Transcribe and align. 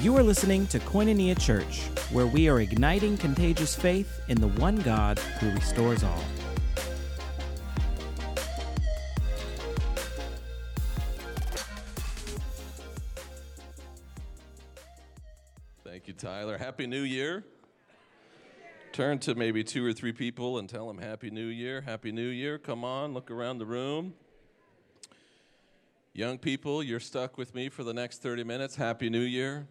You 0.00 0.16
are 0.16 0.22
listening 0.22 0.68
to 0.68 0.78
Koinonia 0.78 1.36
Church, 1.36 1.80
where 2.12 2.28
we 2.28 2.48
are 2.48 2.60
igniting 2.60 3.16
contagious 3.16 3.74
faith 3.74 4.20
in 4.28 4.40
the 4.40 4.46
one 4.46 4.76
God 4.76 5.18
who 5.18 5.50
restores 5.50 6.04
all. 6.04 6.22
Thank 15.82 16.06
you, 16.06 16.12
Tyler. 16.12 16.56
Happy 16.56 16.86
New 16.86 17.02
Year. 17.02 17.44
Turn 18.92 19.18
to 19.18 19.34
maybe 19.34 19.64
two 19.64 19.84
or 19.84 19.92
three 19.92 20.12
people 20.12 20.58
and 20.58 20.68
tell 20.68 20.86
them 20.86 20.98
Happy 20.98 21.32
New 21.32 21.46
Year. 21.46 21.80
Happy 21.80 22.12
New 22.12 22.28
Year. 22.28 22.56
Come 22.56 22.84
on, 22.84 23.14
look 23.14 23.32
around 23.32 23.58
the 23.58 23.66
room. 23.66 24.14
Young 26.12 26.38
people, 26.38 26.84
you're 26.84 27.00
stuck 27.00 27.36
with 27.36 27.52
me 27.52 27.68
for 27.68 27.82
the 27.82 27.92
next 27.92 28.22
30 28.22 28.44
minutes. 28.44 28.76
Happy 28.76 29.10
New 29.10 29.18
Year. 29.18 29.66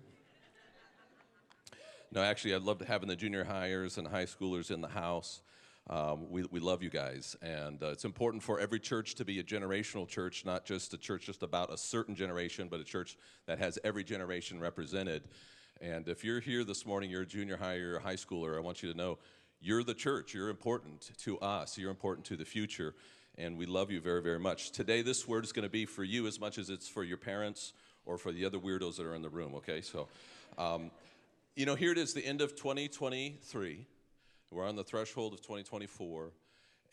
No, 2.12 2.22
actually, 2.22 2.56
I'd 2.56 2.62
love 2.62 2.80
to 2.80 2.86
having 2.86 3.10
the 3.10 3.16
junior 3.16 3.44
hires 3.44 3.98
and 3.98 4.08
high 4.08 4.26
schoolers 4.26 4.72
in 4.72 4.82
the 4.82 4.88
house. 4.88 5.42
Um, 5.90 6.30
we, 6.30 6.44
we 6.52 6.60
love 6.60 6.82
you 6.84 6.90
guys. 6.90 7.36
And 7.42 7.82
uh, 7.82 7.88
it's 7.88 8.06
important 8.06 8.44
for 8.44 8.60
every 8.60 8.80
church 8.80 9.16
to 9.16 9.26
be 9.26 9.40
a 9.40 9.44
generational 9.44 10.08
church, 10.08 10.46
not 10.46 10.66
just 10.66 10.94
a 10.94 10.98
church 10.98 11.26
just 11.26 11.44
about 11.44 11.72
a 11.72 11.78
certain 11.78 12.16
generation, 12.16 12.68
but 12.70 12.80
a 12.80 12.84
church 12.84 13.18
that 13.46 13.60
has 13.60 13.78
every 13.84 14.04
generation 14.04 14.60
represented. 14.60 15.24
And 15.82 16.08
if 16.08 16.24
you're 16.24 16.40
here 16.40 16.64
this 16.64 16.86
morning, 16.86 17.10
you're 17.10 17.22
a 17.22 17.26
junior 17.26 17.58
high, 17.58 17.76
you're 17.76 17.98
a 17.98 18.02
high 18.02 18.16
schooler, 18.16 18.58
I 18.58 18.62
want 18.62 18.84
you 18.84 18.92
to 18.92 18.98
know 18.98 19.20
you're 19.60 19.84
the 19.84 19.94
church. 19.94 20.34
You're 20.34 20.50
important 20.50 21.12
to 21.20 21.40
us. 21.40 21.78
You're 21.78 21.90
important 21.90 22.26
to 22.28 22.36
the 22.36 22.46
future. 22.46 22.94
And 23.38 23.58
we 23.58 23.66
love 23.66 23.92
you 23.92 24.02
very, 24.02 24.22
very 24.22 24.40
much. 24.40 24.72
Today, 24.72 25.02
this 25.02 25.28
word 25.28 25.44
is 25.44 25.52
going 25.52 25.64
to 25.64 25.70
be 25.70 25.86
for 25.86 26.04
you 26.04 26.28
as 26.28 26.40
much 26.40 26.58
as 26.58 26.70
it's 26.70 26.88
for 26.88 27.04
your 27.04 27.18
parents 27.18 27.74
or 28.06 28.18
for 28.18 28.32
the 28.32 28.46
other 28.46 28.58
weirdos 28.58 28.98
that 28.98 29.06
are 29.06 29.16
in 29.16 29.22
the 29.22 29.30
room, 29.30 29.56
okay? 29.56 29.82
So, 29.82 30.08
um, 30.58 30.92
you 31.58 31.66
know, 31.66 31.74
here 31.74 31.92
it 31.92 31.98
is, 31.98 32.14
the 32.14 32.24
end 32.24 32.42
of 32.42 32.56
2023. 32.56 33.88
We're 34.52 34.68
on 34.68 34.76
the 34.76 34.84
threshold 34.84 35.34
of 35.34 35.42
2024. 35.42 36.32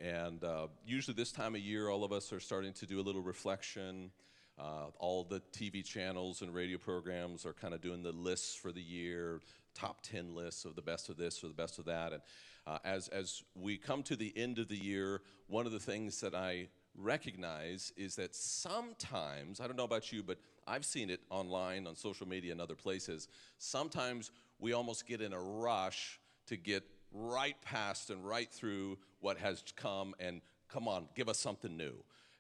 And 0.00 0.42
uh, 0.42 0.68
usually, 0.86 1.14
this 1.14 1.32
time 1.32 1.54
of 1.54 1.60
year, 1.60 1.90
all 1.90 2.02
of 2.02 2.12
us 2.12 2.32
are 2.32 2.40
starting 2.40 2.72
to 2.72 2.86
do 2.86 2.98
a 2.98 3.02
little 3.02 3.20
reflection. 3.20 4.10
Uh, 4.58 4.86
all 4.98 5.22
the 5.22 5.42
TV 5.52 5.84
channels 5.84 6.40
and 6.40 6.54
radio 6.54 6.78
programs 6.78 7.44
are 7.44 7.52
kind 7.52 7.74
of 7.74 7.82
doing 7.82 8.02
the 8.02 8.12
lists 8.12 8.54
for 8.54 8.72
the 8.72 8.80
year, 8.80 9.42
top 9.74 10.00
10 10.00 10.34
lists 10.34 10.64
of 10.64 10.76
the 10.76 10.82
best 10.82 11.10
of 11.10 11.18
this 11.18 11.44
or 11.44 11.48
the 11.48 11.52
best 11.52 11.78
of 11.78 11.84
that. 11.84 12.14
And 12.14 12.22
uh, 12.66 12.78
as, 12.86 13.08
as 13.08 13.42
we 13.54 13.76
come 13.76 14.02
to 14.04 14.16
the 14.16 14.32
end 14.34 14.58
of 14.58 14.68
the 14.68 14.82
year, 14.82 15.20
one 15.46 15.66
of 15.66 15.72
the 15.72 15.78
things 15.78 16.22
that 16.22 16.34
I 16.34 16.68
recognize 16.96 17.92
is 17.96 18.16
that 18.16 18.34
sometimes, 18.34 19.60
I 19.60 19.66
don't 19.66 19.76
know 19.76 19.84
about 19.84 20.12
you, 20.12 20.22
but 20.22 20.38
I've 20.66 20.84
seen 20.84 21.10
it 21.10 21.20
online, 21.30 21.86
on 21.86 21.96
social 21.96 22.26
media, 22.26 22.52
and 22.52 22.60
other 22.60 22.74
places. 22.74 23.28
Sometimes 23.58 24.30
we 24.64 24.72
almost 24.72 25.06
get 25.06 25.20
in 25.20 25.34
a 25.34 25.38
rush 25.38 26.18
to 26.46 26.56
get 26.56 26.82
right 27.12 27.60
past 27.60 28.08
and 28.08 28.26
right 28.26 28.50
through 28.50 28.96
what 29.20 29.36
has 29.36 29.62
come 29.76 30.14
and 30.18 30.40
come 30.68 30.88
on, 30.88 31.06
give 31.14 31.28
us 31.28 31.38
something 31.38 31.76
new. 31.76 31.92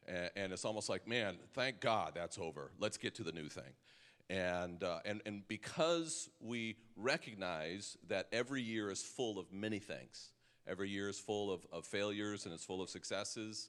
And, 0.08 0.30
and 0.34 0.52
it's 0.54 0.64
almost 0.64 0.88
like, 0.88 1.06
man, 1.06 1.36
thank 1.52 1.80
God 1.80 2.12
that's 2.14 2.38
over. 2.38 2.70
Let's 2.78 2.96
get 2.96 3.14
to 3.16 3.24
the 3.24 3.32
new 3.32 3.50
thing. 3.50 3.74
And, 4.30 4.82
uh, 4.82 5.00
and, 5.04 5.20
and 5.26 5.46
because 5.48 6.30
we 6.40 6.76
recognize 6.96 7.98
that 8.08 8.28
every 8.32 8.62
year 8.62 8.90
is 8.90 9.02
full 9.02 9.38
of 9.38 9.52
many 9.52 9.78
things, 9.78 10.30
every 10.66 10.88
year 10.88 11.10
is 11.10 11.18
full 11.18 11.52
of, 11.52 11.66
of 11.70 11.84
failures 11.84 12.46
and 12.46 12.54
it's 12.54 12.64
full 12.64 12.80
of 12.80 12.88
successes, 12.88 13.68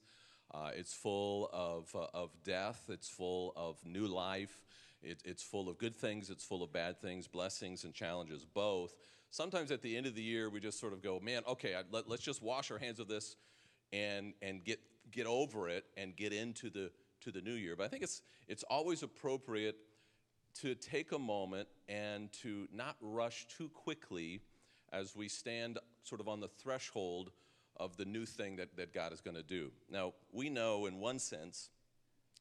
uh, 0.53 0.69
it's 0.73 0.94
full 0.94 1.50
of, 1.52 1.94
uh, 1.94 2.08
of 2.14 2.30
death, 2.45 2.86
it's 2.88 3.09
full 3.09 3.52
of 3.58 3.75
new 3.86 4.08
life, 4.08 4.64
it, 5.06 5.22
it's 5.23 5.44
full 5.44 5.70
of 5.70 5.78
good 5.78 5.95
things, 5.95 6.30
it's 6.30 6.44
full 6.44 6.64
of 6.64 6.73
bad 6.73 7.00
things, 7.00 7.28
blessings 7.28 7.84
and 7.84 7.94
challenges, 7.94 8.45
both. 8.45 8.95
Sometimes 9.30 9.72
at 9.72 9.81
the 9.81 9.96
end 9.96 10.06
of 10.06 10.16
the 10.16 10.22
year, 10.22 10.50
we 10.50 10.59
just 10.59 10.79
sort 10.79 10.94
of 10.94 11.02
go, 11.02 11.19
man, 11.19 11.44
okay, 11.47 11.75
I, 11.75 11.84
let, 11.91 12.09
let's 12.09 12.24
just 12.24 12.41
wash 12.41 12.72
our 12.72 12.78
hands 12.78 13.00
of 13.00 13.07
this 13.07 13.35
and, 13.94 14.34
and 14.41 14.63
get, 14.63 14.79
get 15.12 15.28
over 15.28 15.69
it 15.69 15.85
and 15.97 16.16
get 16.16 16.34
into 16.34 16.69
the, 16.69 16.91
to 17.22 17.31
the 17.31 17.41
new 17.41 17.53
year. 17.53 17.75
But 17.75 17.85
I 17.85 17.88
think 17.90 18.03
it's, 18.03 18.22
it's 18.47 18.63
always 18.63 19.03
appropriate 19.03 19.75
to 20.62 20.74
take 20.75 21.12
a 21.12 21.19
moment 21.19 21.68
and 21.90 22.31
to 22.31 22.68
not 22.74 22.96
rush 23.02 23.46
too 23.47 23.69
quickly 23.69 24.41
as 24.94 25.16
we 25.16 25.28
stand 25.28 25.79
sort 26.03 26.22
of 26.22 26.28
on 26.28 26.40
the 26.40 26.47
threshold 26.47 27.31
of 27.78 27.97
the 27.97 28.06
new 28.06 28.25
thing 28.25 28.56
that, 28.56 28.78
that 28.78 28.94
God 28.94 29.12
is 29.12 29.19
going 29.19 29.35
to 29.35 29.44
do. 29.44 29.72
Now, 29.91 30.13
we 30.31 30.50
know 30.50 30.85
in 30.85 31.00
one 31.00 31.19
sense 31.19 31.69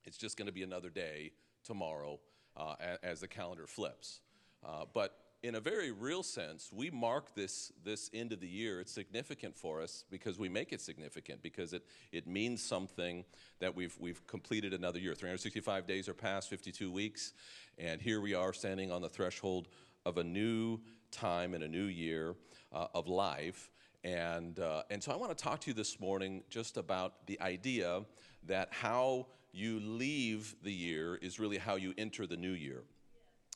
it's 0.05 0.17
just 0.17 0.37
going 0.37 0.47
to 0.47 0.53
be 0.53 0.63
another 0.63 0.91
day 0.91 1.33
tomorrow 1.65 2.21
uh, 2.57 2.75
as 3.03 3.21
the 3.21 3.29
calendar 3.29 3.67
flips. 3.67 4.21
Uh, 4.65 4.85
but 4.93 5.19
in 5.43 5.57
a 5.57 5.61
very 5.61 5.91
real 5.91 6.23
sense, 6.23 6.71
we 6.73 6.91
mark 6.91 7.35
this, 7.35 7.71
this 7.85 8.09
end 8.15 8.33
of 8.33 8.41
the 8.41 8.49
year. 8.49 8.81
It's 8.81 8.93
significant 8.93 9.55
for 9.55 9.83
us 9.83 10.05
because 10.11 10.39
we 10.39 10.49
make 10.49 10.73
it 10.73 10.81
significant 10.81 11.43
because 11.43 11.75
it, 11.75 11.85
it 12.13 12.27
means 12.27 12.63
something 12.63 13.27
that 13.61 13.77
we've, 13.77 13.95
we've 14.01 14.27
completed 14.27 14.73
another 14.73 14.99
year. 14.99 15.15
365 15.15 15.87
days 15.87 16.09
are 16.09 16.15
past, 16.15 16.49
52 16.49 16.91
weeks, 16.91 17.35
and 17.79 18.01
here 18.01 18.23
we 18.23 18.33
are 18.33 18.55
standing 18.55 18.91
on 18.91 19.03
the 19.03 19.09
threshold 19.09 19.69
of 20.07 20.17
a 20.17 20.25
new 20.25 20.81
time 21.11 21.53
and 21.53 21.63
a 21.63 21.69
new 21.69 21.85
year 21.85 22.35
uh, 22.73 22.87
of 22.95 23.07
life. 23.07 23.71
And, 24.03 24.59
uh, 24.59 24.85
and 24.89 25.03
so 25.03 25.13
I 25.13 25.17
want 25.17 25.37
to 25.37 25.43
talk 25.43 25.61
to 25.61 25.71
you 25.71 25.75
this 25.75 26.01
morning 26.01 26.43
just 26.49 26.79
about 26.79 27.27
the 27.27 27.39
idea 27.43 28.03
that 28.47 28.69
how 28.71 29.27
you 29.55 29.81
leave 29.81 30.57
the 30.63 30.73
year 30.73 31.17
is 31.17 31.39
really 31.39 31.59
how 31.59 31.77
you 31.77 31.95
enter 31.97 32.27
the 32.27 32.37
new 32.37 32.53
year. 32.53 32.83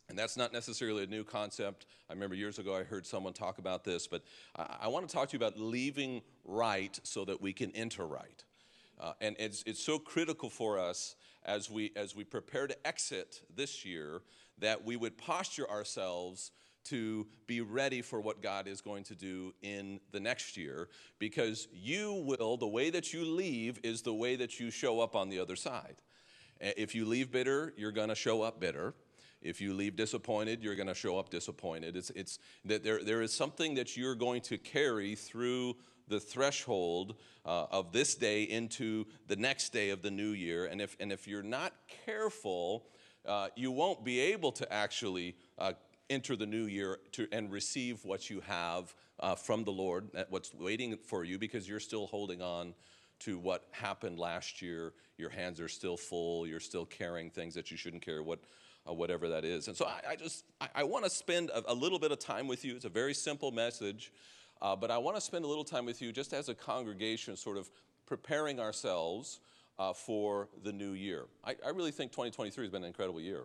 And 0.09 0.19
that's 0.19 0.37
not 0.37 0.53
necessarily 0.53 1.05
a 1.05 1.07
new 1.07 1.25
concept. 1.25 1.85
I 2.09 2.15
remember 2.15 2.35
years 2.35 2.59
ago 2.59 2.75
I 2.75 2.83
heard 2.83 3.05
someone 3.05 3.35
talk 3.35 3.59
about 3.59 3.85
this, 3.85 4.07
but 4.07 4.23
I, 4.57 4.77
I 4.83 4.89
want 4.89 5.07
to 5.09 5.15
talk 5.15 5.29
to 5.31 5.33
you 5.35 5.45
about 5.45 5.59
leaving 5.59 6.23
right 6.45 6.99
so 7.03 7.25
that 7.27 7.43
we 7.43 7.53
can 7.53 7.71
enter 7.73 8.07
right. 8.07 8.45
Uh, 8.99 9.13
and 9.21 9.37
it's, 9.39 9.63
it's 9.67 9.83
so 9.83 9.99
critical 9.99 10.49
for 10.49 10.79
us 10.79 11.15
as 11.45 11.71
we, 11.71 11.93
as 11.95 12.17
we 12.17 12.25
prepare 12.25 12.67
to 12.67 12.87
exit 12.87 13.43
this 13.55 13.85
year 13.85 14.23
that 14.59 14.85
we 14.85 14.97
would 14.97 15.19
posture 15.19 15.69
ourselves 15.71 16.53
to 16.91 17.27
be 17.47 17.61
ready 17.61 18.03
for 18.03 18.21
what 18.21 18.43
God 18.43 18.69
is 18.69 18.81
going 18.81 19.05
to 19.05 19.15
do 19.15 19.55
in 19.63 20.01
the 20.13 20.21
next 20.21 20.57
year 20.57 20.89
because 21.19 21.69
you 21.73 22.23
will, 22.27 22.57
the 22.57 22.67
way 22.67 22.91
that 22.91 23.13
you 23.13 23.25
leave 23.25 23.79
is 23.83 24.03
the 24.03 24.15
way 24.15 24.37
that 24.37 24.61
you 24.61 24.71
show 24.71 25.01
up 25.01 25.17
on 25.17 25.29
the 25.29 25.39
other 25.39 25.57
side. 25.57 25.97
If 26.61 26.95
you 26.95 27.05
leave 27.05 27.31
bitter, 27.31 27.73
you're 27.77 27.93
going 27.93 28.09
to 28.09 28.15
show 28.15 28.43
up 28.43 28.61
bitter. 28.61 28.95
If 29.41 29.61
you 29.61 29.75
leave 29.75 29.95
disappointed, 29.95 30.63
you're 30.63 30.75
going 30.75 30.89
to 30.89 30.95
show 30.95 31.19
up 31.19 31.31
disappointed. 31.31 31.97
It's, 31.97 32.11
it's 32.11 32.39
that 32.65 32.83
there, 32.83 33.03
there 33.05 33.23
is 33.23 33.33
something 33.33 33.75
that 33.77 33.97
you're 33.97 34.17
going 34.17 34.41
to 34.43 34.59
carry 34.59 35.15
through 35.15 35.77
the 36.09 36.19
threshold 36.19 37.15
uh, 37.45 37.67
of 37.71 37.93
this 37.93 38.15
day 38.15 38.43
into 38.43 39.07
the 39.27 39.37
next 39.37 39.73
day 39.73 39.91
of 39.91 40.03
the 40.03 40.11
new 40.11 40.31
year. 40.31 40.67
And 40.67 40.81
if, 40.81 40.97
and 40.99 41.13
if 41.13 41.29
you're 41.29 41.43
not 41.43 41.73
careful, 42.07 42.87
uh, 43.27 43.49
you 43.55 43.71
won't 43.71 44.05
be 44.05 44.19
able 44.21 44.51
to 44.53 44.73
actually 44.73 45.37
uh, 45.59 45.75
enter 46.11 46.37
the 46.37 46.47
new 46.47 46.67
year 46.67 46.99
to, 47.13 47.29
and 47.33 47.51
receive 47.51 48.05
what 48.05 48.31
you 48.31 48.41
have 48.41 48.95
uh, 49.21 49.35
from 49.35 49.65
the 49.65 49.71
Lord, 49.71 50.09
what's 50.31 50.55
waiting 50.55 50.97
for 50.97 51.25
you, 51.25 51.39
because 51.39 51.69
you're 51.69 51.81
still 51.81 52.07
holding 52.07 52.41
on 52.41 52.75
to 53.21 53.39
what 53.39 53.65
happened 53.71 54.19
last 54.19 54.63
year. 54.63 54.93
Your 55.17 55.31
hands 55.31 55.61
are 55.61 55.69
still 55.69 55.97
full. 55.97 56.47
You're 56.47 56.61
still 56.61 56.87
carrying 56.87 57.31
things 57.31 57.55
that 57.55 57.71
you 57.71 57.77
shouldn't 57.77 58.03
carry. 58.03 58.21
What 58.21 58.41
uh, 58.89 58.93
whatever 58.93 59.29
that 59.29 59.45
is. 59.45 59.69
And 59.69 59.77
so 59.77 59.87
I, 59.87 60.13
I 60.13 60.17
just, 60.17 60.45
I, 60.61 60.69
I 60.77 60.85
want 60.85 61.05
to 61.05 61.11
spend 61.11 61.51
a, 61.51 61.73
a, 61.73 61.75
little 61.75 61.99
bit 61.99 62.13
of 62.13 62.19
time 62.19 62.47
with 62.47 62.65
you. 62.65 62.77
It's 62.77 62.85
a 62.85 62.91
very 62.91 63.15
simple 63.15 63.51
message, 63.51 64.13
uh, 64.63 64.77
but 64.77 64.91
I 64.91 64.99
want 64.99 65.17
to 65.17 65.21
spend 65.21 65.45
a 65.45 65.49
little 65.49 65.65
time 65.65 65.85
with 65.85 66.01
you 66.01 66.13
just 66.13 66.33
as 66.33 66.49
a 66.49 66.55
congregation, 66.55 67.37
sort 67.37 67.59
of 67.59 67.69
preparing 68.07 68.61
ourselves 68.61 69.41
uh, 69.79 69.93
for 69.93 70.49
the 70.65 70.73
new 70.73 70.93
year. 70.93 71.27
I, 71.45 71.57
I 71.65 71.71
really 71.71 71.91
think 71.91 72.13
2023 72.13 72.65
has 72.65 72.73
been 72.73 72.83
an 72.83 72.89
incredible 72.89 73.21
year 73.21 73.45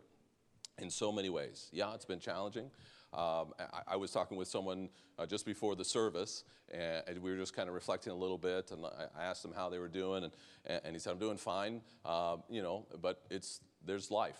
in 0.79 0.89
so 0.89 1.11
many 1.11 1.29
ways. 1.29 1.69
Yeah, 1.71 1.93
it's 1.93 2.05
been 2.05 2.19
challenging. 2.19 2.69
Um, 3.13 3.53
I, 3.59 3.93
I, 3.93 3.95
was 3.95 4.09
talking 4.09 4.37
with 4.37 4.47
someone 4.47 4.89
uh, 5.19 5.27
just 5.27 5.45
before 5.45 5.75
the 5.75 5.85
service, 5.85 6.43
and, 6.71 7.03
and, 7.07 7.19
we 7.19 7.29
were 7.29 7.37
just 7.37 7.55
kind 7.55 7.69
of 7.69 7.75
reflecting 7.75 8.11
a 8.11 8.15
little 8.15 8.39
bit. 8.39 8.71
And 8.71 8.83
I, 8.83 9.21
I 9.21 9.25
asked 9.25 9.45
him 9.45 9.53
how 9.55 9.69
they 9.69 9.77
were 9.77 9.87
doing, 9.87 10.23
and, 10.23 10.33
and 10.83 10.95
he 10.95 10.99
said, 10.99 11.11
"I'm 11.11 11.19
doing 11.19 11.37
fine, 11.37 11.81
uh, 12.05 12.37
you 12.49 12.63
know, 12.63 12.87
but 13.03 13.21
it's 13.29 13.61
there's 13.85 14.09
life. 14.09 14.39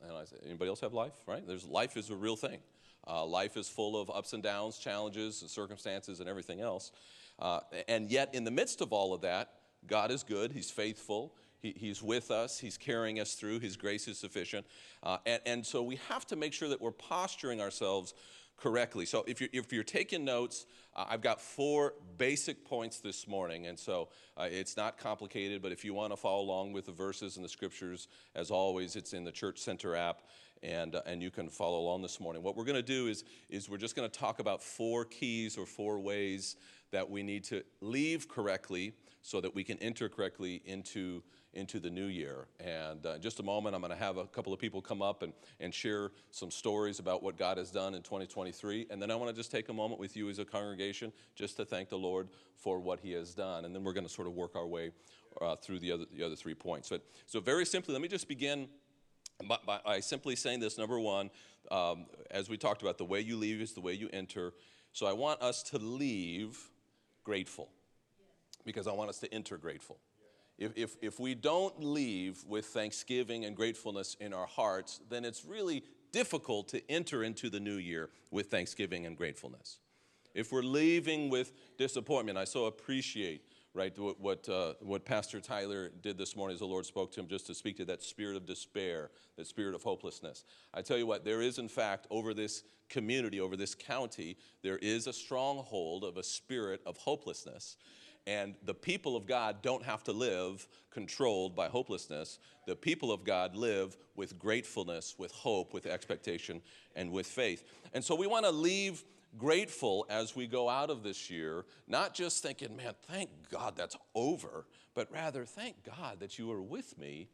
And 0.00 0.12
I 0.16 0.24
said, 0.24 0.38
anybody 0.44 0.68
else 0.68 0.80
have 0.80 0.94
life? 0.94 1.14
Right? 1.26 1.46
There's 1.46 1.66
life 1.66 1.96
is 1.96 2.10
a 2.10 2.16
real 2.16 2.36
thing. 2.36 2.60
Uh, 3.06 3.24
life 3.24 3.56
is 3.56 3.68
full 3.68 4.00
of 4.00 4.10
ups 4.10 4.32
and 4.32 4.42
downs, 4.42 4.78
challenges, 4.78 5.42
and 5.42 5.50
circumstances, 5.50 6.20
and 6.20 6.28
everything 6.28 6.60
else. 6.60 6.92
Uh, 7.38 7.60
and 7.88 8.10
yet, 8.10 8.34
in 8.34 8.44
the 8.44 8.50
midst 8.50 8.80
of 8.80 8.92
all 8.92 9.14
of 9.14 9.22
that, 9.22 9.50
God 9.86 10.10
is 10.10 10.22
good. 10.22 10.52
He's 10.52 10.70
faithful. 10.70 11.34
He, 11.60 11.74
he's 11.76 12.02
with 12.02 12.30
us. 12.30 12.58
He's 12.58 12.78
carrying 12.78 13.20
us 13.20 13.34
through. 13.34 13.60
His 13.60 13.76
grace 13.76 14.08
is 14.08 14.18
sufficient. 14.18 14.66
Uh, 15.02 15.18
and, 15.26 15.42
and 15.46 15.66
so 15.66 15.82
we 15.82 15.96
have 16.08 16.26
to 16.28 16.36
make 16.36 16.52
sure 16.52 16.68
that 16.68 16.80
we're 16.80 16.92
posturing 16.92 17.60
ourselves 17.60 18.14
correctly. 18.56 19.06
So 19.06 19.24
if 19.26 19.40
you're, 19.40 19.50
if 19.52 19.72
you're 19.72 19.84
taking 19.84 20.24
notes, 20.24 20.66
uh, 20.94 21.06
I've 21.08 21.22
got 21.22 21.40
four 21.40 21.94
basic 22.16 22.64
points 22.64 23.00
this 23.00 23.26
morning. 23.26 23.66
And 23.66 23.78
so 23.78 24.08
uh, 24.36 24.48
it's 24.50 24.76
not 24.76 24.98
complicated, 24.98 25.62
but 25.62 25.72
if 25.72 25.84
you 25.84 25.94
want 25.94 26.12
to 26.12 26.16
follow 26.16 26.42
along 26.42 26.72
with 26.72 26.86
the 26.86 26.92
verses 26.92 27.36
and 27.36 27.44
the 27.44 27.48
scriptures, 27.48 28.08
as 28.34 28.50
always, 28.50 28.96
it's 28.96 29.12
in 29.12 29.24
the 29.24 29.32
Church 29.32 29.58
Center 29.58 29.94
app. 29.94 30.22
And, 30.64 30.96
uh, 30.96 31.02
and 31.06 31.22
you 31.22 31.30
can 31.30 31.48
follow 31.48 31.78
along 31.78 32.02
this 32.02 32.18
morning. 32.18 32.42
What 32.42 32.56
we're 32.56 32.64
going 32.64 32.74
to 32.74 32.82
do 32.82 33.06
is, 33.06 33.22
is 33.48 33.68
we're 33.68 33.78
just 33.78 33.94
going 33.94 34.10
to 34.10 34.18
talk 34.18 34.40
about 34.40 34.60
four 34.60 35.04
keys 35.04 35.56
or 35.56 35.66
four 35.66 36.00
ways 36.00 36.56
that 36.90 37.08
we 37.08 37.22
need 37.22 37.44
to 37.44 37.62
leave 37.80 38.28
correctly 38.28 38.92
so 39.22 39.40
that 39.40 39.54
we 39.54 39.62
can 39.62 39.78
enter 39.78 40.08
correctly 40.08 40.62
into 40.64 41.22
into 41.58 41.80
the 41.80 41.90
new 41.90 42.06
year. 42.06 42.46
And 42.60 43.04
uh, 43.04 43.14
in 43.14 43.20
just 43.20 43.40
a 43.40 43.42
moment, 43.42 43.74
I'm 43.74 43.82
going 43.82 43.92
to 43.92 43.98
have 43.98 44.16
a 44.16 44.26
couple 44.26 44.52
of 44.52 44.60
people 44.60 44.80
come 44.80 45.02
up 45.02 45.22
and, 45.22 45.32
and 45.60 45.74
share 45.74 46.12
some 46.30 46.50
stories 46.50 47.00
about 47.00 47.22
what 47.22 47.36
God 47.36 47.58
has 47.58 47.70
done 47.70 47.94
in 47.94 48.02
2023. 48.02 48.86
And 48.90 49.02
then 49.02 49.10
I 49.10 49.16
want 49.16 49.28
to 49.28 49.36
just 49.36 49.50
take 49.50 49.68
a 49.68 49.72
moment 49.72 50.00
with 50.00 50.16
you 50.16 50.30
as 50.30 50.38
a 50.38 50.44
congregation 50.44 51.12
just 51.34 51.56
to 51.56 51.64
thank 51.64 51.88
the 51.88 51.98
Lord 51.98 52.28
for 52.56 52.78
what 52.78 53.00
He 53.00 53.12
has 53.12 53.34
done. 53.34 53.64
And 53.64 53.74
then 53.74 53.82
we're 53.82 53.92
going 53.92 54.06
to 54.06 54.12
sort 54.12 54.28
of 54.28 54.34
work 54.34 54.54
our 54.54 54.66
way 54.66 54.92
uh, 55.40 55.56
through 55.56 55.80
the 55.80 55.92
other, 55.92 56.04
the 56.16 56.24
other 56.24 56.36
three 56.36 56.54
points. 56.54 56.88
But, 56.88 57.02
so, 57.26 57.40
very 57.40 57.66
simply, 57.66 57.92
let 57.92 58.00
me 58.00 58.08
just 58.08 58.28
begin 58.28 58.68
by, 59.46 59.58
by, 59.66 59.80
by 59.84 60.00
simply 60.00 60.36
saying 60.36 60.60
this 60.60 60.78
number 60.78 60.98
one, 60.98 61.30
um, 61.70 62.06
as 62.30 62.48
we 62.48 62.56
talked 62.56 62.82
about, 62.82 62.98
the 62.98 63.04
way 63.04 63.20
you 63.20 63.36
leave 63.36 63.60
is 63.60 63.72
the 63.72 63.80
way 63.80 63.92
you 63.92 64.08
enter. 64.12 64.52
So, 64.92 65.06
I 65.06 65.12
want 65.12 65.42
us 65.42 65.62
to 65.64 65.78
leave 65.78 66.56
grateful 67.24 67.68
because 68.64 68.86
I 68.86 68.92
want 68.92 69.10
us 69.10 69.18
to 69.18 69.32
enter 69.34 69.58
grateful 69.58 69.98
if, 70.58 70.72
if, 70.76 70.96
if 71.00 71.20
we 71.20 71.34
don't 71.34 71.82
leave 71.82 72.44
with 72.46 72.66
thanksgiving 72.66 73.44
and 73.44 73.56
gratefulness 73.56 74.16
in 74.20 74.32
our 74.34 74.46
hearts, 74.46 75.00
then 75.08 75.24
it's 75.24 75.44
really 75.44 75.84
difficult 76.12 76.68
to 76.68 76.90
enter 76.90 77.22
into 77.22 77.48
the 77.48 77.60
new 77.60 77.76
year 77.76 78.10
with 78.30 78.50
thanksgiving 78.50 79.06
and 79.06 79.16
gratefulness. 79.16 79.78
If 80.34 80.52
we're 80.52 80.62
leaving 80.62 81.30
with 81.30 81.52
disappointment, 81.78 82.38
I 82.38 82.44
so 82.44 82.66
appreciate 82.66 83.42
right 83.74 83.96
what 83.98 84.20
what, 84.20 84.48
uh, 84.48 84.74
what 84.80 85.04
Pastor 85.04 85.40
Tyler 85.40 85.90
did 86.02 86.18
this 86.18 86.34
morning 86.34 86.54
as 86.54 86.60
the 86.60 86.66
Lord 86.66 86.86
spoke 86.86 87.12
to 87.12 87.20
him, 87.20 87.28
just 87.28 87.46
to 87.46 87.54
speak 87.54 87.76
to 87.78 87.84
that 87.86 88.02
spirit 88.02 88.36
of 88.36 88.46
despair, 88.46 89.10
that 89.36 89.46
spirit 89.46 89.74
of 89.74 89.82
hopelessness. 89.82 90.44
I 90.74 90.82
tell 90.82 90.98
you 90.98 91.06
what, 91.06 91.24
there 91.24 91.40
is 91.40 91.58
in 91.58 91.68
fact 91.68 92.06
over 92.10 92.34
this 92.34 92.64
community, 92.88 93.40
over 93.40 93.56
this 93.56 93.74
county, 93.74 94.36
there 94.62 94.78
is 94.78 95.06
a 95.06 95.12
stronghold 95.12 96.04
of 96.04 96.16
a 96.16 96.22
spirit 96.22 96.80
of 96.86 96.96
hopelessness 96.96 97.76
and 98.28 98.54
the 98.62 98.74
people 98.74 99.16
of 99.16 99.26
God 99.26 99.62
don't 99.62 99.82
have 99.82 100.04
to 100.04 100.12
live 100.12 100.68
controlled 100.90 101.56
by 101.56 101.68
hopelessness. 101.68 102.38
The 102.66 102.76
people 102.76 103.10
of 103.10 103.24
God 103.24 103.56
live 103.56 103.96
with 104.16 104.38
gratefulness, 104.38 105.14
with 105.16 105.32
hope, 105.32 105.72
with 105.72 105.86
expectation, 105.86 106.60
and 106.94 107.10
with 107.10 107.26
faith. 107.26 107.64
And 107.94 108.04
so 108.04 108.14
we 108.14 108.26
want 108.26 108.44
to 108.44 108.50
leave 108.50 109.02
grateful 109.38 110.04
as 110.10 110.36
we 110.36 110.46
go 110.46 110.68
out 110.68 110.90
of 110.90 111.02
this 111.02 111.30
year, 111.30 111.64
not 111.86 112.12
just 112.12 112.42
thinking, 112.42 112.76
man, 112.76 112.92
thank 113.06 113.30
God 113.50 113.76
that's 113.76 113.96
over, 114.14 114.66
but 114.94 115.10
rather 115.10 115.46
thank 115.46 115.76
God 115.84 116.20
that 116.20 116.38
you 116.38 116.52
are 116.52 116.62
with 116.62 116.98
me 116.98 117.28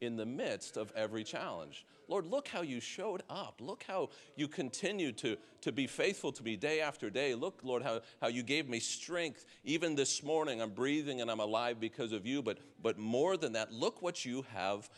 in 0.00 0.16
the 0.16 0.26
midst 0.26 0.76
of 0.76 0.92
every 0.94 1.24
challenge. 1.24 1.84
Lord, 2.08 2.26
look 2.26 2.48
how 2.48 2.62
you 2.62 2.80
showed 2.80 3.22
up. 3.28 3.60
Look 3.60 3.84
how 3.88 4.10
you 4.36 4.46
continue 4.46 5.12
to, 5.12 5.36
to 5.62 5.72
be 5.72 5.86
faithful 5.86 6.32
to 6.32 6.42
me 6.42 6.56
day 6.56 6.80
after 6.80 7.10
day. 7.10 7.34
Look, 7.34 7.60
Lord, 7.62 7.82
how, 7.82 8.00
how 8.20 8.28
you 8.28 8.42
gave 8.42 8.68
me 8.68 8.78
strength. 8.78 9.44
Even 9.64 9.94
this 9.94 10.22
morning, 10.22 10.60
I'm 10.60 10.70
breathing 10.70 11.20
and 11.20 11.30
I'm 11.30 11.40
alive 11.40 11.80
because 11.80 12.12
of 12.12 12.26
you. 12.26 12.42
But, 12.42 12.58
but 12.82 12.98
more 12.98 13.36
than 13.36 13.52
that, 13.54 13.72
look 13.72 14.02
what 14.02 14.24
you 14.24 14.44
have 14.54 14.88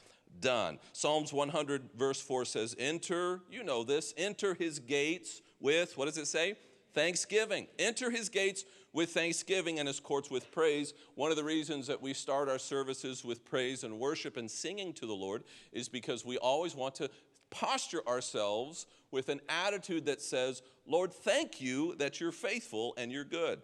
done. 0.40 0.78
Psalms 0.92 1.32
100, 1.32 1.90
verse 1.96 2.20
4 2.20 2.44
says, 2.44 2.76
Enter, 2.78 3.40
you 3.50 3.62
know 3.62 3.84
this, 3.84 4.12
enter 4.16 4.54
his 4.54 4.78
gates 4.78 5.40
with, 5.60 5.96
what 5.96 6.06
does 6.06 6.18
it 6.18 6.26
say? 6.26 6.56
Thanksgiving. 6.94 7.66
Enter 7.78 8.10
his 8.10 8.28
gates 8.28 8.64
with 8.98 9.10
thanksgiving 9.10 9.78
and 9.78 9.86
his 9.86 10.00
courts 10.00 10.28
with 10.28 10.50
praise. 10.50 10.92
One 11.14 11.30
of 11.30 11.36
the 11.36 11.44
reasons 11.44 11.86
that 11.86 12.02
we 12.02 12.12
start 12.12 12.48
our 12.48 12.58
services 12.58 13.24
with 13.24 13.44
praise 13.44 13.84
and 13.84 14.00
worship 14.00 14.36
and 14.36 14.50
singing 14.50 14.92
to 14.94 15.06
the 15.06 15.14
Lord 15.14 15.44
is 15.70 15.88
because 15.88 16.24
we 16.24 16.36
always 16.36 16.74
want 16.74 16.96
to 16.96 17.08
posture 17.48 18.00
ourselves 18.08 18.86
with 19.12 19.28
an 19.28 19.40
attitude 19.48 20.06
that 20.06 20.20
says, 20.20 20.62
Lord, 20.84 21.12
thank 21.12 21.60
you 21.60 21.94
that 21.98 22.18
you're 22.18 22.32
faithful 22.32 22.94
and 22.98 23.12
you're 23.12 23.22
good. 23.22 23.62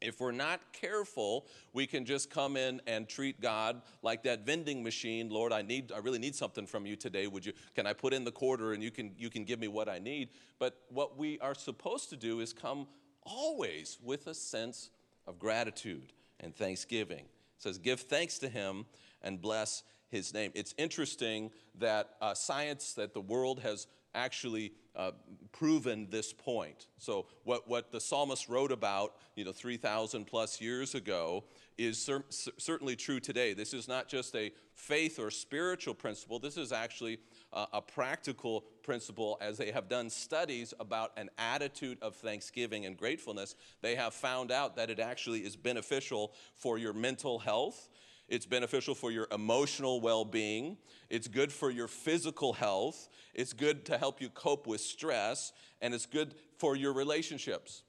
If 0.00 0.18
we're 0.18 0.32
not 0.32 0.60
careful, 0.72 1.46
we 1.74 1.86
can 1.86 2.06
just 2.06 2.30
come 2.30 2.56
in 2.56 2.80
and 2.86 3.06
treat 3.06 3.42
God 3.42 3.82
like 4.00 4.22
that 4.22 4.46
vending 4.46 4.82
machine. 4.82 5.28
Lord, 5.28 5.52
I 5.52 5.60
need 5.60 5.92
I 5.92 5.98
really 5.98 6.18
need 6.18 6.34
something 6.34 6.66
from 6.66 6.86
you 6.86 6.96
today. 6.96 7.26
Would 7.26 7.44
you 7.44 7.52
can 7.74 7.86
I 7.86 7.92
put 7.92 8.14
in 8.14 8.24
the 8.24 8.32
quarter 8.32 8.72
and 8.72 8.82
you 8.82 8.90
can 8.90 9.12
you 9.18 9.28
can 9.28 9.44
give 9.44 9.60
me 9.60 9.68
what 9.68 9.90
I 9.90 9.98
need? 9.98 10.30
But 10.58 10.80
what 10.88 11.18
we 11.18 11.38
are 11.40 11.54
supposed 11.54 12.08
to 12.10 12.16
do 12.16 12.40
is 12.40 12.54
come 12.54 12.86
always 13.24 13.98
with 14.02 14.26
a 14.26 14.34
sense 14.34 14.90
of 15.26 15.38
gratitude 15.38 16.12
and 16.40 16.54
thanksgiving. 16.54 17.20
It 17.20 17.62
says, 17.62 17.78
Give 17.78 18.00
thanks 18.00 18.38
to 18.38 18.48
him 18.48 18.86
and 19.22 19.40
bless 19.40 19.82
his 20.10 20.32
name. 20.32 20.52
It's 20.54 20.74
interesting 20.78 21.50
that 21.78 22.10
uh, 22.20 22.34
science, 22.34 22.92
that 22.94 23.14
the 23.14 23.20
world 23.20 23.60
has 23.60 23.86
actually 24.14 24.72
uh, 24.94 25.10
proven 25.50 26.06
this 26.10 26.32
point. 26.32 26.86
So, 26.98 27.26
what, 27.42 27.68
what 27.68 27.90
the 27.90 28.00
psalmist 28.00 28.48
wrote 28.48 28.70
about, 28.70 29.16
you 29.34 29.44
know, 29.44 29.52
3,000 29.52 30.24
plus 30.24 30.60
years 30.60 30.94
ago 30.94 31.44
is 31.76 31.98
cer- 31.98 32.24
certainly 32.30 32.94
true 32.94 33.18
today. 33.18 33.54
This 33.54 33.74
is 33.74 33.88
not 33.88 34.08
just 34.08 34.36
a 34.36 34.52
faith 34.74 35.18
or 35.18 35.30
spiritual 35.30 35.94
principle, 35.94 36.38
this 36.38 36.56
is 36.56 36.72
actually 36.72 37.18
uh, 37.54 37.66
a 37.72 37.80
practical 37.80 38.64
principle 38.82 39.38
as 39.40 39.56
they 39.56 39.70
have 39.70 39.88
done 39.88 40.10
studies 40.10 40.74
about 40.80 41.12
an 41.16 41.30
attitude 41.38 41.96
of 42.02 42.16
thanksgiving 42.16 42.84
and 42.84 42.96
gratefulness. 42.96 43.54
They 43.80 43.94
have 43.94 44.12
found 44.12 44.50
out 44.50 44.76
that 44.76 44.90
it 44.90 44.98
actually 44.98 45.40
is 45.40 45.56
beneficial 45.56 46.32
for 46.54 46.76
your 46.76 46.92
mental 46.92 47.38
health. 47.38 47.88
It's 48.28 48.46
beneficial 48.46 48.94
for 48.94 49.10
your 49.10 49.28
emotional 49.30 50.00
well 50.00 50.24
being. 50.24 50.78
It's 51.10 51.28
good 51.28 51.52
for 51.52 51.70
your 51.70 51.88
physical 51.88 52.52
health. 52.52 53.08
It's 53.34 53.52
good 53.52 53.84
to 53.86 53.98
help 53.98 54.20
you 54.20 54.30
cope 54.30 54.66
with 54.66 54.80
stress. 54.80 55.52
And 55.80 55.94
it's 55.94 56.06
good 56.06 56.34
for 56.58 56.74
your 56.74 56.92
relationships. 56.92 57.84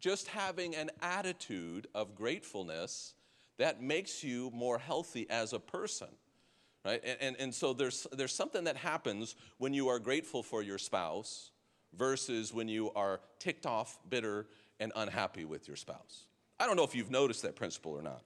Just 0.00 0.28
having 0.28 0.74
an 0.74 0.90
attitude 1.00 1.86
of 1.94 2.14
gratefulness 2.14 3.14
that 3.58 3.82
makes 3.82 4.24
you 4.24 4.50
more 4.52 4.78
healthy 4.78 5.28
as 5.30 5.52
a 5.52 5.60
person 5.60 6.08
right? 6.84 7.00
And, 7.04 7.18
and, 7.20 7.36
and 7.38 7.54
so 7.54 7.72
there's, 7.72 8.06
there's 8.12 8.34
something 8.34 8.64
that 8.64 8.76
happens 8.76 9.36
when 9.58 9.74
you 9.74 9.88
are 9.88 9.98
grateful 9.98 10.42
for 10.42 10.62
your 10.62 10.78
spouse 10.78 11.50
versus 11.96 12.52
when 12.52 12.68
you 12.68 12.90
are 12.94 13.20
ticked 13.38 13.66
off, 13.66 13.98
bitter, 14.08 14.46
and 14.80 14.92
unhappy 14.96 15.44
with 15.44 15.68
your 15.68 15.76
spouse. 15.76 16.26
I 16.58 16.66
don't 16.66 16.76
know 16.76 16.84
if 16.84 16.94
you've 16.94 17.10
noticed 17.10 17.42
that 17.42 17.56
principle 17.56 17.92
or 17.92 18.02
not. 18.02 18.22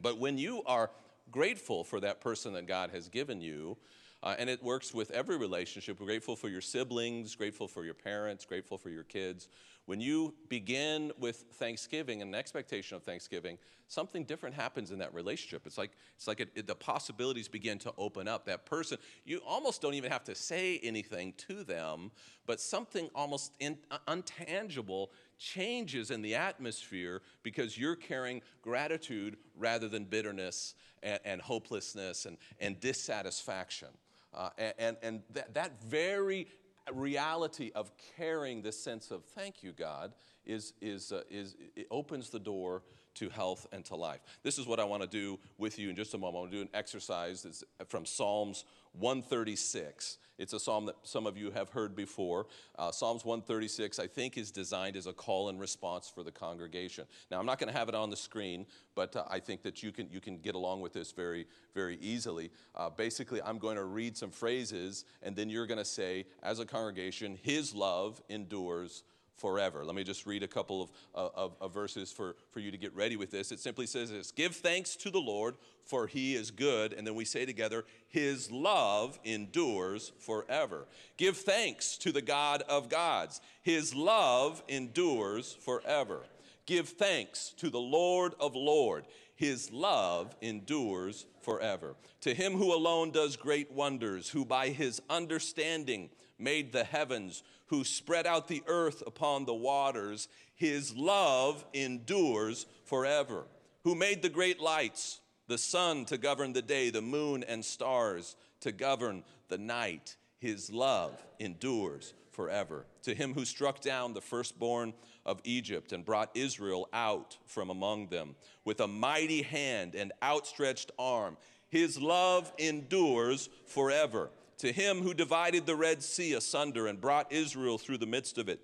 But 0.00 0.18
when 0.18 0.38
you 0.38 0.62
are 0.64 0.90
grateful 1.30 1.84
for 1.84 2.00
that 2.00 2.20
person 2.20 2.52
that 2.54 2.66
God 2.66 2.90
has 2.90 3.08
given 3.08 3.40
you, 3.40 3.76
uh, 4.22 4.36
and 4.38 4.48
it 4.48 4.62
works 4.62 4.94
with 4.94 5.10
every 5.10 5.36
relationship. 5.36 5.98
We're 5.98 6.06
grateful 6.06 6.36
for 6.36 6.48
your 6.48 6.60
siblings, 6.60 7.34
grateful 7.34 7.66
for 7.66 7.84
your 7.84 7.94
parents, 7.94 8.44
grateful 8.44 8.78
for 8.78 8.88
your 8.88 9.02
kids. 9.02 9.48
When 9.86 10.00
you 10.00 10.34
begin 10.48 11.12
with 11.18 11.44
thanksgiving 11.54 12.22
and 12.22 12.32
an 12.32 12.38
expectation 12.38 12.96
of 12.96 13.02
thanksgiving, 13.02 13.58
something 13.88 14.24
different 14.24 14.54
happens 14.54 14.90
in 14.90 14.98
that 14.98 15.12
relationship. 15.12 15.66
It's 15.66 15.76
like, 15.76 15.90
it's 16.14 16.28
like 16.28 16.40
it, 16.40 16.50
it, 16.54 16.66
the 16.66 16.74
possibilities 16.74 17.48
begin 17.48 17.78
to 17.80 17.92
open 17.98 18.28
up. 18.28 18.46
That 18.46 18.64
person, 18.64 18.98
you 19.24 19.40
almost 19.46 19.82
don't 19.82 19.94
even 19.94 20.10
have 20.10 20.24
to 20.24 20.34
say 20.34 20.78
anything 20.82 21.34
to 21.48 21.64
them, 21.64 22.10
but 22.46 22.60
something 22.60 23.10
almost 23.14 23.54
in, 23.58 23.76
uh, 23.90 23.98
untangible 24.08 25.08
changes 25.36 26.10
in 26.10 26.22
the 26.22 26.36
atmosphere 26.36 27.20
because 27.42 27.76
you're 27.76 27.96
carrying 27.96 28.40
gratitude 28.62 29.36
rather 29.56 29.88
than 29.88 30.04
bitterness 30.04 30.74
and, 31.02 31.20
and 31.24 31.42
hopelessness 31.42 32.24
and, 32.26 32.38
and 32.60 32.78
dissatisfaction. 32.80 33.88
Uh, 34.34 34.48
and 34.78 34.96
and 35.02 35.22
that, 35.30 35.52
that 35.52 35.82
very 35.82 36.46
reality 36.92 37.70
of 37.74 37.92
carrying 38.16 38.62
this 38.62 38.82
sense 38.82 39.10
of 39.10 39.24
thank 39.24 39.62
you, 39.62 39.72
God, 39.72 40.12
is, 40.44 40.72
is, 40.80 41.12
uh, 41.12 41.22
is 41.30 41.56
it 41.76 41.86
opens 41.90 42.30
the 42.30 42.38
door 42.38 42.82
to 43.14 43.28
health 43.28 43.66
and 43.72 43.84
to 43.84 43.96
life. 43.96 44.20
This 44.42 44.58
is 44.58 44.66
what 44.66 44.80
I 44.80 44.84
want 44.84 45.02
to 45.02 45.08
do 45.08 45.38
with 45.58 45.78
you 45.78 45.90
in 45.90 45.96
just 45.96 46.14
a 46.14 46.18
moment. 46.18 46.36
I 46.36 46.40
want 46.40 46.50
to 46.50 46.56
do 46.56 46.62
an 46.62 46.68
exercise 46.72 47.42
that's 47.42 47.62
from 47.88 48.06
Psalms 48.06 48.64
136. 48.92 50.18
It's 50.38 50.52
a 50.52 50.58
psalm 50.58 50.86
that 50.86 50.96
some 51.02 51.26
of 51.26 51.36
you 51.36 51.50
have 51.50 51.68
heard 51.68 51.94
before. 51.94 52.46
Uh, 52.78 52.90
Psalms 52.90 53.24
136, 53.24 53.98
I 53.98 54.06
think, 54.06 54.36
is 54.36 54.50
designed 54.50 54.96
as 54.96 55.06
a 55.06 55.12
call 55.12 55.48
and 55.48 55.60
response 55.60 56.08
for 56.08 56.22
the 56.22 56.32
congregation. 56.32 57.04
Now, 57.30 57.38
I'm 57.38 57.46
not 57.46 57.58
going 57.58 57.72
to 57.72 57.78
have 57.78 57.88
it 57.88 57.94
on 57.94 58.10
the 58.10 58.16
screen, 58.16 58.66
but 58.94 59.14
uh, 59.14 59.24
I 59.30 59.38
think 59.38 59.62
that 59.62 59.82
you 59.82 59.92
can, 59.92 60.08
you 60.10 60.20
can 60.20 60.38
get 60.38 60.54
along 60.54 60.80
with 60.80 60.92
this 60.92 61.12
very, 61.12 61.46
very 61.74 61.96
easily. 62.00 62.50
Uh, 62.74 62.90
basically, 62.90 63.40
I'm 63.42 63.58
going 63.58 63.76
to 63.76 63.84
read 63.84 64.16
some 64.16 64.30
phrases, 64.30 65.04
and 65.22 65.36
then 65.36 65.48
you're 65.48 65.66
going 65.66 65.78
to 65.78 65.84
say, 65.84 66.26
as 66.42 66.58
a 66.58 66.66
congregation, 66.66 67.38
His 67.42 67.74
love 67.74 68.20
endures 68.28 69.04
forever. 69.36 69.84
Let 69.84 69.94
me 69.94 70.04
just 70.04 70.26
read 70.26 70.42
a 70.42 70.48
couple 70.48 70.82
of, 70.82 70.90
uh, 71.14 71.28
of, 71.34 71.56
of, 71.60 71.74
verses 71.74 72.12
for, 72.12 72.36
for 72.50 72.60
you 72.60 72.70
to 72.70 72.76
get 72.76 72.94
ready 72.94 73.16
with 73.16 73.30
this. 73.30 73.52
It 73.52 73.60
simply 73.60 73.86
says 73.86 74.10
this 74.10 74.30
Give 74.30 74.54
thanks 74.54 74.96
to 74.96 75.10
the 75.10 75.20
Lord, 75.20 75.56
for 75.84 76.06
he 76.06 76.34
is 76.34 76.50
good. 76.50 76.92
And 76.92 77.06
then 77.06 77.14
we 77.14 77.24
say 77.24 77.44
together, 77.44 77.84
His 78.08 78.50
love 78.50 79.18
endures 79.24 80.12
forever. 80.18 80.86
Give 81.16 81.36
thanks 81.36 81.96
to 81.98 82.12
the 82.12 82.22
God 82.22 82.62
of 82.68 82.88
gods, 82.88 83.40
His 83.62 83.94
love 83.94 84.62
endures 84.68 85.52
forever. 85.52 86.20
Give 86.66 86.88
thanks 86.88 87.52
to 87.58 87.70
the 87.70 87.80
Lord 87.80 88.34
of 88.38 88.54
Lord. 88.54 89.04
His 89.34 89.72
love 89.72 90.36
endures 90.40 91.26
forever. 91.40 91.96
To 92.20 92.32
him 92.32 92.52
who 92.52 92.72
alone 92.72 93.10
does 93.10 93.36
great 93.36 93.72
wonders, 93.72 94.28
who 94.28 94.44
by 94.44 94.68
his 94.68 95.02
understanding 95.10 96.10
made 96.38 96.72
the 96.72 96.84
heavens, 96.84 97.42
who 97.72 97.84
spread 97.84 98.26
out 98.26 98.48
the 98.48 98.62
earth 98.66 99.02
upon 99.06 99.46
the 99.46 99.54
waters, 99.54 100.28
his 100.54 100.94
love 100.94 101.64
endures 101.72 102.66
forever. 102.84 103.44
Who 103.84 103.94
made 103.94 104.20
the 104.20 104.28
great 104.28 104.60
lights, 104.60 105.20
the 105.48 105.56
sun 105.56 106.04
to 106.04 106.18
govern 106.18 106.52
the 106.52 106.60
day, 106.60 106.90
the 106.90 107.00
moon 107.00 107.42
and 107.42 107.64
stars 107.64 108.36
to 108.60 108.72
govern 108.72 109.24
the 109.48 109.56
night. 109.56 110.16
His 110.38 110.70
love 110.70 111.18
endures 111.40 112.12
forever. 112.30 112.84
To 113.04 113.14
him 113.14 113.32
who 113.32 113.46
struck 113.46 113.80
down 113.80 114.12
the 114.12 114.20
firstborn 114.20 114.92
of 115.24 115.40
Egypt 115.44 115.92
and 115.92 116.04
brought 116.04 116.36
Israel 116.36 116.90
out 116.92 117.38
from 117.46 117.70
among 117.70 118.08
them 118.08 118.36
with 118.66 118.80
a 118.80 118.86
mighty 118.86 119.40
hand 119.40 119.94
and 119.94 120.12
outstretched 120.22 120.90
arm, 120.98 121.38
his 121.70 121.98
love 121.98 122.52
endures 122.58 123.48
forever. 123.64 124.28
To 124.62 124.70
him 124.70 125.02
who 125.02 125.12
divided 125.12 125.66
the 125.66 125.74
Red 125.74 126.04
Sea 126.04 126.34
asunder 126.34 126.86
and 126.86 127.00
brought 127.00 127.32
Israel 127.32 127.78
through 127.78 127.98
the 127.98 128.06
midst 128.06 128.38
of 128.38 128.48
it, 128.48 128.60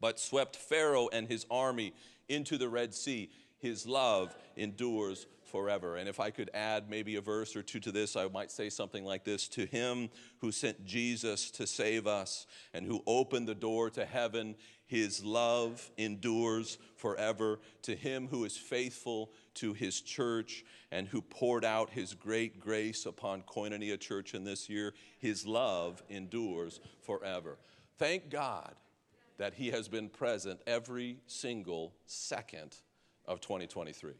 but 0.00 0.18
swept 0.18 0.56
Pharaoh 0.56 1.10
and 1.12 1.28
his 1.28 1.44
army 1.50 1.92
into 2.30 2.56
the 2.56 2.70
Red 2.70 2.94
Sea, 2.94 3.28
his 3.58 3.86
love 3.86 4.34
endures 4.56 5.26
forever. 5.44 5.96
And 5.96 6.08
if 6.08 6.18
I 6.18 6.30
could 6.30 6.50
add 6.54 6.88
maybe 6.88 7.16
a 7.16 7.20
verse 7.20 7.56
or 7.56 7.62
two 7.62 7.78
to 7.80 7.92
this, 7.92 8.16
I 8.16 8.26
might 8.28 8.50
say 8.50 8.70
something 8.70 9.04
like 9.04 9.24
this 9.24 9.48
To 9.48 9.66
him 9.66 10.08
who 10.38 10.50
sent 10.50 10.86
Jesus 10.86 11.50
to 11.50 11.66
save 11.66 12.06
us 12.06 12.46
and 12.72 12.86
who 12.86 13.02
opened 13.06 13.48
the 13.48 13.54
door 13.54 13.90
to 13.90 14.06
heaven, 14.06 14.56
his 14.86 15.22
love 15.22 15.90
endures 15.98 16.78
forever. 16.96 17.60
To 17.82 17.94
him 17.94 18.28
who 18.28 18.46
is 18.46 18.56
faithful 18.56 19.30
to 19.60 19.72
his 19.72 20.00
church 20.00 20.64
and 20.90 21.08
who 21.08 21.20
poured 21.20 21.64
out 21.64 21.90
his 21.90 22.14
great 22.14 22.60
grace 22.60 23.06
upon 23.06 23.42
Koinonia 23.42 23.98
Church 23.98 24.34
in 24.34 24.44
this 24.44 24.68
year, 24.68 24.94
his 25.18 25.46
love 25.46 26.02
endures 26.08 26.80
forever. 27.02 27.58
Thank 27.98 28.30
God 28.30 28.74
that 29.38 29.54
he 29.54 29.70
has 29.70 29.88
been 29.88 30.08
present 30.08 30.60
every 30.66 31.18
single 31.26 31.94
second 32.06 32.76
of 33.26 33.40
2023. 33.40 34.12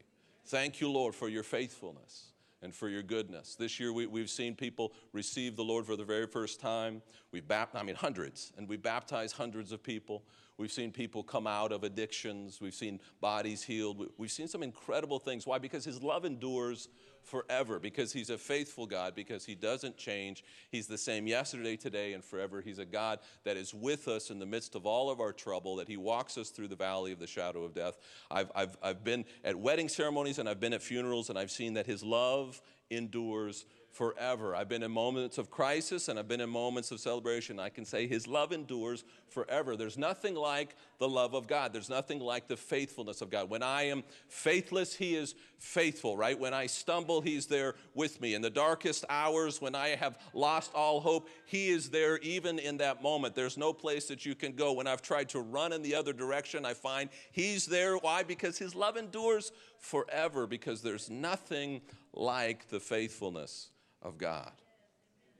Thank 0.47 0.80
you, 0.80 0.90
Lord, 0.90 1.14
for 1.14 1.28
your 1.28 1.42
faithfulness 1.42 2.33
and 2.62 2.75
for 2.75 2.88
your 2.88 3.02
goodness. 3.02 3.54
This 3.54 3.78
year 3.78 3.92
we, 3.92 4.21
have 4.21 4.30
seen 4.30 4.54
people 4.54 4.92
receive 5.12 5.57
the 5.57 5.64
Lord 5.64 5.87
for 5.87 5.97
the 5.97 6.04
very 6.04 6.26
first 6.26 6.61
time. 6.61 7.02
We've 7.33 7.47
baptized, 7.47 7.83
I 7.83 7.87
mean, 7.87 7.97
hundreds, 7.97 8.52
and 8.57 8.68
we 8.68 8.76
baptized 8.76 9.37
hundreds 9.37 9.73
of 9.73 9.83
people. 9.83 10.25
We've 10.59 10.73
seen 10.73 10.91
people 10.91 11.23
come 11.23 11.47
out 11.47 11.71
of 11.71 11.85
addictions. 11.85 12.61
We've 12.61 12.75
seen 12.75 12.99
bodies 13.21 13.62
healed. 13.62 14.09
We've 14.19 14.31
seen 14.31 14.49
some 14.49 14.65
incredible 14.65 15.21
things. 15.21 15.47
Why? 15.47 15.59
Because 15.59 15.85
His 15.85 16.03
love 16.03 16.25
endures 16.25 16.88
forever, 17.23 17.79
because 17.79 18.12
He's 18.12 18.29
a 18.29 18.37
faithful 18.37 18.85
God, 18.85 19.15
because 19.15 19.45
He 19.45 19.55
doesn't 19.55 19.97
change. 19.97 20.43
He's 20.73 20.88
the 20.88 20.99
same 20.99 21.29
yesterday, 21.29 21.77
today, 21.77 22.12
and 22.12 22.25
forever. 22.25 22.61
He's 22.61 22.81
a 22.81 22.85
God 22.85 23.21
that 23.45 23.57
is 23.57 23.73
with 23.73 24.09
us 24.09 24.31
in 24.31 24.41
the 24.41 24.47
midst 24.47 24.75
of 24.75 24.85
all 24.85 25.11
of 25.11 25.21
our 25.21 25.33
trouble, 25.33 25.77
that 25.77 25.87
He 25.87 25.97
walks 25.97 26.37
us 26.37 26.50
through 26.50 26.69
the 26.69 26.77
valley 26.77 27.12
of 27.12 27.21
the 27.21 27.27
shadow 27.29 27.62
of 27.62 27.73
death. 27.73 27.97
I've, 28.29 28.50
I've, 28.57 28.77
I've 28.83 29.05
been 29.05 29.27
at 29.45 29.55
wedding 29.55 29.88
ceremonies 29.88 30.41
and 30.41 30.49
I've 30.49 30.61
been 30.61 30.73
at 30.73 30.83
funerals, 30.83 31.31
and 31.31 31.38
I've 31.38 31.53
seen 31.53 31.75
that 31.75 31.87
His 31.87 32.03
love 32.03 32.61
endures 32.91 33.65
forever. 33.90 34.54
I've 34.54 34.68
been 34.68 34.83
in 34.83 34.90
moments 34.90 35.38
of 35.38 35.50
crisis 35.50 36.09
and 36.09 36.18
I've 36.18 36.28
been 36.28 36.40
in 36.40 36.50
moments 36.50 36.90
of 36.90 37.00
celebration. 37.00 37.59
I 37.59 37.68
can 37.68 37.85
say 37.85 38.07
His 38.07 38.26
love 38.26 38.52
endures 38.52 39.04
forever. 39.28 39.76
There's 39.76 39.99
nothing 39.99 40.35
like 40.35 40.76
the 40.99 41.09
love 41.09 41.35
of 41.35 41.47
God, 41.47 41.73
there's 41.73 41.88
nothing 41.88 42.18
like 42.18 42.49
the 42.49 42.57
faithfulness 42.57 43.21
of 43.21 43.30
God. 43.30 43.49
When 43.49 43.62
I 43.62 43.83
am 43.85 44.02
faithless, 44.28 44.95
He 44.95 45.14
is 45.14 45.35
faithful, 45.59 46.16
right? 46.16 46.38
When 46.38 46.54
I 46.54 46.66
stumble, 46.66 47.21
He's 47.21 47.47
there 47.47 47.75
with 47.95 48.21
me. 48.21 48.35
In 48.35 48.42
the 48.42 48.50
darkest 48.50 49.04
hours, 49.09 49.61
when 49.61 49.75
I 49.75 49.88
have 49.90 50.18
lost 50.33 50.73
all 50.75 51.00
hope, 51.00 51.28
He 51.47 51.68
is 51.68 51.90
there 51.90 52.18
even 52.18 52.59
in 52.59 52.78
that 52.78 53.02
moment. 53.02 53.35
There's 53.35 53.57
no 53.57 53.73
place 53.73 54.09
that 54.09 54.26
you 54.26 54.35
can 54.35 54.52
go. 54.52 54.73
When 54.73 54.87
I've 54.87 55.02
tried 55.02 55.28
to 55.30 55.40
run 55.40 55.73
in 55.73 55.83
the 55.83 55.95
other 55.95 56.12
direction, 56.12 56.64
I 56.64 56.75
find 56.75 57.11
He's 57.33 57.66
there. 57.66 57.97
Why? 57.97 58.23
Because 58.23 58.59
His 58.59 58.75
love 58.75 58.97
endures 58.97 59.52
forever, 59.79 60.47
because 60.47 60.83
there's 60.83 61.09
nothing 61.09 61.81
like 62.13 62.69
the 62.69 62.81
faithfulness 62.81 63.71
of 64.03 64.19
God. 64.19 64.53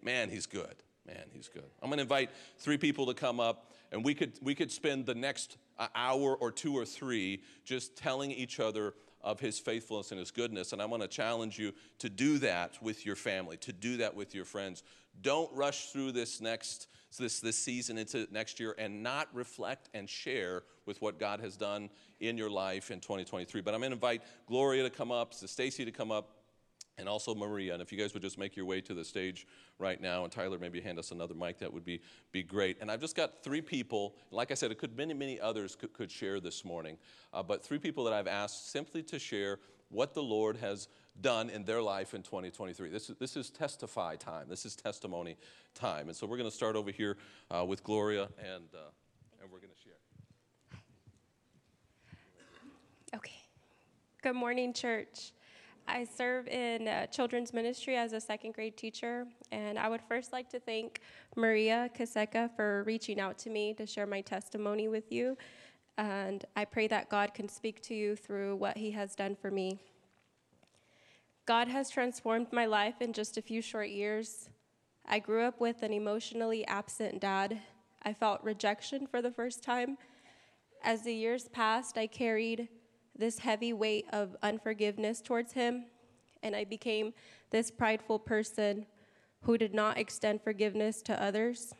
Man, 0.03 0.31
he's 0.31 0.47
good. 0.47 0.75
Man, 1.07 1.25
he's 1.33 1.49
good. 1.49 1.71
I'm 1.83 1.89
going 1.89 1.99
to 1.99 2.03
invite 2.03 2.31
three 2.59 2.79
people 2.79 3.07
to 3.07 3.15
come 3.15 3.41
up, 3.41 3.73
and 3.93 4.05
we 4.05 4.15
could, 4.15 4.33
we 4.43 4.55
could 4.55 4.71
spend 4.71 5.07
the 5.07 5.15
next 5.15 5.57
uh, 5.79 5.89
hour 5.95 6.37
or 6.37 6.53
two 6.53 6.77
or 6.77 6.85
three 6.85 7.43
just 7.65 7.97
telling 7.97 8.31
each 8.31 8.61
other 8.61 8.95
of 9.23 9.41
his 9.41 9.59
faithfulness 9.59 10.11
and 10.11 10.21
his 10.21 10.31
goodness. 10.31 10.73
And 10.73 10.81
I 10.81 10.85
want 10.85 11.03
to 11.03 11.09
challenge 11.09 11.59
you 11.59 11.73
to 11.99 12.09
do 12.09 12.39
that 12.39 12.81
with 12.83 13.05
your 13.05 13.17
family, 13.17 13.57
to 13.59 13.73
do 13.73 13.97
that 13.99 14.15
with 14.15 14.35
your 14.35 14.45
friends. 14.45 14.83
Don't 15.23 15.53
rush 15.55 15.91
through 15.91 16.13
this 16.13 16.41
next 16.41 16.89
this, 17.17 17.41
this 17.41 17.57
season 17.57 17.97
into 17.97 18.29
next 18.31 18.61
year 18.61 18.75
and 18.79 19.03
not 19.03 19.29
reflect 19.33 19.89
and 19.95 20.09
share 20.09 20.63
with 20.85 21.01
what 21.01 21.19
God 21.19 21.41
has 21.41 21.57
done 21.57 21.89
in 22.21 22.37
your 22.37 22.51
life 22.51 22.91
in 22.91 23.01
2023. 23.01 23.63
But 23.63 23.75
I'm 23.75 23.81
going 23.81 23.91
to 23.91 23.95
invite 23.95 24.23
Gloria 24.47 24.83
to 24.83 24.91
come 24.91 25.11
up, 25.11 25.33
to 25.39 25.49
Stacy 25.49 25.85
to 25.85 25.91
come 25.91 26.13
up 26.13 26.35
and 26.99 27.09
also 27.09 27.35
Maria. 27.35 27.73
And 27.73 27.83
if 27.83 27.93
you 27.93 27.99
guys 27.99 28.13
would 28.13 28.23
just 28.23 28.39
make 28.39 28.57
your 28.57 28.67
way 28.67 28.81
to 28.83 28.93
the 28.93 29.05
stage 29.05 29.47
right 29.79 30.01
now, 30.01 30.25
and 30.25 30.33
Tyler, 30.33 30.59
maybe 30.59 30.81
hand 30.81 30.99
us 30.99 31.13
another 31.13 31.35
mic, 31.35 31.59
that 31.59 31.73
would 31.73 31.85
be, 31.85 32.01
be 32.33 32.43
great. 32.43 32.77
And 32.81 32.91
I've 32.91 33.01
just 33.01 33.17
got 33.17 33.43
three 33.43 33.63
people, 33.63 34.17
like 34.31 34.51
I 34.51 34.55
said, 34.55 34.71
it 34.73 34.79
could 34.79 34.97
many, 34.97 35.15
many 35.15 35.41
others 35.41 35.77
could, 35.77 35.93
could 35.93 36.11
share 36.11 36.41
this 36.41 36.65
morning, 36.65 36.99
uh, 37.33 37.43
but 37.43 37.65
three 37.65 37.79
people 37.79 38.05
that 38.05 38.13
I've 38.13 38.27
asked 38.27 38.71
simply 38.71 39.03
to 39.05 39.19
share 39.19 39.61
what 39.91 40.13
the 40.13 40.23
Lord 40.23 40.57
has 40.57 40.89
done 41.21 41.51
in 41.51 41.65
their 41.65 41.83
life 41.83 42.15
in 42.15 42.23
2023. 42.23 42.89
This 42.91 43.11
is, 43.11 43.17
this 43.17 43.37
is 43.37 43.51
testify 43.51 44.17
time. 44.17 44.47
This 44.49 44.65
is 44.65 44.77
testimony 44.77 45.37
time. 45.75 46.09
And 46.09 46.17
so 46.17 46.27
we're 46.27 46.37
going 46.37 46.51
to 46.51 46.55
start 46.55 46.77
over 46.77 46.91
here 46.91 47.17
uh, 47.51 47.65
with 47.65 47.83
Gloria, 47.85 48.29
and, 48.39 48.65
uh, 48.75 48.91
and 49.43 49.51
we're 49.51 49.59
going 49.59 49.73
to 49.73 49.83
share. 49.83 50.79
Okay. 53.15 53.43
Good 54.23 54.35
morning, 54.35 54.73
church. 54.73 55.33
I 55.91 56.05
serve 56.05 56.47
in 56.49 56.87
uh, 56.87 57.07
children's 57.07 57.55
ministry 57.55 57.97
as 57.97 58.13
a 58.13 58.21
second 58.21 58.53
grade 58.53 58.77
teacher, 58.77 59.27
and 59.51 59.79
I 59.79 59.89
would 59.89 60.03
first 60.03 60.35
like 60.35 60.51
to 60.51 60.61
thank 60.61 61.01
Maria 61.35 61.89
Kaseka 61.99 62.55
for 62.55 62.83
reaching 62.85 63.19
out 63.19 63.39
to 63.39 63.51
me 63.51 63.73
to 63.75 63.87
share 63.87 64.07
my 64.07 64.21
testimony 64.21 64.89
with 64.89 65.11
you. 65.11 65.39
And 65.97 66.45
I 66.57 66.67
pray 66.67 66.89
that 66.89 67.09
God 67.09 67.33
can 67.33 67.49
speak 67.49 67.81
to 67.83 67.95
you 67.95 68.17
through 68.17 68.57
what 68.57 68.77
He 68.77 68.91
has 68.91 69.15
done 69.15 69.35
for 69.35 69.51
me. 69.51 69.79
God 71.49 71.69
has 71.69 71.89
transformed 71.89 72.53
my 72.53 72.67
life 72.67 73.01
in 73.01 73.15
just 73.15 73.39
a 73.39 73.43
few 73.43 73.63
short 73.63 73.89
years. 73.89 74.51
I 75.07 75.19
grew 75.19 75.45
up 75.45 75.63
with 75.63 75.83
an 75.83 75.95
emotionally 75.95 76.63
absent 76.67 77.23
dad. 77.23 77.59
I 78.03 78.13
felt 78.13 78.45
rejection 78.45 79.07
for 79.07 79.23
the 79.23 79.31
first 79.31 79.63
time. 79.65 79.97
As 80.85 81.05
the 81.05 81.15
years 81.15 81.49
passed, 81.49 81.97
I 81.97 82.07
carried 82.07 82.69
this 83.17 83.39
heavy 83.39 83.73
weight 83.73 84.05
of 84.13 84.37
unforgiveness 84.43 85.23
towards 85.23 85.55
him, 85.55 85.87
and 86.43 86.55
I 86.55 86.65
became 86.65 87.15
this 87.49 87.71
prideful 87.71 88.19
person 88.19 88.85
who 89.41 89.57
did 89.57 89.73
not 89.73 89.97
extend 89.97 90.43
forgiveness 90.43 91.01
to 91.01 91.23
others. 91.23 91.73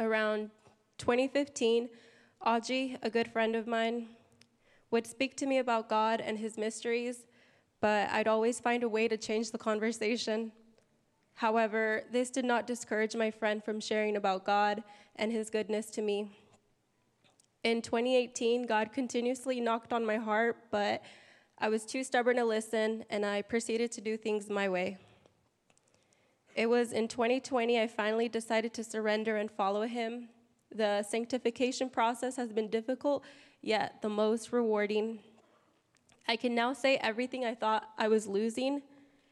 Around 0.00 0.50
2015, 0.98 1.90
Audrey, 2.44 2.98
a 3.04 3.08
good 3.08 3.28
friend 3.28 3.54
of 3.54 3.68
mine, 3.68 4.08
would 4.90 5.06
speak 5.06 5.36
to 5.36 5.46
me 5.46 5.58
about 5.58 5.88
God 5.88 6.20
and 6.20 6.40
his 6.40 6.58
mysteries, 6.58 7.24
but 7.84 8.08
I'd 8.12 8.28
always 8.28 8.60
find 8.60 8.82
a 8.82 8.88
way 8.88 9.08
to 9.08 9.18
change 9.18 9.50
the 9.50 9.58
conversation. 9.58 10.52
However, 11.34 12.04
this 12.10 12.30
did 12.30 12.46
not 12.46 12.66
discourage 12.66 13.14
my 13.14 13.30
friend 13.30 13.62
from 13.62 13.78
sharing 13.78 14.16
about 14.16 14.46
God 14.46 14.82
and 15.16 15.30
his 15.30 15.50
goodness 15.50 15.90
to 15.90 16.00
me. 16.00 16.30
In 17.62 17.82
2018, 17.82 18.64
God 18.64 18.90
continuously 18.90 19.60
knocked 19.60 19.92
on 19.92 20.06
my 20.06 20.16
heart, 20.16 20.56
but 20.70 21.02
I 21.58 21.68
was 21.68 21.84
too 21.84 22.02
stubborn 22.04 22.36
to 22.36 22.46
listen, 22.46 23.04
and 23.10 23.26
I 23.26 23.42
proceeded 23.42 23.92
to 23.92 24.00
do 24.00 24.16
things 24.16 24.48
my 24.48 24.66
way. 24.66 24.96
It 26.56 26.70
was 26.70 26.94
in 26.94 27.06
2020 27.06 27.78
I 27.78 27.86
finally 27.86 28.30
decided 28.30 28.72
to 28.72 28.82
surrender 28.82 29.36
and 29.36 29.50
follow 29.50 29.82
Him. 29.82 30.30
The 30.74 31.02
sanctification 31.02 31.90
process 31.90 32.36
has 32.36 32.50
been 32.50 32.68
difficult, 32.68 33.24
yet 33.60 34.00
the 34.00 34.08
most 34.08 34.54
rewarding. 34.54 35.18
I 36.26 36.36
can 36.36 36.54
now 36.54 36.72
say 36.72 36.96
everything 36.96 37.44
I 37.44 37.54
thought 37.54 37.90
I 37.98 38.08
was 38.08 38.26
losing 38.26 38.82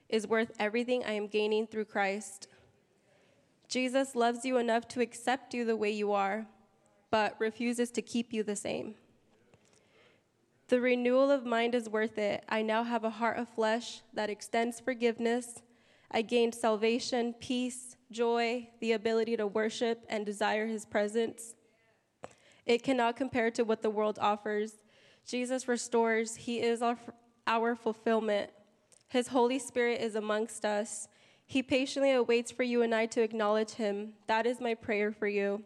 is 0.08 0.26
worth 0.26 0.52
everything 0.58 1.04
I 1.04 1.12
am 1.12 1.26
gaining 1.26 1.66
through 1.66 1.87
Christ. 1.87 2.49
Jesus 3.68 4.14
loves 4.14 4.44
you 4.44 4.58
enough 4.58 4.87
to 4.88 5.00
accept 5.00 5.54
you 5.54 5.64
the 5.64 5.76
way 5.76 5.90
you 5.90 6.12
are. 6.12 6.46
but 7.12 7.37
refuses 7.38 7.90
to 7.90 8.00
keep 8.02 8.32
you 8.32 8.42
the 8.42 8.56
same. 8.56 8.94
The 10.68 10.80
renewal 10.80 11.30
of 11.30 11.44
mind 11.44 11.75
is 11.75 11.87
worth 11.87 12.16
it. 12.16 12.42
I 12.49 12.62
now 12.62 12.82
have 12.84 13.04
a 13.04 13.11
heart 13.11 13.37
of 13.37 13.50
flesh 13.50 14.00
that 14.14 14.30
extends 14.30 14.80
forgiveness. 14.80 15.61
I 16.11 16.22
gained 16.22 16.54
salvation, 16.54 17.34
peace, 17.34 17.96
joy, 18.11 18.70
the 18.80 18.92
ability 18.92 19.37
to 19.37 19.46
worship 19.46 20.06
and 20.08 20.25
desire 20.25 20.66
his 20.66 20.87
presence. 20.87 21.54
It 22.64 22.82
cannot 22.82 23.16
compare 23.16 23.50
to 23.50 23.62
what 23.62 23.82
the 23.82 23.90
world 23.90 24.18
offers. 24.18 24.72
Jesus 25.26 25.69
restores, 25.69 26.37
he 26.37 26.61
is 26.61 26.83
our, 26.83 26.99
our 27.47 27.75
fulfillment. 27.75 28.50
His 29.09 29.29
Holy 29.29 29.59
Spirit 29.59 30.00
is 30.00 30.14
amongst 30.14 30.64
us. 30.64 31.09
He 31.47 31.62
patiently 31.62 32.12
awaits 32.12 32.50
for 32.50 32.62
you 32.62 32.83
and 32.83 32.95
I 32.95 33.07
to 33.07 33.23
acknowledge 33.23 33.73
him. 33.73 34.14
That 34.26 34.47
is 34.47 34.61
my 34.61 34.75
prayer 34.75 35.12
for 35.12 35.29
you. 35.29 35.62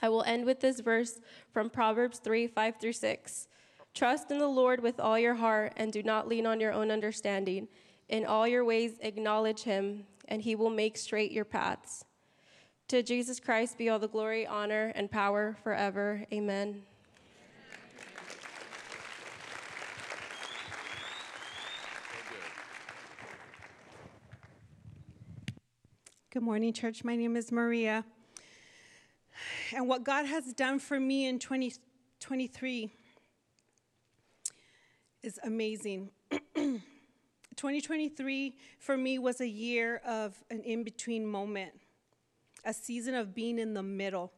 I 0.00 0.08
will 0.08 0.24
end 0.24 0.46
with 0.46 0.60
this 0.60 0.80
verse 0.80 1.20
from 1.52 1.70
Proverbs 1.70 2.18
3 2.18 2.46
5 2.48 2.74
through 2.80 2.92
6. 2.94 3.48
Trust 3.94 4.30
in 4.30 4.38
the 4.38 4.48
Lord 4.48 4.82
with 4.82 4.98
all 4.98 5.18
your 5.18 5.34
heart 5.34 5.74
and 5.76 5.92
do 5.92 6.02
not 6.02 6.28
lean 6.28 6.46
on 6.46 6.60
your 6.60 6.72
own 6.72 6.90
understanding. 6.90 7.68
In 8.08 8.26
all 8.26 8.48
your 8.48 8.64
ways, 8.64 8.98
acknowledge 9.00 9.62
him, 9.62 10.04
and 10.28 10.42
he 10.42 10.54
will 10.54 10.70
make 10.70 10.96
straight 10.96 11.30
your 11.30 11.44
paths. 11.44 12.04
To 12.88 13.02
Jesus 13.02 13.38
Christ 13.38 13.78
be 13.78 13.88
all 13.88 13.98
the 13.98 14.08
glory, 14.08 14.46
honor, 14.46 14.92
and 14.94 15.10
power 15.10 15.56
forever. 15.62 16.26
Amen. 16.32 16.82
Good 26.32 26.42
morning, 26.42 26.72
church. 26.72 27.04
My 27.04 27.14
name 27.14 27.36
is 27.36 27.52
Maria. 27.52 28.06
And 29.76 29.86
what 29.86 30.02
God 30.02 30.24
has 30.24 30.54
done 30.54 30.78
for 30.78 30.98
me 30.98 31.26
in 31.26 31.38
2023 31.38 32.90
is 35.22 35.38
amazing. 35.44 36.08
2023 36.54 38.54
for 38.78 38.96
me 38.96 39.18
was 39.18 39.42
a 39.42 39.46
year 39.46 40.00
of 40.06 40.42
an 40.50 40.62
in 40.62 40.84
between 40.84 41.26
moment, 41.26 41.72
a 42.64 42.72
season 42.72 43.14
of 43.14 43.34
being 43.34 43.58
in 43.58 43.74
the 43.74 43.82
middle. 43.82 44.32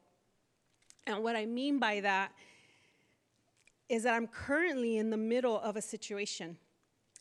And 1.07 1.23
what 1.23 1.37
I 1.37 1.47
mean 1.47 1.79
by 1.79 2.01
that 2.01 2.33
is 3.89 4.03
that 4.03 4.15
I'm 4.15 4.27
currently 4.27 4.97
in 4.97 5.11
the 5.11 5.17
middle 5.17 5.61
of 5.61 5.77
a 5.77 5.81
situation. 5.81 6.57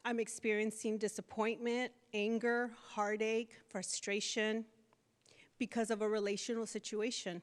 I'm 0.06 0.20
experiencing 0.20 0.98
disappointment, 0.98 1.92
anger, 2.14 2.72
heartache, 2.90 3.52
frustration 3.70 4.66
because 5.58 5.90
of 5.90 6.02
a 6.02 6.10
relational 6.10 6.66
situation. 6.66 7.42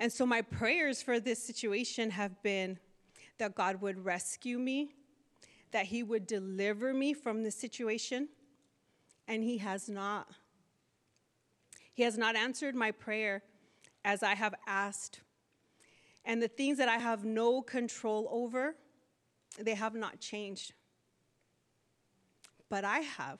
And 0.00 0.12
so, 0.12 0.26
my 0.26 0.42
prayers 0.42 1.02
for 1.02 1.20
this 1.20 1.40
situation 1.40 2.10
have 2.10 2.42
been 2.42 2.78
that 3.38 3.54
God 3.54 3.80
would 3.80 4.04
rescue 4.04 4.58
me, 4.58 4.94
that 5.70 5.86
He 5.86 6.02
would 6.02 6.26
deliver 6.26 6.92
me 6.92 7.12
from 7.12 7.44
this 7.44 7.54
situation, 7.54 8.28
and 9.28 9.44
He 9.44 9.58
has 9.58 9.88
not. 9.88 10.26
He 11.92 12.02
has 12.02 12.18
not 12.18 12.34
answered 12.34 12.74
my 12.74 12.90
prayer 12.90 13.42
as 14.04 14.22
I 14.22 14.34
have 14.34 14.54
asked. 14.66 15.20
And 16.24 16.42
the 16.42 16.48
things 16.48 16.78
that 16.78 16.88
I 16.88 16.98
have 16.98 17.24
no 17.24 17.62
control 17.62 18.28
over, 18.32 18.74
they 19.60 19.74
have 19.74 19.94
not 19.94 20.20
changed. 20.20 20.72
But 22.68 22.84
I 22.84 23.00
have. 23.00 23.38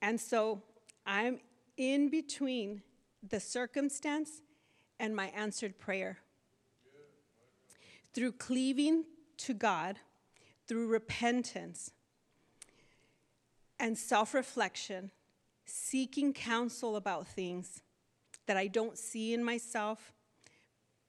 And 0.00 0.20
so 0.20 0.62
I'm 1.04 1.40
in 1.76 2.08
between 2.08 2.82
the 3.28 3.40
circumstance 3.40 4.42
and 4.98 5.14
my 5.14 5.26
answered 5.28 5.78
prayer. 5.78 6.18
Through 8.14 8.32
cleaving 8.32 9.04
to 9.38 9.54
God, 9.54 9.98
through 10.66 10.88
repentance 10.88 11.90
and 13.78 13.96
self 13.98 14.32
reflection, 14.32 15.10
seeking 15.66 16.32
counsel 16.32 16.96
about 16.96 17.26
things 17.26 17.82
that 18.46 18.56
I 18.56 18.68
don't 18.68 18.96
see 18.96 19.34
in 19.34 19.44
myself, 19.44 20.12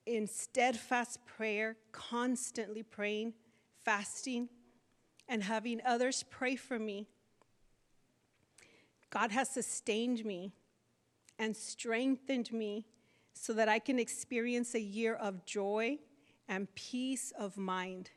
in 0.06 0.28
steadfast 0.28 1.26
prayer, 1.26 1.78
constantly 1.92 2.84
praying, 2.84 3.34
fasting, 3.88 4.50
and 5.30 5.42
having 5.44 5.80
others 5.86 6.26
pray 6.30 6.58
for 6.58 6.78
me. 6.78 7.08
God 9.10 9.32
has 9.32 9.50
sustained 9.50 10.26
me 10.26 10.52
and 11.40 11.56
strengthened 11.56 12.52
me 12.52 12.86
so 13.32 13.54
that 13.54 13.70
I 13.70 13.80
can 13.80 13.98
experience 13.98 14.76
a 14.76 14.82
year 14.82 15.14
of 15.14 15.46
joy 15.46 16.00
and 16.50 16.68
peace 16.76 17.32
of 17.40 17.56
mind. 17.56 18.10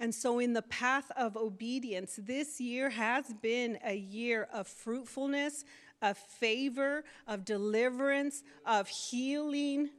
And 0.00 0.14
so, 0.14 0.38
in 0.38 0.54
the 0.54 0.62
path 0.62 1.10
of 1.14 1.36
obedience, 1.36 2.18
this 2.22 2.62
year 2.62 2.88
has 2.88 3.34
been 3.42 3.78
a 3.84 3.94
year 3.94 4.48
of 4.50 4.66
fruitfulness, 4.66 5.62
of 6.00 6.16
favor, 6.16 7.04
of 7.26 7.44
deliverance, 7.44 8.42
of 8.64 8.88
healing. 9.10 9.90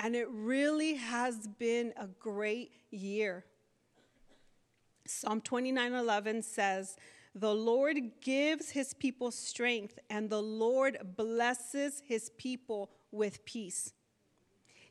And 0.00 0.14
it 0.14 0.28
really 0.30 0.94
has 0.94 1.48
been 1.48 1.92
a 1.96 2.06
great 2.06 2.72
year. 2.90 3.44
Psalm 5.06 5.40
29 5.40 5.92
11 5.92 6.42
says, 6.42 6.96
The 7.34 7.54
Lord 7.54 7.96
gives 8.20 8.70
his 8.70 8.94
people 8.94 9.30
strength, 9.30 9.98
and 10.08 10.30
the 10.30 10.42
Lord 10.42 10.98
blesses 11.16 12.02
his 12.06 12.30
people 12.36 12.90
with 13.10 13.44
peace. 13.44 13.92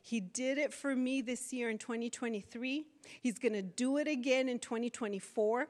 He 0.08 0.20
did 0.20 0.56
it 0.56 0.72
for 0.72 0.96
me 0.96 1.20
this 1.20 1.52
year 1.52 1.68
in 1.68 1.76
2023. 1.76 2.86
He's 3.20 3.38
going 3.38 3.52
to 3.52 3.60
do 3.60 3.98
it 3.98 4.08
again 4.08 4.48
in 4.48 4.58
2024. 4.58 5.68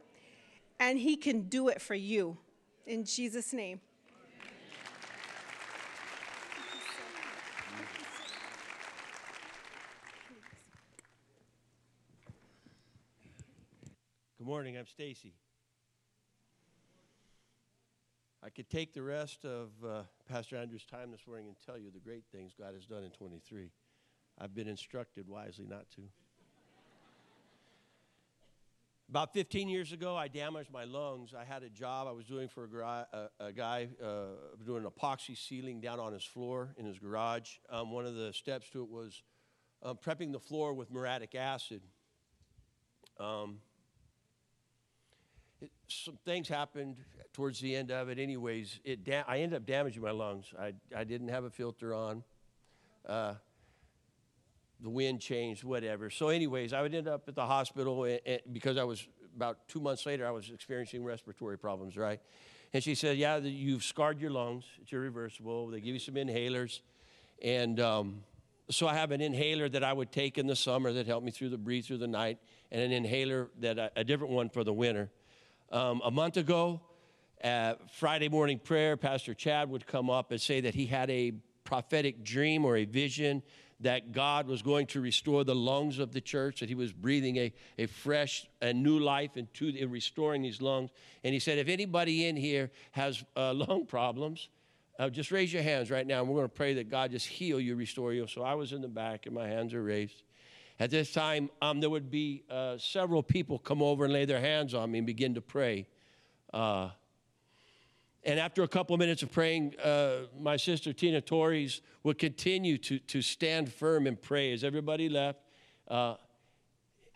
And 0.79 0.96
He 0.96 1.16
can 1.16 1.48
do 1.48 1.66
it 1.68 1.81
for 1.81 1.96
you. 1.96 2.38
In 2.87 3.05
Jesus' 3.05 3.53
name. 3.53 3.81
Morning, 14.48 14.78
I'm 14.78 14.87
Stacy. 14.87 15.34
I 18.42 18.48
could 18.48 18.70
take 18.70 18.94
the 18.94 19.02
rest 19.02 19.44
of 19.44 19.68
uh, 19.87 20.04
Pastor 20.26 20.56
Andrew's 20.56 20.87
time 20.87 21.11
this 21.11 21.20
morning 21.26 21.48
and 21.48 21.56
tell 21.66 21.76
you 21.76 21.90
the 21.92 22.00
great 22.00 22.24
things 22.32 22.54
God 22.58 22.72
has 22.72 22.87
done 22.87 23.04
in 23.04 23.11
23. 23.11 23.68
I've 24.38 24.54
been 24.54 24.66
instructed 24.66 25.28
wisely 25.28 25.66
not 25.68 25.90
to. 25.96 26.00
About 29.11 29.34
15 29.34 29.68
years 29.68 29.92
ago, 29.92 30.16
I 30.16 30.28
damaged 30.28 30.72
my 30.72 30.84
lungs. 30.84 31.34
I 31.38 31.44
had 31.44 31.62
a 31.62 31.68
job 31.68 32.08
I 32.08 32.12
was 32.12 32.24
doing 32.24 32.48
for 32.48 32.64
a, 32.64 33.06
a, 33.12 33.48
a 33.48 33.52
guy 33.52 33.90
uh, 34.02 34.28
doing 34.64 34.84
epoxy 34.84 35.37
sealing 35.37 35.82
down 35.82 36.00
on 36.00 36.14
his 36.14 36.24
floor 36.24 36.70
in 36.78 36.87
his 36.87 36.98
garage. 36.98 37.50
Um, 37.68 37.92
one 37.92 38.06
of 38.06 38.14
the 38.14 38.32
steps 38.32 38.70
to 38.70 38.82
it 38.82 38.88
was 38.88 39.22
um, 39.82 39.98
prepping 40.02 40.32
the 40.32 40.40
floor 40.40 40.72
with 40.72 40.90
muriatic 40.90 41.34
acid. 41.34 41.82
Um, 43.20 43.58
it, 45.61 45.71
some 45.88 46.18
things 46.25 46.49
happened 46.49 46.97
towards 47.33 47.61
the 47.61 47.75
end 47.75 47.90
of 47.90 48.09
it. 48.09 48.18
Anyways, 48.18 48.81
it 48.85 49.05
da- 49.05 49.25
I 49.27 49.38
ended 49.38 49.57
up 49.57 49.66
damaging 49.66 50.03
my 50.03 50.11
lungs. 50.11 50.53
I, 50.59 50.73
I 50.97 51.05
didn't 51.05 51.29
have 51.29 51.44
a 51.44 51.51
filter 51.51 51.94
on. 51.94 52.23
Uh, 53.07 53.35
the 54.81 54.90
wind 54.90 55.21
changed, 55.21 55.64
whatever. 55.64 56.11
So, 56.11 56.29
anyways, 56.29 56.73
I 56.73 56.83
would 56.83 56.94
end 56.94 57.09
up 57.09 57.29
at 57.29 57.35
the 57.35 57.47
hospital 57.47 58.05
and, 58.05 58.21
and 58.25 58.40
because 58.53 58.77
I 58.77 58.85
was 58.85 59.07
about 59.35 59.68
two 59.68 59.81
months 59.81 60.07
later, 60.07 60.27
I 60.27 60.31
was 60.31 60.51
experiencing 60.51 61.05
respiratory 61.05 61.59
problems, 61.59 61.97
right? 61.97 62.21
And 62.73 62.83
she 62.83 62.94
said, 62.94 63.16
Yeah, 63.16 63.38
you've 63.38 63.83
scarred 63.83 64.21
your 64.21 64.31
lungs. 64.31 64.64
It's 64.81 64.92
irreversible. 64.92 65.68
They 65.68 65.81
give 65.81 65.94
you 65.94 66.01
some 66.01 66.14
inhalers. 66.14 66.81
And 67.42 67.81
um, 67.81 68.25
so 68.71 68.87
I 68.87 68.94
have 68.94 69.11
an 69.11 69.21
inhaler 69.21 69.68
that 69.68 69.83
I 69.83 69.92
would 69.92 70.12
take 70.12 70.38
in 70.38 70.47
the 70.47 70.57
summer 70.57 70.92
that 70.92 71.07
helped 71.07 71.25
me 71.25 71.31
through 71.31 71.51
the 71.51 71.59
breathe 71.59 71.85
through 71.87 71.99
the 71.99 72.09
night, 72.09 72.38
and 72.71 72.83
an 72.83 72.92
inhaler 72.92 73.49
that 73.61 73.79
I, 73.79 73.90
a 73.97 74.05
different 74.05 74.33
one 74.33 74.49
for 74.49 74.64
the 74.64 74.73
winter. 74.73 75.11
Um, 75.70 76.00
a 76.04 76.11
month 76.11 76.37
ago, 76.37 76.81
at 77.40 77.90
Friday 77.92 78.28
morning 78.28 78.59
prayer, 78.59 78.96
Pastor 78.96 79.35
Chad 79.35 79.70
would 79.70 79.87
come 79.87 80.11
up 80.11 80.31
and 80.31 80.40
say 80.40 80.62
that 80.62 80.74
he 80.74 80.87
had 80.87 81.11
a 81.11 81.33
prophetic 81.64 82.24
dream 82.24 82.64
or 82.64 82.76
a 82.76 82.85
vision 82.85 83.42
that 83.81 84.12
God 84.12 84.48
was 84.48 84.62
going 84.62 84.87
to 84.88 85.00
restore 85.00 85.44
the 85.44 85.54
lungs 85.54 85.98
of 85.98 86.12
the 86.12 86.20
church, 86.20 86.61
that 86.61 86.68
He 86.68 86.74
was 86.74 86.92
breathing 86.92 87.37
a, 87.37 87.52
a 87.76 87.87
fresh 87.87 88.46
and 88.61 88.83
new 88.83 88.98
life 88.98 89.37
into 89.37 89.68
in 89.68 89.90
restoring 89.90 90.42
these 90.42 90.61
lungs. 90.61 90.90
And 91.22 91.33
He 91.33 91.38
said, 91.38 91.59
if 91.59 91.68
anybody 91.68 92.26
in 92.26 92.37
here 92.37 92.70
has 92.92 93.22
uh, 93.37 93.54
lung 93.68 93.87
problems, 93.87 94.48
uh, 94.98 95.11
just 95.11 95.31
raise 95.31 95.52
your 95.52 95.62
hands 95.62 95.92
right 95.92 96.07
now, 96.07 96.20
and 96.20 96.28
we're 96.28 96.37
going 96.37 96.48
to 96.48 96.54
pray 96.54 96.74
that 96.74 96.90
God 96.90 97.12
just 97.12 97.26
heal 97.26 97.61
you, 97.61 97.76
restore 97.76 98.12
you. 98.12 98.26
So 98.26 98.42
I 98.42 98.54
was 98.54 98.72
in 98.72 98.81
the 98.81 98.88
back, 98.88 99.26
and 99.26 99.35
my 99.35 99.46
hands 99.46 99.74
are 99.74 99.83
raised. 99.83 100.22
At 100.81 100.91
this 100.91 101.12
time, 101.12 101.51
um, 101.61 101.81
there 101.81 101.91
would 101.91 102.11
be 102.11 102.45
uh, 102.49 102.79
several 102.79 103.23
people 103.23 103.59
come 103.59 103.83
over 103.83 104.05
and 104.05 104.12
lay 104.12 104.25
their 104.25 104.41
hands 104.41 104.75
on 104.75 104.91
me 104.91 104.99
and 104.99 105.07
begin 105.07 105.35
to 105.35 105.41
pray. 105.41 105.87
Uh, 106.53 106.91
And 108.25 108.38
after 108.38 108.62
a 108.62 108.69
couple 108.69 108.95
of 108.95 109.01
minutes 109.01 109.23
of 109.23 109.31
praying, 109.31 109.75
uh, 109.83 110.27
my 110.38 110.59
sister 110.59 110.93
Tina 110.93 111.21
Torres 111.21 111.81
would 112.03 112.19
continue 112.19 112.77
to, 112.79 112.99
to 112.99 113.23
stand 113.23 113.73
firm 113.73 114.07
and 114.07 114.21
pray 114.21 114.53
as 114.53 114.62
everybody 114.62 115.09
left. 115.09 115.38
Uh, 115.87 116.14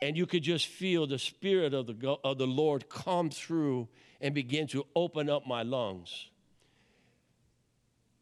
and 0.00 0.16
you 0.16 0.26
could 0.26 0.42
just 0.42 0.66
feel 0.66 1.06
the 1.06 1.18
Spirit 1.18 1.74
of 1.74 1.86
the, 1.86 2.16
of 2.24 2.38
the 2.38 2.46
Lord 2.46 2.88
come 2.88 3.30
through 3.30 3.88
and 4.20 4.34
begin 4.34 4.66
to 4.68 4.86
open 4.94 5.28
up 5.28 5.46
my 5.46 5.62
lungs. 5.62 6.30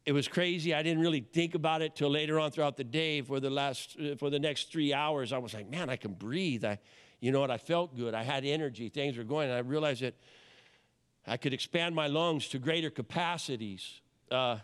It 0.06 0.12
was 0.12 0.28
crazy. 0.28 0.74
I 0.74 0.82
didn't 0.82 1.02
really 1.02 1.20
think 1.20 1.54
about 1.54 1.82
it 1.82 1.94
till 1.94 2.10
later 2.10 2.40
on 2.40 2.50
throughout 2.50 2.76
the 2.76 2.84
day. 2.84 3.20
For 3.20 3.38
the 3.38 3.50
last, 3.50 3.96
for 4.18 4.30
the 4.30 4.38
next 4.38 4.72
three 4.72 4.94
hours, 4.94 5.32
I 5.32 5.38
was 5.38 5.52
like, 5.52 5.68
"Man, 5.68 5.90
I 5.90 5.96
can 5.96 6.14
breathe." 6.14 6.64
I, 6.64 6.78
you 7.20 7.32
know 7.32 7.40
what? 7.40 7.50
I 7.50 7.58
felt 7.58 7.94
good. 7.96 8.14
I 8.14 8.22
had 8.22 8.44
energy. 8.44 8.88
Things 8.88 9.18
were 9.18 9.24
going. 9.24 9.50
And 9.50 9.56
I 9.56 9.60
realized 9.60 10.02
that 10.02 10.14
I 11.26 11.36
could 11.36 11.52
expand 11.52 11.94
my 11.94 12.06
lungs 12.06 12.48
to 12.48 12.58
greater 12.58 12.90
capacities. 12.90 14.00
Uh, 14.30 14.58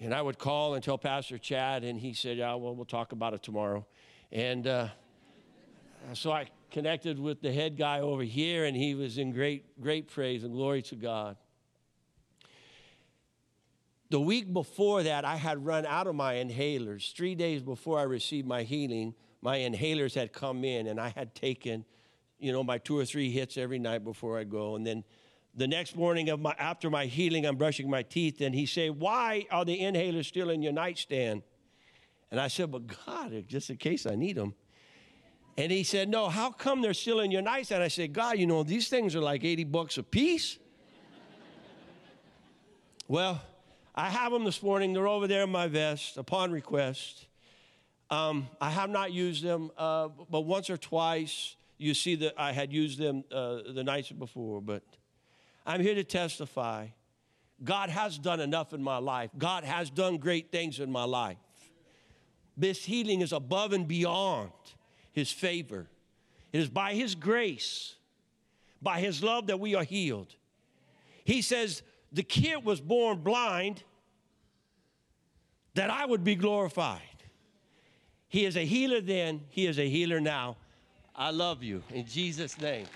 and 0.00 0.14
I 0.14 0.22
would 0.22 0.38
call 0.38 0.74
and 0.74 0.82
tell 0.82 0.98
Pastor 0.98 1.38
Chad, 1.38 1.84
and 1.84 1.98
he 1.98 2.12
said, 2.12 2.36
Yeah, 2.36 2.54
well, 2.54 2.74
we'll 2.74 2.84
talk 2.84 3.12
about 3.12 3.34
it 3.34 3.42
tomorrow. 3.42 3.86
And 4.30 4.66
uh, 4.66 4.88
so 6.12 6.30
I 6.30 6.48
connected 6.70 7.18
with 7.18 7.40
the 7.40 7.52
head 7.52 7.76
guy 7.76 8.00
over 8.00 8.22
here, 8.22 8.64
and 8.64 8.76
he 8.76 8.94
was 8.94 9.18
in 9.18 9.32
great, 9.32 9.80
great 9.80 10.08
praise 10.08 10.44
and 10.44 10.52
glory 10.52 10.82
to 10.82 10.96
God. 10.96 11.36
The 14.10 14.20
week 14.20 14.52
before 14.52 15.02
that, 15.02 15.24
I 15.24 15.36
had 15.36 15.64
run 15.64 15.84
out 15.84 16.06
of 16.06 16.14
my 16.14 16.34
inhalers. 16.34 17.14
Three 17.14 17.34
days 17.34 17.62
before 17.62 17.98
I 17.98 18.04
received 18.04 18.46
my 18.46 18.62
healing, 18.62 19.14
my 19.42 19.58
inhalers 19.58 20.14
had 20.14 20.32
come 20.32 20.64
in, 20.64 20.86
and 20.86 20.98
I 20.98 21.10
had 21.10 21.34
taken, 21.34 21.84
you 22.38 22.50
know, 22.50 22.64
my 22.64 22.78
two 22.78 22.98
or 22.98 23.04
three 23.04 23.30
hits 23.30 23.58
every 23.58 23.78
night 23.78 24.04
before 24.04 24.38
I 24.38 24.44
go. 24.44 24.76
And 24.76 24.86
then 24.86 25.04
the 25.54 25.68
next 25.68 25.94
morning 25.94 26.30
of 26.30 26.40
my, 26.40 26.54
after 26.58 26.88
my 26.88 27.04
healing, 27.04 27.44
I'm 27.44 27.56
brushing 27.56 27.90
my 27.90 28.02
teeth, 28.02 28.40
and 28.40 28.54
he 28.54 28.64
said, 28.64 28.98
Why 28.98 29.46
are 29.50 29.64
the 29.64 29.78
inhalers 29.78 30.24
still 30.24 30.48
in 30.48 30.62
your 30.62 30.72
nightstand? 30.72 31.42
And 32.30 32.40
I 32.40 32.48
said, 32.48 32.70
But 32.70 32.86
God, 33.04 33.44
just 33.46 33.68
in 33.68 33.76
case 33.76 34.06
I 34.06 34.14
need 34.14 34.36
them. 34.36 34.54
And 35.58 35.70
he 35.70 35.82
said, 35.82 36.08
No, 36.08 36.28
how 36.30 36.50
come 36.50 36.80
they're 36.80 36.94
still 36.94 37.20
in 37.20 37.30
your 37.30 37.42
nightstand? 37.42 37.82
I 37.82 37.88
said, 37.88 38.14
God, 38.14 38.38
you 38.38 38.46
know, 38.46 38.62
these 38.62 38.88
things 38.88 39.14
are 39.14 39.20
like 39.20 39.44
80 39.44 39.64
bucks 39.64 39.98
a 39.98 40.02
piece. 40.02 40.58
well, 43.08 43.42
I 43.98 44.10
have 44.10 44.30
them 44.30 44.44
this 44.44 44.62
morning. 44.62 44.92
They're 44.92 45.08
over 45.08 45.26
there 45.26 45.42
in 45.42 45.50
my 45.50 45.66
vest 45.66 46.18
upon 46.18 46.52
request. 46.52 47.26
Um, 48.10 48.48
I 48.60 48.70
have 48.70 48.90
not 48.90 49.10
used 49.10 49.42
them, 49.42 49.72
uh, 49.76 50.06
but 50.30 50.42
once 50.42 50.70
or 50.70 50.76
twice 50.76 51.56
you 51.78 51.94
see 51.94 52.14
that 52.14 52.34
I 52.38 52.52
had 52.52 52.72
used 52.72 53.00
them 53.00 53.24
uh, 53.32 53.58
the 53.74 53.82
nights 53.82 54.12
before. 54.12 54.60
But 54.60 54.84
I'm 55.66 55.80
here 55.80 55.96
to 55.96 56.04
testify 56.04 56.86
God 57.64 57.90
has 57.90 58.18
done 58.18 58.38
enough 58.38 58.72
in 58.72 58.84
my 58.84 58.98
life, 58.98 59.32
God 59.36 59.64
has 59.64 59.90
done 59.90 60.18
great 60.18 60.52
things 60.52 60.78
in 60.78 60.92
my 60.92 61.02
life. 61.02 61.38
This 62.56 62.84
healing 62.84 63.20
is 63.20 63.32
above 63.32 63.72
and 63.72 63.88
beyond 63.88 64.52
His 65.10 65.32
favor. 65.32 65.88
It 66.52 66.60
is 66.60 66.68
by 66.68 66.94
His 66.94 67.16
grace, 67.16 67.96
by 68.80 69.00
His 69.00 69.24
love 69.24 69.48
that 69.48 69.58
we 69.58 69.74
are 69.74 69.82
healed. 69.82 70.36
He 71.24 71.42
says, 71.42 71.82
The 72.12 72.22
kid 72.22 72.64
was 72.64 72.80
born 72.80 73.18
blind 73.22 73.82
that 75.78 75.90
I 75.90 76.04
would 76.04 76.24
be 76.24 76.34
glorified. 76.34 77.02
He 78.28 78.44
is 78.44 78.56
a 78.56 78.64
healer 78.64 79.00
then, 79.00 79.42
He 79.48 79.68
is 79.68 79.78
a 79.78 79.88
healer 79.88 80.18
now. 80.18 80.56
I 81.14 81.30
love 81.30 81.62
you 81.62 81.84
in 81.90 82.04
Jesus' 82.04 82.60
name. 82.60 82.86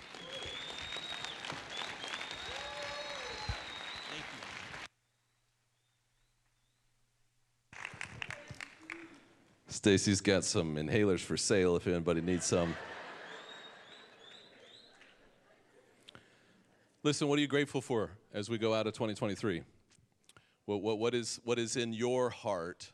Stacy's 9.68 10.20
got 10.20 10.42
some 10.42 10.74
inhalers 10.74 11.20
for 11.20 11.36
sale 11.36 11.76
if 11.76 11.86
anybody 11.86 12.20
needs 12.20 12.46
some. 12.46 12.74
Listen, 17.04 17.28
what 17.28 17.38
are 17.38 17.42
you 17.42 17.46
grateful 17.46 17.80
for 17.80 18.10
as 18.34 18.50
we 18.50 18.58
go 18.58 18.74
out 18.74 18.88
of 18.88 18.92
2023? 18.94 19.62
What, 20.66 20.82
what, 20.82 20.98
what, 20.98 21.14
is, 21.14 21.40
what 21.44 21.58
is 21.58 21.76
in 21.76 21.92
your 21.92 22.30
heart? 22.30 22.92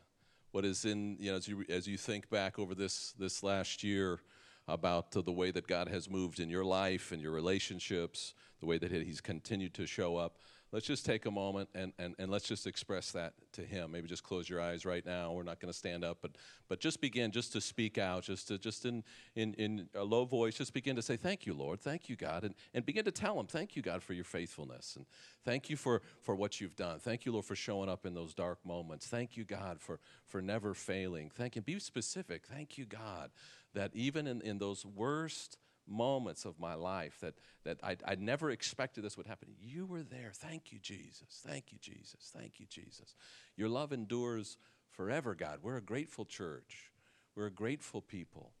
What 0.51 0.65
is 0.65 0.85
in, 0.85 1.17
you 1.19 1.31
know, 1.31 1.37
as 1.37 1.47
you, 1.47 1.63
as 1.69 1.87
you 1.87 1.97
think 1.97 2.29
back 2.29 2.57
over 2.57 2.73
this, 2.73 3.13
this 3.19 3.43
last 3.43 3.83
year 3.83 4.19
about 4.67 5.11
the 5.11 5.31
way 5.31 5.51
that 5.51 5.67
God 5.67 5.87
has 5.87 6.09
moved 6.09 6.39
in 6.39 6.49
your 6.49 6.65
life 6.65 7.11
and 7.11 7.21
your 7.21 7.31
relationships, 7.31 8.33
the 8.59 8.65
way 8.65 8.77
that 8.79 8.91
He's 8.91 9.21
continued 9.21 9.73
to 9.75 9.85
show 9.85 10.17
up? 10.17 10.37
Let's 10.71 10.85
just 10.85 11.05
take 11.05 11.25
a 11.25 11.31
moment 11.31 11.69
and, 11.73 11.93
and, 11.97 12.15
and 12.19 12.31
let's 12.31 12.47
just 12.47 12.67
express 12.67 13.11
that 13.11 13.33
to 13.53 13.61
him. 13.61 13.91
Maybe 13.91 14.07
just 14.07 14.23
close 14.23 14.49
your 14.49 14.61
eyes 14.61 14.85
right 14.85 15.05
now. 15.05 15.31
We're 15.31 15.43
not 15.43 15.59
going 15.59 15.71
to 15.71 15.77
stand 15.77 16.03
up 16.03 16.19
but 16.21 16.31
but 16.67 16.79
just 16.79 17.01
begin 17.01 17.31
just 17.31 17.53
to 17.53 17.61
speak 17.61 17.97
out 17.97 18.23
just 18.23 18.47
to 18.49 18.57
just 18.57 18.85
in 18.85 19.03
in, 19.35 19.53
in 19.55 19.89
a 19.95 20.03
low 20.03 20.25
voice 20.25 20.55
just 20.55 20.73
begin 20.73 20.95
to 20.95 21.01
say 21.01 21.17
thank 21.17 21.45
you 21.45 21.53
lord. 21.53 21.79
Thank 21.79 22.09
you 22.09 22.15
god 22.15 22.43
and, 22.43 22.55
and 22.73 22.85
begin 22.85 23.05
to 23.05 23.11
tell 23.11 23.39
him 23.39 23.47
thank 23.47 23.75
you 23.75 23.81
god 23.81 24.03
for 24.03 24.13
your 24.13 24.25
faithfulness 24.25 24.95
and 24.95 25.05
thank 25.43 25.69
you 25.69 25.77
for 25.77 26.01
for 26.21 26.35
what 26.35 26.61
you've 26.61 26.75
done. 26.75 26.99
Thank 26.99 27.25
you 27.25 27.31
lord 27.31 27.45
for 27.45 27.55
showing 27.55 27.89
up 27.89 28.05
in 28.05 28.13
those 28.13 28.33
dark 28.33 28.59
moments. 28.65 29.07
Thank 29.07 29.37
you 29.37 29.45
god 29.45 29.79
for 29.79 29.99
for 30.25 30.41
never 30.41 30.73
failing. 30.73 31.29
Thank 31.33 31.55
you. 31.55 31.61
Be 31.61 31.79
specific. 31.79 32.45
Thank 32.45 32.77
you 32.77 32.85
god 32.85 33.31
that 33.73 33.91
even 33.93 34.27
in, 34.27 34.41
in 34.41 34.57
those 34.57 34.85
worst 34.85 35.57
moments 35.89 36.45
of 36.45 36.59
my 36.59 36.75
life 36.75 37.17
that, 37.21 37.35
that 37.63 37.77
I, 37.83 37.97
I 38.05 38.15
never 38.15 38.51
expected 38.51 39.03
this 39.03 39.17
would 39.17 39.27
happen. 39.27 39.49
You 39.59 39.85
were 39.85 40.03
there. 40.03 40.31
Thank 40.33 40.71
you, 40.71 40.79
Jesus. 40.79 41.41
Thank 41.45 41.71
you, 41.71 41.77
Jesus. 41.81 42.31
Thank 42.35 42.59
you, 42.59 42.65
Jesus. 42.69 43.15
Your 43.57 43.69
love 43.69 43.91
endures 43.91 44.57
forever, 44.91 45.35
God. 45.35 45.59
We're 45.61 45.77
a 45.77 45.81
grateful 45.81 46.25
church, 46.25 46.91
we're 47.35 47.47
a 47.47 47.51
grateful 47.51 48.01
people. 48.01 48.51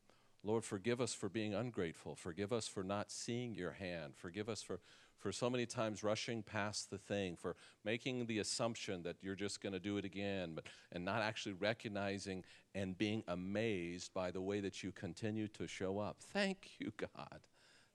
Lord, 0.43 0.63
forgive 0.63 1.01
us 1.01 1.13
for 1.13 1.27
being 1.27 1.53
ungrateful. 1.53 2.15
Forgive 2.15 2.53
us 2.53 2.65
for 2.65 2.81
not 2.81 3.11
seeing 3.11 3.53
your 3.53 3.71
hand. 3.73 4.13
Forgive 4.15 4.47
us 4.47 4.61
for, 4.61 4.79
for 5.19 5.31
so 5.31 5.49
many 5.49 5.65
times 5.65 6.03
rushing 6.03 6.41
past 6.41 6.89
the 6.89 6.97
thing, 6.97 7.35
for 7.35 7.55
making 7.83 8.25
the 8.25 8.39
assumption 8.39 9.03
that 9.03 9.17
you're 9.21 9.35
just 9.35 9.61
going 9.61 9.73
to 9.73 9.79
do 9.79 9.97
it 9.97 10.05
again, 10.05 10.53
but, 10.55 10.65
and 10.91 11.05
not 11.05 11.21
actually 11.21 11.53
recognizing 11.53 12.43
and 12.73 12.97
being 12.97 13.23
amazed 13.27 14.13
by 14.13 14.31
the 14.31 14.41
way 14.41 14.59
that 14.61 14.81
you 14.83 14.91
continue 14.91 15.47
to 15.47 15.67
show 15.67 15.99
up. 15.99 16.17
Thank 16.33 16.71
you, 16.79 16.91
God. 16.97 17.41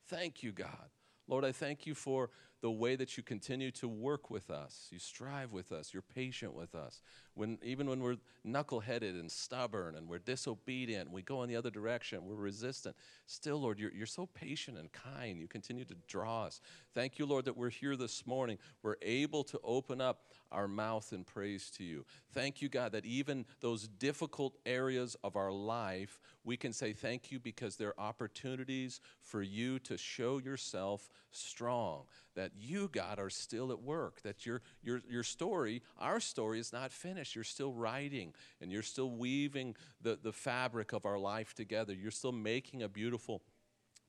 Thank 0.07 0.43
you, 0.43 0.53
God. 0.53 0.91
Lord, 1.27 1.45
I 1.45 1.53
thank 1.53 1.87
you 1.87 1.95
for 1.95 2.31
the 2.65 2.71
way 2.71 2.97
that 2.97 3.19
you 3.19 3.23
continue 3.23 3.71
to 3.71 3.87
work 3.87 4.31
with 4.31 4.51
us. 4.51 4.89
You 4.91 4.99
strive 4.99 5.53
with 5.53 5.71
us. 5.71 5.93
You're 5.93 6.01
patient 6.01 6.55
with 6.55 6.75
us. 6.75 7.03
When, 7.35 7.59
even 7.63 7.87
when 7.87 8.01
we're 8.01 8.17
knuckleheaded 8.47 9.21
and 9.21 9.31
stubborn 9.31 9.97
and 9.97 10.09
we're 10.09 10.21
disobedient, 10.21 11.13
we 11.13 11.21
go 11.21 11.43
in 11.43 11.51
the 11.51 11.57
other 11.57 11.69
direction, 11.69 12.25
we're 12.25 12.37
resistant. 12.37 12.97
Still, 13.27 13.61
Lord, 13.61 13.79
you're, 13.79 13.93
you're 13.93 14.07
so 14.07 14.25
patient 14.25 14.79
and 14.79 14.91
kind. 14.93 15.39
You 15.39 15.47
continue 15.47 15.85
to 15.85 15.95
draw 16.09 16.45
us. 16.45 16.63
Thank 16.95 17.19
you, 17.19 17.27
Lord, 17.27 17.45
that 17.45 17.55
we're 17.55 17.69
here 17.69 17.97
this 17.97 18.27
morning. 18.27 18.57
We're 18.83 18.97
able 19.03 19.45
to 19.45 19.61
open 19.63 20.01
up 20.01 20.31
our 20.51 20.67
mouth 20.67 21.13
in 21.13 21.23
praise 21.23 21.69
to 21.77 21.85
you. 21.85 22.07
Thank 22.33 22.63
you, 22.63 22.71
God, 22.71 22.93
that 22.93 23.05
even 23.05 23.45
those 23.61 23.89
difficult 23.89 24.57
areas 24.65 25.19
of 25.23 25.37
our 25.37 25.53
life, 25.53 26.19
we 26.45 26.57
can 26.57 26.73
say 26.73 26.95
thank 26.95 27.31
you 27.31 27.39
because 27.39 27.77
they're 27.77 28.01
opportunities 28.01 29.03
for 29.21 29.43
you 29.43 29.79
to 29.81 29.99
show 29.99 30.39
yourself 30.39 31.11
strong 31.31 32.05
that 32.35 32.53
you, 32.59 32.89
God, 32.93 33.19
are 33.19 33.31
still 33.31 33.73
at 33.73 33.83
work, 33.83 34.23
that 34.23 34.45
your, 34.45 34.61
your, 34.83 35.01
your 35.09 35.23
story, 35.23 35.83
our 35.99 36.21
story, 36.21 36.59
is 36.61 36.73
not 36.73 36.93
finished. 36.93 37.35
You're 37.35 37.45
still 37.45 37.73
writing 37.73 38.35
and 38.61 38.71
you're 38.73 38.83
still 38.83 39.11
weaving 39.11 39.77
the, 40.01 40.19
the 40.23 40.33
fabric 40.33 40.93
of 40.93 41.07
our 41.07 41.19
life 41.19 41.55
together. 41.55 41.93
You're 41.93 42.11
still 42.11 42.33
making 42.33 42.83
a 42.83 42.89
beautiful 42.89 43.43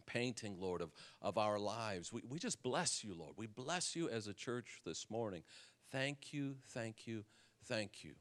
painting, 0.05 0.57
Lord, 0.59 0.81
of, 0.81 0.91
of 1.21 1.38
our 1.38 1.59
lives. 1.59 2.11
We, 2.13 2.21
we 2.29 2.39
just 2.39 2.61
bless 2.61 3.03
you, 3.03 3.13
Lord. 3.15 3.33
We 3.38 3.47
bless 3.47 3.95
you 3.95 4.09
as 4.09 4.27
a 4.27 4.33
church 4.33 4.81
this 4.85 5.09
morning. 5.09 5.43
Thank 5.91 6.33
you, 6.33 6.55
thank 6.69 7.07
you, 7.07 7.23
thank 7.65 8.03
you. 8.03 8.13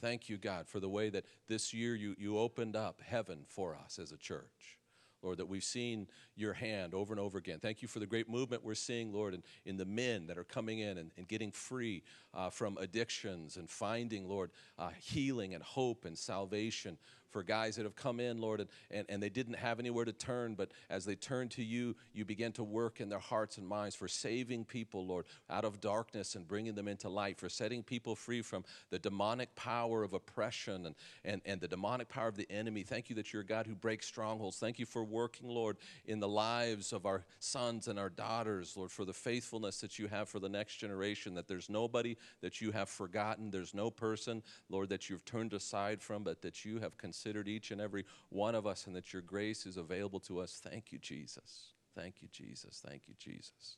Thank 0.00 0.28
you, 0.28 0.38
God, 0.38 0.68
for 0.68 0.78
the 0.78 0.88
way 0.88 1.10
that 1.10 1.24
this 1.48 1.74
year 1.74 1.94
you, 1.94 2.14
you 2.18 2.38
opened 2.38 2.76
up 2.76 3.00
heaven 3.04 3.40
for 3.48 3.74
us 3.74 3.98
as 3.98 4.12
a 4.12 4.16
church. 4.16 4.77
Lord, 5.22 5.38
that 5.38 5.48
we've 5.48 5.64
seen 5.64 6.06
your 6.36 6.52
hand 6.52 6.94
over 6.94 7.12
and 7.12 7.20
over 7.20 7.38
again. 7.38 7.58
Thank 7.58 7.82
you 7.82 7.88
for 7.88 7.98
the 7.98 8.06
great 8.06 8.28
movement 8.28 8.64
we're 8.64 8.74
seeing, 8.74 9.12
Lord, 9.12 9.34
in, 9.34 9.42
in 9.64 9.76
the 9.76 9.84
men 9.84 10.26
that 10.28 10.38
are 10.38 10.44
coming 10.44 10.78
in 10.78 10.98
and, 10.98 11.10
and 11.16 11.26
getting 11.26 11.50
free 11.50 12.02
uh, 12.34 12.50
from 12.50 12.76
addictions 12.78 13.56
and 13.56 13.68
finding, 13.68 14.28
Lord, 14.28 14.50
uh, 14.78 14.90
healing 15.00 15.54
and 15.54 15.62
hope 15.62 16.04
and 16.04 16.16
salvation 16.16 16.98
for 17.30 17.42
guys 17.42 17.76
that 17.76 17.84
have 17.84 17.96
come 17.96 18.20
in, 18.20 18.40
Lord, 18.40 18.60
and, 18.60 18.68
and, 18.90 19.06
and 19.08 19.22
they 19.22 19.28
didn't 19.28 19.54
have 19.54 19.78
anywhere 19.78 20.04
to 20.04 20.12
turn, 20.12 20.54
but 20.54 20.72
as 20.90 21.04
they 21.04 21.14
turn 21.14 21.48
to 21.50 21.62
you, 21.62 21.96
you 22.12 22.24
begin 22.24 22.52
to 22.52 22.64
work 22.64 23.00
in 23.00 23.08
their 23.08 23.18
hearts 23.18 23.58
and 23.58 23.66
minds 23.66 23.94
for 23.94 24.08
saving 24.08 24.64
people, 24.64 25.06
Lord, 25.06 25.26
out 25.50 25.64
of 25.64 25.80
darkness 25.80 26.34
and 26.34 26.46
bringing 26.46 26.74
them 26.74 26.88
into 26.88 27.08
light, 27.08 27.38
for 27.38 27.48
setting 27.48 27.82
people 27.82 28.14
free 28.14 28.42
from 28.42 28.64
the 28.90 28.98
demonic 28.98 29.54
power 29.54 30.02
of 30.02 30.12
oppression 30.12 30.86
and, 30.86 30.94
and, 31.24 31.42
and 31.44 31.60
the 31.60 31.68
demonic 31.68 32.08
power 32.08 32.28
of 32.28 32.36
the 32.36 32.50
enemy. 32.50 32.82
Thank 32.82 33.10
you 33.10 33.16
that 33.16 33.32
you're 33.32 33.42
a 33.42 33.46
God 33.46 33.66
who 33.66 33.74
breaks 33.74 34.06
strongholds. 34.06 34.56
Thank 34.58 34.78
you 34.78 34.86
for 34.86 35.04
working, 35.04 35.48
Lord, 35.48 35.76
in 36.06 36.20
the 36.20 36.28
lives 36.28 36.92
of 36.92 37.06
our 37.06 37.24
sons 37.38 37.88
and 37.88 37.98
our 37.98 38.10
daughters, 38.10 38.76
Lord, 38.76 38.90
for 38.90 39.04
the 39.04 39.12
faithfulness 39.12 39.80
that 39.80 39.98
you 39.98 40.06
have 40.08 40.28
for 40.28 40.38
the 40.38 40.48
next 40.48 40.76
generation, 40.76 41.34
that 41.34 41.48
there's 41.48 41.68
nobody 41.68 42.16
that 42.40 42.60
you 42.60 42.72
have 42.72 42.88
forgotten, 42.88 43.50
there's 43.50 43.74
no 43.74 43.90
person, 43.90 44.42
Lord, 44.68 44.88
that 44.88 45.08
you've 45.10 45.24
turned 45.24 45.52
aside 45.52 46.02
from, 46.02 46.22
but 46.22 46.42
that 46.42 46.64
you 46.64 46.78
have 46.80 46.96
considered 47.18 47.48
each 47.48 47.70
and 47.70 47.80
every 47.80 48.04
one 48.28 48.54
of 48.54 48.66
us 48.66 48.86
and 48.86 48.94
that 48.94 49.12
your 49.12 49.22
grace 49.22 49.66
is 49.66 49.76
available 49.76 50.20
to 50.20 50.38
us. 50.38 50.60
Thank 50.62 50.92
you, 50.92 50.98
Jesus. 50.98 51.72
Thank 51.96 52.16
you, 52.22 52.28
Jesus. 52.32 52.80
Thank 52.86 53.08
you, 53.08 53.14
Jesus. 53.18 53.76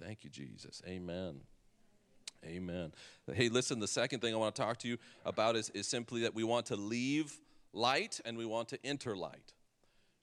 Thank 0.00 0.24
you, 0.24 0.30
Jesus. 0.30 0.80
Amen. 0.86 1.40
Amen. 2.46 2.92
Hey, 3.30 3.48
listen, 3.48 3.78
the 3.78 3.88
second 3.88 4.20
thing 4.20 4.32
I 4.32 4.38
want 4.38 4.54
to 4.54 4.62
talk 4.62 4.78
to 4.78 4.88
you 4.88 4.96
about 5.26 5.56
is, 5.56 5.70
is 5.70 5.86
simply 5.86 6.22
that 6.22 6.34
we 6.34 6.44
want 6.44 6.66
to 6.66 6.76
leave 6.76 7.36
light 7.74 8.20
and 8.24 8.38
we 8.38 8.46
want 8.46 8.68
to 8.68 8.78
enter 8.84 9.14
light. 9.16 9.52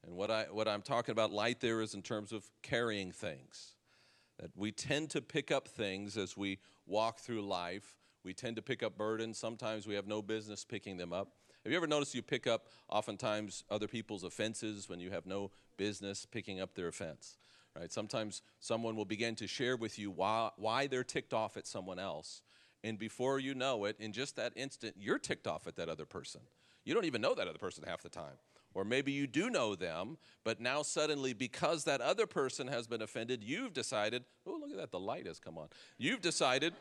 And 0.05 0.15
what, 0.15 0.31
I, 0.31 0.45
what 0.49 0.67
I'm 0.67 0.81
talking 0.81 1.11
about 1.11 1.31
light 1.31 1.59
there 1.59 1.81
is 1.81 1.93
in 1.93 2.01
terms 2.01 2.31
of 2.31 2.49
carrying 2.63 3.11
things. 3.11 3.75
That 4.39 4.51
we 4.55 4.71
tend 4.71 5.11
to 5.11 5.21
pick 5.21 5.51
up 5.51 5.67
things 5.67 6.17
as 6.17 6.35
we 6.35 6.59
walk 6.87 7.19
through 7.19 7.45
life. 7.45 7.95
We 8.23 8.33
tend 8.33 8.55
to 8.55 8.61
pick 8.61 8.81
up 8.81 8.97
burdens. 8.97 9.37
Sometimes 9.37 9.85
we 9.85 9.95
have 9.95 10.07
no 10.07 10.21
business 10.21 10.65
picking 10.65 10.97
them 10.97 11.13
up. 11.13 11.29
Have 11.65 11.71
you 11.71 11.77
ever 11.77 11.87
noticed 11.87 12.13
you 12.13 12.21
pick 12.21 12.45
up 12.45 12.67
oftentimes 12.89 13.63
other 13.71 13.87
people's 13.87 14.23
offenses 14.23 14.87
when 14.87 14.99
you 14.99 15.09
have 15.09 15.25
no 15.25 15.49
business 15.77 16.23
picking 16.23 16.61
up 16.61 16.75
their 16.75 16.87
offense? 16.87 17.37
Right? 17.75 17.91
Sometimes 17.91 18.43
someone 18.59 18.95
will 18.95 19.03
begin 19.03 19.33
to 19.37 19.47
share 19.47 19.75
with 19.75 19.97
you 19.97 20.11
why, 20.11 20.51
why 20.57 20.85
they're 20.85 21.03
ticked 21.03 21.33
off 21.33 21.57
at 21.57 21.65
someone 21.65 21.97
else. 21.97 22.43
And 22.83 22.99
before 22.99 23.39
you 23.39 23.55
know 23.55 23.85
it, 23.85 23.95
in 23.99 24.13
just 24.13 24.35
that 24.35 24.53
instant, 24.55 24.93
you're 24.99 25.17
ticked 25.17 25.47
off 25.47 25.65
at 25.65 25.75
that 25.77 25.89
other 25.89 26.05
person. 26.05 26.41
You 26.83 26.93
don't 26.93 27.05
even 27.05 27.19
know 27.19 27.33
that 27.33 27.47
other 27.47 27.57
person 27.57 27.83
half 27.87 28.03
the 28.03 28.09
time. 28.09 28.37
Or 28.75 28.85
maybe 28.85 29.11
you 29.11 29.25
do 29.25 29.49
know 29.49 29.73
them, 29.73 30.17
but 30.43 30.61
now 30.61 30.83
suddenly, 30.83 31.33
because 31.33 31.85
that 31.85 31.99
other 31.99 32.27
person 32.27 32.67
has 32.67 32.85
been 32.85 33.01
offended, 33.01 33.43
you've 33.43 33.73
decided, 33.73 34.23
oh, 34.45 34.59
look 34.61 34.69
at 34.69 34.77
that, 34.77 34.91
the 34.91 34.99
light 34.99 35.25
has 35.25 35.39
come 35.39 35.57
on. 35.57 35.69
You've 35.97 36.21
decided, 36.21 36.73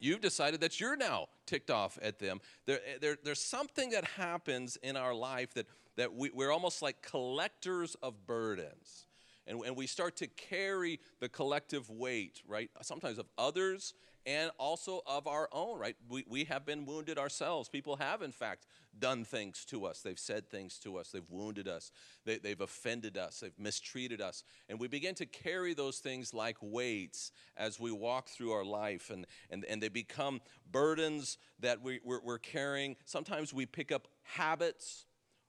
you've 0.00 0.20
decided 0.20 0.60
that 0.62 0.80
you're 0.80 0.96
now 0.96 1.28
ticked 1.46 1.70
off 1.70 1.98
at 2.02 2.18
them. 2.18 2.40
There, 2.66 2.80
eh, 2.86 2.98
there, 3.00 3.16
there's 3.22 3.42
something 3.42 3.90
that 3.90 4.04
happens 4.04 4.76
in 4.82 4.96
our 4.96 5.14
life 5.14 5.54
that, 5.54 5.66
that 5.96 6.14
we, 6.14 6.30
we're 6.34 6.50
almost 6.50 6.82
like 6.82 7.02
collectors 7.02 7.94
of 8.02 8.26
burdens. 8.26 9.06
And, 9.46 9.60
and 9.64 9.76
we 9.76 9.86
start 9.86 10.16
to 10.16 10.26
carry 10.26 11.00
the 11.20 11.28
collective 11.28 11.90
weight, 11.90 12.42
right? 12.46 12.70
Sometimes 12.82 13.18
of 13.18 13.26
others 13.38 13.94
and 14.26 14.50
also 14.58 15.02
of 15.06 15.26
our 15.26 15.48
own, 15.52 15.78
right? 15.78 15.96
We, 16.08 16.24
we 16.28 16.44
have 16.44 16.66
been 16.66 16.86
wounded 16.86 17.18
ourselves. 17.18 17.68
People 17.68 17.96
have, 17.96 18.22
in 18.22 18.32
fact, 18.32 18.66
done 18.98 19.24
things 19.24 19.64
to 19.66 19.86
us. 19.86 20.00
They've 20.00 20.18
said 20.18 20.50
things 20.50 20.78
to 20.80 20.96
us. 20.96 21.10
They've 21.10 21.30
wounded 21.30 21.68
us. 21.68 21.90
They, 22.24 22.38
they've 22.38 22.60
offended 22.60 23.16
us. 23.16 23.40
They've 23.40 23.58
mistreated 23.58 24.20
us. 24.20 24.44
And 24.68 24.78
we 24.78 24.88
begin 24.88 25.14
to 25.16 25.26
carry 25.26 25.74
those 25.74 25.98
things 25.98 26.34
like 26.34 26.56
weights 26.60 27.32
as 27.56 27.80
we 27.80 27.92
walk 27.92 28.28
through 28.28 28.52
our 28.52 28.64
life. 28.64 29.10
And, 29.10 29.26
and, 29.48 29.64
and 29.64 29.82
they 29.82 29.88
become 29.88 30.40
burdens 30.70 31.38
that 31.60 31.82
we, 31.82 32.00
we're, 32.04 32.20
we're 32.22 32.38
carrying. 32.38 32.96
Sometimes 33.04 33.54
we 33.54 33.66
pick 33.66 33.92
up 33.92 34.08
habits 34.22 35.06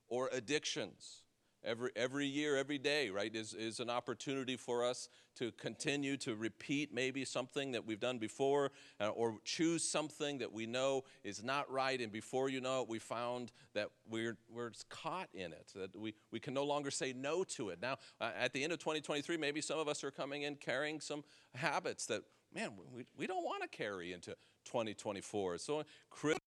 or 0.08 0.30
addictions 0.32 1.21
every, 1.64 1.92
every 1.96 2.26
year, 2.26 2.58
every 2.58 2.78
day, 2.78 3.10
right, 3.10 3.34
is, 3.36 3.54
is 3.54 3.80
an 3.80 3.90
opportunity 3.90 4.56
for 4.56 4.84
us 4.84 5.10
to 5.36 5.52
continue 5.54 6.18
to 6.18 6.36
repeat 6.36 6.94
maybe 6.94 7.24
something 7.26 7.72
that 7.72 7.86
we've 7.86 8.00
done 8.00 8.18
before 8.18 8.72
uh, 9.00 9.10
or 9.10 9.38
choose 9.46 9.84
something 9.84 10.40
that 10.40 10.52
we 10.52 10.66
know 10.66 11.04
is 11.24 11.44
not 11.44 11.72
right. 11.72 12.00
And 12.00 12.12
before 12.12 12.50
you 12.50 12.62
know 12.62 12.82
it, 12.82 12.90
we 12.90 13.00
found 13.00 13.52
that 13.74 13.90
we're, 14.10 14.38
we're 14.50 14.72
caught 14.90 15.30
in 15.34 15.54
it, 15.54 15.72
that 15.76 15.96
we, 15.96 16.14
we 16.32 16.40
can 16.40 16.54
no 16.54 16.64
longer 16.64 16.92
say 16.92 17.14
no 17.14 17.44
to 17.44 17.70
it. 17.70 17.82
Now, 17.82 17.98
uh, 18.20 18.32
at 18.38 18.54
the 18.54 18.64
end 18.64 18.74
of 18.74 18.80
2023, 18.80 19.38
maybe 19.38 19.62
some 19.62 19.80
of 19.80 19.88
us 19.88 20.04
are 20.04 20.12
coming 20.12 20.44
in 20.44 20.56
carrying 20.56 21.00
some 21.00 21.24
habits 21.56 22.06
that, 22.08 22.24
man, 22.54 22.72
we, 22.94 23.06
we 23.18 23.28
don't 23.28 23.44
want 23.44 23.62
to 23.64 23.70
carry 23.70 24.14
into 24.14 24.36
2024. 24.66 25.58
So 25.58 25.84
critical 26.10 26.42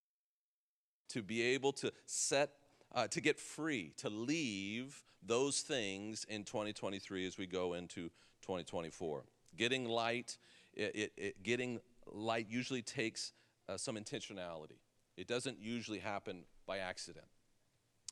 to 1.11 1.23
be 1.23 1.43
able 1.43 1.73
to 1.73 1.93
set 2.07 2.51
uh, 2.95 3.09
to 3.09 3.21
get 3.21 3.39
free, 3.39 3.93
to 3.99 4.09
leave 4.09 5.03
those 5.27 5.61
things 5.61 6.25
in 6.29 6.45
2023 6.45 7.27
as 7.27 7.37
we 7.37 7.47
go 7.47 7.75
into 7.75 8.11
2024. 8.43 9.25
Getting 9.57 9.87
light, 9.87 10.39
it, 10.75 10.95
it, 10.95 11.13
it 11.17 11.43
getting 11.43 11.81
light 12.13 12.47
usually 12.49 12.83
takes 12.83 13.33
uh, 13.69 13.77
some 13.77 13.97
intentionality. 13.97 14.79
It 15.17 15.27
doesn't 15.27 15.59
usually 15.61 15.99
happen 15.99 16.45
by 16.67 16.79
accident. 16.79 17.27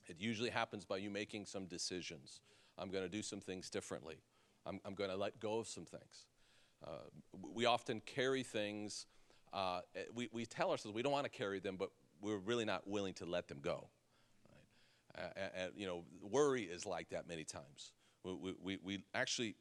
It 0.08 0.16
usually 0.18 0.50
happens 0.50 0.84
by 0.84 0.96
you 0.98 1.10
making 1.10 1.46
some 1.46 1.66
decisions. 1.66 2.40
I'm 2.78 2.90
going 2.90 3.04
to 3.04 3.10
do 3.10 3.22
some 3.22 3.40
things 3.40 3.70
differently. 3.70 4.16
I'm, 4.66 4.80
I'm 4.84 4.94
going 4.94 5.10
to 5.10 5.16
let 5.16 5.40
go 5.40 5.58
of 5.58 5.68
some 5.68 5.84
things. 5.84 6.26
Uh, 6.84 7.08
we 7.54 7.64
often 7.64 8.00
carry 8.04 8.42
things, 8.42 9.06
uh, 9.52 9.80
we, 10.14 10.28
we 10.32 10.44
tell 10.46 10.70
ourselves 10.70 10.94
we 10.94 11.02
don't 11.02 11.12
want 11.12 11.24
to 11.24 11.30
carry 11.30 11.60
them, 11.60 11.76
but 11.76 11.90
we're 12.20 12.38
really 12.38 12.64
not 12.64 12.88
willing 12.88 13.14
to 13.14 13.24
let 13.24 13.48
them 13.48 13.58
go. 13.62 13.86
And, 15.14 15.72
you 15.76 15.86
know, 15.86 16.04
worry 16.22 16.62
is 16.62 16.86
like 16.86 17.10
that 17.10 17.28
many 17.28 17.44
times. 17.44 17.92
We, 18.24 18.54
we, 18.62 18.78
we 18.82 19.04
actually 19.14 19.56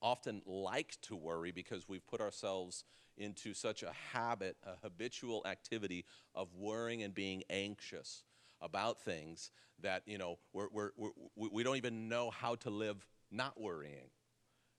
often 0.00 0.42
like 0.46 0.96
to 1.02 1.16
worry 1.16 1.50
because 1.50 1.88
we've 1.88 2.06
put 2.06 2.20
ourselves 2.20 2.84
into 3.18 3.54
such 3.54 3.82
a 3.82 3.92
habit, 4.12 4.56
a 4.64 4.76
habitual 4.82 5.42
activity 5.46 6.04
of 6.34 6.48
worrying 6.54 7.02
and 7.02 7.14
being 7.14 7.42
anxious 7.48 8.22
about 8.60 9.00
things 9.00 9.50
that, 9.82 10.02
you 10.06 10.18
know, 10.18 10.38
we're, 10.52 10.68
we're, 10.72 10.90
we're, 10.96 11.10
we 11.50 11.62
don't 11.62 11.76
even 11.76 12.08
know 12.08 12.30
how 12.30 12.54
to 12.56 12.70
live 12.70 13.06
not 13.30 13.60
worrying. 13.60 14.10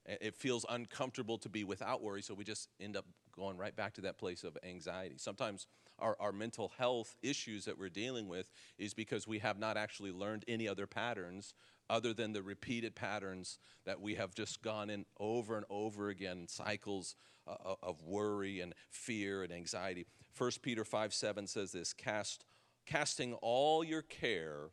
It 0.08 0.36
feels 0.36 0.65
uncomfortable 0.70 1.38
to 1.39 1.50
be 1.50 1.65
without 1.65 2.02
worry, 2.02 2.22
so 2.22 2.34
we 2.34 2.46
just 2.46 2.70
end 2.80 2.96
up 2.96 3.06
going 3.36 3.58
right 3.58 3.76
back 3.76 3.93
to 3.96 4.02
that 4.02 4.17
place 4.17 4.43
of 4.46 4.58
anxiety. 4.63 5.15
Sometimes 5.17 5.67
our, 6.00 6.15
our 6.20 6.32
mental 6.32 6.72
health 6.78 7.15
issues 7.22 7.65
that 7.65 7.78
we're 7.78 7.89
dealing 7.89 8.30
with 8.30 8.50
is 8.78 8.93
because 8.93 9.28
we 9.28 9.39
have 9.39 9.60
not 9.60 9.76
actually 9.76 10.12
learned 10.12 10.46
any 10.48 10.67
other 10.67 10.88
patterns 10.88 11.54
other 11.89 12.13
than 12.13 12.34
the 12.34 12.41
repeated 12.41 12.96
patterns 12.96 13.60
that 13.86 14.00
we 14.00 14.15
have 14.15 14.34
just 14.34 14.62
gone 14.62 14.89
in 14.89 15.06
over 15.20 15.58
and 15.58 15.65
over 15.70 16.10
again, 16.10 16.46
cycles 16.48 17.15
uh, 17.48 17.56
uh 17.65 17.76
of 17.82 18.04
worry 18.04 18.60
and 18.60 18.74
fear 18.89 19.43
and 19.43 19.52
anxiety. 19.52 20.06
1 20.38 20.52
Peter 20.62 20.84
5 20.84 21.13
7 21.13 21.48
says 21.48 21.72
this 21.72 21.93
Cast, 21.93 22.46
casting 22.86 23.34
all 23.36 23.84
your 23.84 24.02
care 24.02 24.70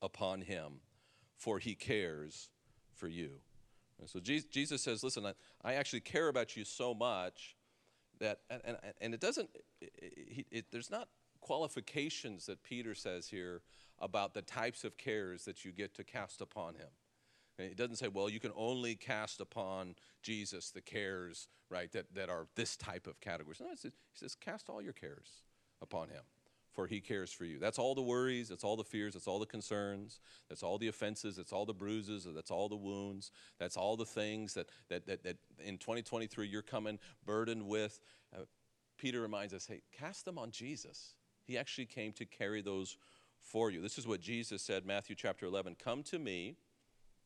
upon 0.00 0.42
him, 0.42 0.80
for 1.36 1.58
he 1.58 1.74
cares 1.74 2.50
for 2.94 3.08
you. 3.08 3.40
So 4.06 4.20
Jesus 4.20 4.82
says, 4.82 5.04
Listen, 5.04 5.26
I, 5.64 5.74
actually 5.74 6.00
care 6.00 6.28
about 6.28 6.56
you 6.56 6.64
so 6.64 6.94
much 6.94 7.56
that, 8.18 8.40
and, 8.50 8.60
and, 8.64 8.76
and 9.00 9.14
it 9.14 9.20
doesn't, 9.20 9.48
it, 9.80 10.46
it, 10.50 10.64
there's 10.72 10.90
not 10.90 11.08
qualifications 11.40 12.46
that 12.46 12.62
Peter 12.62 12.94
says 12.94 13.28
here 13.28 13.62
about 13.98 14.34
the 14.34 14.42
types 14.42 14.84
of 14.84 14.96
cares 14.96 15.44
that 15.44 15.64
you 15.64 15.72
get 15.72 15.94
to 15.94 16.04
cast 16.04 16.40
upon 16.40 16.74
him. 16.74 16.88
And 17.58 17.68
it 17.68 17.76
doesn't 17.76 17.96
say, 17.96 18.08
well, 18.08 18.28
you 18.28 18.40
can 18.40 18.52
only 18.56 18.94
cast 18.94 19.40
upon 19.40 19.94
Jesus 20.22 20.70
the 20.70 20.80
cares, 20.80 21.48
right, 21.70 21.92
that, 21.92 22.06
that 22.14 22.28
are 22.28 22.46
this 22.56 22.76
type 22.76 23.06
of 23.06 23.20
categories. 23.20 23.60
No, 23.60 23.68
he 23.70 23.90
says, 24.14 24.34
cast 24.34 24.68
all 24.68 24.82
your 24.82 24.94
cares 24.94 25.42
upon 25.80 26.08
him 26.08 26.22
for 26.72 26.86
he 26.86 27.00
cares 27.00 27.32
for 27.32 27.44
you. 27.44 27.58
That's 27.58 27.78
all 27.78 27.94
the 27.94 28.02
worries, 28.02 28.48
that's 28.48 28.64
all 28.64 28.76
the 28.76 28.84
fears, 28.84 29.12
that's 29.12 29.28
all 29.28 29.38
the 29.38 29.46
concerns, 29.46 30.20
that's 30.48 30.62
all 30.62 30.78
the 30.78 30.88
offenses, 30.88 31.36
that's 31.36 31.52
all 31.52 31.66
the 31.66 31.74
bruises, 31.74 32.26
that's 32.34 32.50
all 32.50 32.68
the 32.68 32.76
wounds, 32.76 33.30
that's 33.58 33.76
all 33.76 33.96
the 33.96 34.06
things 34.06 34.54
that, 34.54 34.68
that, 34.88 35.06
that, 35.06 35.22
that 35.22 35.36
in 35.64 35.78
2023 35.78 36.46
you're 36.46 36.62
coming 36.62 36.98
burdened 37.26 37.66
with. 37.66 38.00
Uh, 38.34 38.44
Peter 38.96 39.20
reminds 39.20 39.52
us 39.52 39.66
hey, 39.66 39.82
cast 39.92 40.24
them 40.24 40.38
on 40.38 40.50
Jesus. 40.50 41.14
He 41.44 41.58
actually 41.58 41.86
came 41.86 42.12
to 42.12 42.24
carry 42.24 42.62
those 42.62 42.96
for 43.40 43.70
you. 43.70 43.82
This 43.82 43.98
is 43.98 44.06
what 44.06 44.20
Jesus 44.20 44.62
said, 44.62 44.86
Matthew 44.86 45.16
chapter 45.16 45.46
11 45.46 45.76
Come 45.82 46.02
to 46.04 46.18
me, 46.18 46.56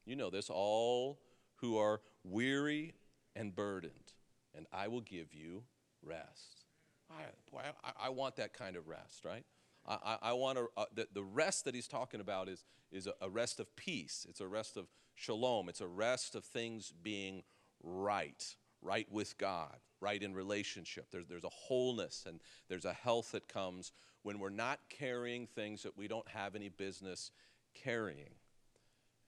you 0.04 0.16
know 0.16 0.30
this, 0.30 0.50
all 0.50 1.20
who 1.56 1.78
are 1.78 2.00
weary 2.24 2.94
and 3.34 3.54
burdened, 3.54 4.12
and 4.54 4.66
I 4.72 4.88
will 4.88 5.00
give 5.00 5.32
you 5.32 5.62
rest. 6.02 6.65
I, 7.10 7.22
boy, 7.50 7.62
I, 7.84 8.06
I 8.06 8.08
want 8.10 8.36
that 8.36 8.52
kind 8.52 8.76
of 8.76 8.88
rest, 8.88 9.24
right? 9.24 9.44
I, 9.88 10.18
I, 10.20 10.32
want 10.32 10.58
uh, 10.76 10.84
the, 10.94 11.06
the 11.12 11.22
rest 11.22 11.64
that 11.64 11.74
he's 11.74 11.86
talking 11.86 12.20
about 12.20 12.48
is, 12.48 12.64
is 12.90 13.06
a, 13.06 13.12
a, 13.20 13.30
rest 13.30 13.60
of 13.60 13.74
peace. 13.76 14.26
It's 14.28 14.40
a 14.40 14.48
rest 14.48 14.76
of 14.76 14.86
shalom. 15.14 15.68
It's 15.68 15.80
a 15.80 15.86
rest 15.86 16.34
of 16.34 16.44
things 16.44 16.92
being 17.02 17.44
right, 17.84 18.44
right 18.82 19.06
with 19.12 19.38
God, 19.38 19.76
right 20.00 20.20
in 20.20 20.34
relationship. 20.34 21.06
There's, 21.12 21.26
there's 21.26 21.44
a 21.44 21.50
wholeness 21.50 22.24
and 22.26 22.40
there's 22.68 22.84
a 22.84 22.92
health 22.92 23.30
that 23.32 23.46
comes 23.46 23.92
when 24.22 24.40
we're 24.40 24.50
not 24.50 24.80
carrying 24.88 25.46
things 25.46 25.84
that 25.84 25.96
we 25.96 26.08
don't 26.08 26.28
have 26.28 26.56
any 26.56 26.68
business 26.68 27.30
carrying. 27.74 28.34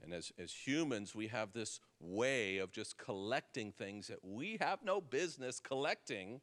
And 0.03 0.13
as, 0.13 0.33
as 0.39 0.53
humans, 0.53 1.15
we 1.15 1.29
have 1.29 1.53
this 1.53 1.81
way 2.01 2.59
of 2.59 2.73
just 2.73 2.99
collecting 2.99 3.73
things 3.73 4.09
that 4.09 4.25
we 4.25 4.59
have 4.61 4.81
no 4.85 5.01
business 5.01 5.61
collecting. 5.61 6.41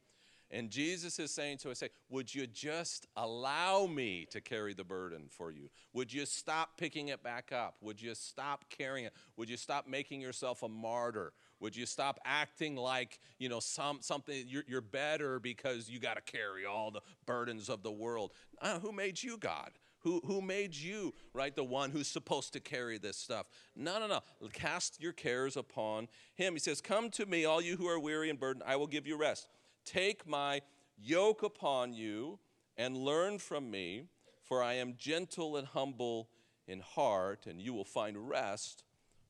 And 0.51 0.69
Jesus 0.69 1.17
is 1.17 1.31
saying 1.31 1.57
to 1.59 1.71
us, 1.71 1.79
say, 1.79 1.89
Would 2.09 2.33
you 2.33 2.45
just 2.47 3.07
allow 3.17 3.87
me 3.87 4.27
to 4.31 4.41
carry 4.41 4.73
the 4.73 4.83
burden 4.83 5.23
for 5.29 5.51
you? 5.51 5.69
Would 5.93 6.13
you 6.13 6.25
stop 6.25 6.77
picking 6.77 7.07
it 7.07 7.23
back 7.23 7.51
up? 7.51 7.75
Would 7.81 8.01
you 8.01 8.13
stop 8.13 8.65
carrying 8.69 9.05
it? 9.05 9.13
Would 9.37 9.49
you 9.49 9.57
stop 9.57 9.87
making 9.87 10.21
yourself 10.21 10.61
a 10.61 10.69
martyr? 10.69 11.33
Would 11.59 11.75
you 11.75 11.85
stop 11.85 12.19
acting 12.25 12.75
like, 12.75 13.19
you 13.39 13.49
know, 13.49 13.59
some, 13.59 13.99
something, 14.01 14.43
you're, 14.47 14.63
you're 14.67 14.81
better 14.81 15.39
because 15.39 15.89
you 15.89 15.99
got 15.99 16.15
to 16.15 16.21
carry 16.21 16.65
all 16.65 16.91
the 16.91 17.01
burdens 17.25 17.69
of 17.69 17.81
the 17.81 17.91
world? 17.91 18.31
Uh, 18.61 18.79
who 18.79 18.91
made 18.91 19.21
you 19.21 19.37
God? 19.37 19.71
Who, 20.01 20.21
who 20.25 20.39
made 20.39 20.75
you, 20.75 21.15
right? 21.33 21.55
The 21.55 21.63
one 21.63 21.89
who's 21.89 22.07
supposed 22.07 22.53
to 22.53 22.59
carry 22.59 22.99
this 22.99 23.17
stuff. 23.17 23.47
No, 23.75 23.99
no, 23.99 24.05
no. 24.07 24.21
Cast 24.53 25.01
your 25.01 25.13
cares 25.13 25.57
upon 25.57 26.07
him. 26.35 26.53
He 26.53 26.59
says, 26.59 26.79
Come 26.79 27.09
to 27.11 27.25
me, 27.25 27.45
all 27.45 27.59
you 27.59 27.75
who 27.75 27.87
are 27.87 27.99
weary 27.99 28.29
and 28.29 28.39
burdened, 28.39 28.63
I 28.67 28.75
will 28.75 28.85
give 28.85 29.07
you 29.07 29.17
rest. 29.17 29.47
Take 29.85 30.27
my 30.27 30.61
yoke 30.97 31.43
upon 31.43 31.93
you 31.93 32.39
and 32.77 32.97
learn 32.97 33.39
from 33.39 33.69
me, 33.69 34.07
for 34.43 34.61
I 34.61 34.73
am 34.73 34.95
gentle 34.97 35.57
and 35.57 35.67
humble 35.67 36.29
in 36.67 36.79
heart, 36.79 37.45
and 37.45 37.61
you 37.61 37.73
will 37.73 37.85
find 37.85 38.29
rest 38.29 38.83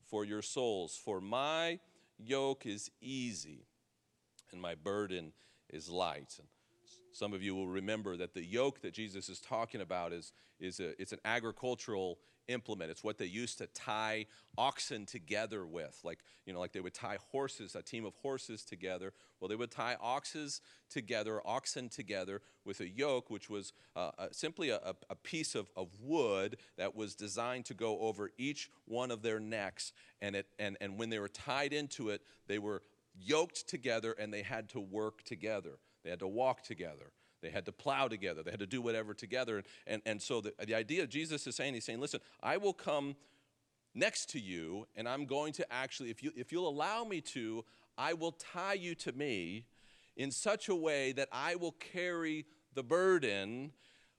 for 0.06 0.24
your 0.24 0.42
souls. 0.42 0.98
For 1.02 1.20
my 1.20 1.78
yoke 2.18 2.66
is 2.66 2.90
easy 3.00 3.66
and 4.52 4.60
my 4.60 4.74
burden 4.74 5.32
is 5.68 5.88
light. 5.88 6.36
And 6.38 6.48
some 7.12 7.32
of 7.32 7.42
you 7.42 7.54
will 7.54 7.68
remember 7.68 8.16
that 8.16 8.34
the 8.34 8.44
yoke 8.44 8.80
that 8.82 8.94
Jesus 8.94 9.28
is 9.28 9.40
talking 9.40 9.80
about 9.80 10.12
is, 10.12 10.32
is 10.60 10.80
a, 10.80 11.00
it's 11.00 11.12
an 11.12 11.20
agricultural 11.24 12.18
implement. 12.48 12.90
It's 12.90 13.04
what 13.04 13.18
they 13.18 13.26
used 13.26 13.58
to 13.58 13.66
tie 13.66 14.26
oxen 14.56 15.06
together 15.06 15.66
with. 15.66 15.98
Like, 16.04 16.20
you 16.44 16.52
know, 16.52 16.60
like 16.60 16.72
they 16.72 16.80
would 16.80 16.94
tie 16.94 17.18
horses, 17.30 17.74
a 17.74 17.82
team 17.82 18.04
of 18.04 18.14
horses 18.16 18.64
together. 18.64 19.12
Well, 19.40 19.48
they 19.48 19.56
would 19.56 19.70
tie 19.70 19.96
oxes 20.00 20.60
together, 20.88 21.40
oxen 21.44 21.88
together 21.88 22.42
with 22.64 22.80
a 22.80 22.88
yoke, 22.88 23.30
which 23.30 23.50
was 23.50 23.72
uh, 23.94 24.10
uh, 24.18 24.28
simply 24.32 24.70
a, 24.70 24.80
a 25.10 25.14
piece 25.14 25.54
of, 25.54 25.70
of 25.76 25.88
wood 26.00 26.56
that 26.76 26.96
was 26.96 27.14
designed 27.14 27.64
to 27.66 27.74
go 27.74 27.98
over 28.00 28.30
each 28.38 28.70
one 28.86 29.10
of 29.10 29.22
their 29.22 29.40
necks. 29.40 29.92
And, 30.20 30.36
it, 30.36 30.46
and, 30.58 30.76
and 30.80 30.98
when 30.98 31.10
they 31.10 31.18
were 31.18 31.28
tied 31.28 31.72
into 31.72 32.10
it, 32.10 32.22
they 32.46 32.58
were 32.58 32.82
yoked 33.18 33.68
together 33.68 34.14
and 34.18 34.32
they 34.32 34.42
had 34.42 34.68
to 34.70 34.80
work 34.80 35.22
together. 35.24 35.78
They 36.04 36.10
had 36.10 36.20
to 36.20 36.28
walk 36.28 36.62
together. 36.62 37.12
They 37.46 37.52
had 37.52 37.66
to 37.66 37.72
plow 37.72 38.08
together. 38.08 38.42
They 38.42 38.50
had 38.50 38.58
to 38.58 38.66
do 38.66 38.82
whatever 38.82 39.14
together. 39.14 39.62
And, 39.86 40.02
and 40.04 40.20
so 40.20 40.40
the, 40.40 40.52
the 40.66 40.74
idea 40.74 41.04
of 41.04 41.08
Jesus 41.08 41.46
is 41.46 41.54
saying, 41.54 41.74
he's 41.74 41.84
saying, 41.84 42.00
listen, 42.00 42.18
I 42.42 42.56
will 42.56 42.72
come 42.72 43.14
next 43.94 44.30
to 44.30 44.40
you, 44.40 44.88
and 44.96 45.08
I'm 45.08 45.26
going 45.26 45.52
to 45.54 45.72
actually, 45.72 46.10
if, 46.10 46.24
you, 46.24 46.32
if 46.34 46.50
you'll 46.50 46.68
allow 46.68 47.04
me 47.04 47.20
to, 47.20 47.64
I 47.96 48.14
will 48.14 48.32
tie 48.32 48.74
you 48.74 48.96
to 48.96 49.12
me 49.12 49.66
in 50.16 50.32
such 50.32 50.68
a 50.68 50.74
way 50.74 51.12
that 51.12 51.28
I 51.30 51.54
will 51.54 51.70
carry 51.72 52.46
the 52.74 52.82
burden 52.82 53.70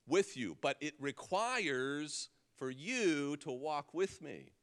with 0.07 0.37
you. 0.37 0.55
But 0.61 0.77
it 0.79 0.93
requires 0.97 2.29
for 2.55 2.71
you 2.71 3.35
to 3.37 3.51
walk 3.51 3.93
with 3.93 4.21
me. 4.21 4.53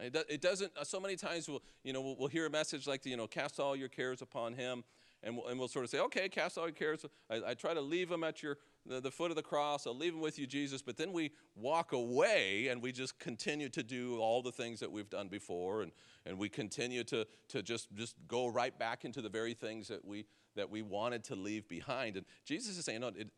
It 0.00 0.40
doesn't, 0.40 0.70
uh, 0.78 0.84
so 0.84 1.00
many 1.00 1.16
times 1.16 1.48
we'll, 1.48 1.62
you 1.82 1.92
know, 1.92 2.14
we'll 2.16 2.28
hear 2.28 2.46
a 2.46 2.50
message 2.50 2.86
like, 2.86 3.02
the, 3.02 3.10
you 3.10 3.16
know, 3.16 3.26
cast 3.26 3.58
all 3.58 3.74
your 3.74 3.88
cares 3.88 4.22
upon 4.22 4.52
him 4.54 4.84
and 5.22 5.36
we'll, 5.36 5.46
and 5.48 5.58
we'll 5.58 5.68
sort 5.68 5.84
of 5.84 5.90
say, 5.90 5.98
okay, 6.00 6.28
cast 6.28 6.58
all 6.58 6.64
your 6.64 6.72
cares. 6.72 7.04
I, 7.30 7.40
I 7.48 7.54
try 7.54 7.74
to 7.74 7.80
leave 7.80 8.08
them 8.08 8.24
at 8.24 8.42
your 8.42 8.58
the, 8.86 9.00
the, 9.00 9.10
foot 9.10 9.30
of 9.30 9.36
the 9.36 9.42
cross. 9.42 9.86
I'll 9.86 9.96
leave 9.96 10.12
them 10.12 10.22
with 10.22 10.38
you, 10.38 10.46
Jesus. 10.46 10.80
But 10.80 10.96
then 10.96 11.12
we 11.12 11.32
walk 11.56 11.92
away 11.92 12.68
and 12.68 12.82
we 12.82 12.92
just 12.92 13.18
continue 13.18 13.68
to 13.70 13.82
do 13.82 14.18
all 14.18 14.42
the 14.42 14.52
things 14.52 14.80
that 14.80 14.90
we've 14.90 15.10
done 15.10 15.28
before, 15.28 15.82
and, 15.82 15.92
and 16.24 16.38
we 16.38 16.48
continue 16.48 17.04
to, 17.04 17.26
to 17.48 17.62
just, 17.62 17.94
just 17.94 18.14
go 18.28 18.46
right 18.46 18.78
back 18.78 19.04
into 19.04 19.20
the 19.20 19.28
very 19.28 19.54
things 19.54 19.88
that 19.88 20.04
we 20.04 20.26
that 20.58 20.68
we 20.68 20.82
wanted 20.82 21.22
to 21.24 21.36
leave 21.36 21.68
behind. 21.68 22.16
And 22.16 22.26
Jesus 22.44 22.76
is 22.76 22.84
saying, 22.84 23.00
no, 23.00 23.08
it, 23.08 23.28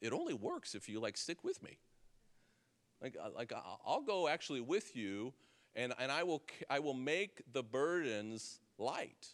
it 0.00 0.12
only 0.12 0.34
works 0.34 0.74
if 0.74 0.88
you 0.88 1.00
like 1.00 1.16
stick 1.16 1.42
with 1.42 1.62
me. 1.62 1.78
Like, 3.02 3.16
uh, 3.20 3.30
like 3.34 3.52
I'll 3.86 4.02
go 4.02 4.28
actually 4.28 4.60
with 4.60 4.94
you, 4.94 5.32
and, 5.74 5.94
and 5.98 6.12
I, 6.12 6.22
will, 6.22 6.42
I 6.68 6.78
will 6.80 6.94
make 6.94 7.42
the 7.50 7.62
burdens 7.62 8.60
light. 8.78 9.28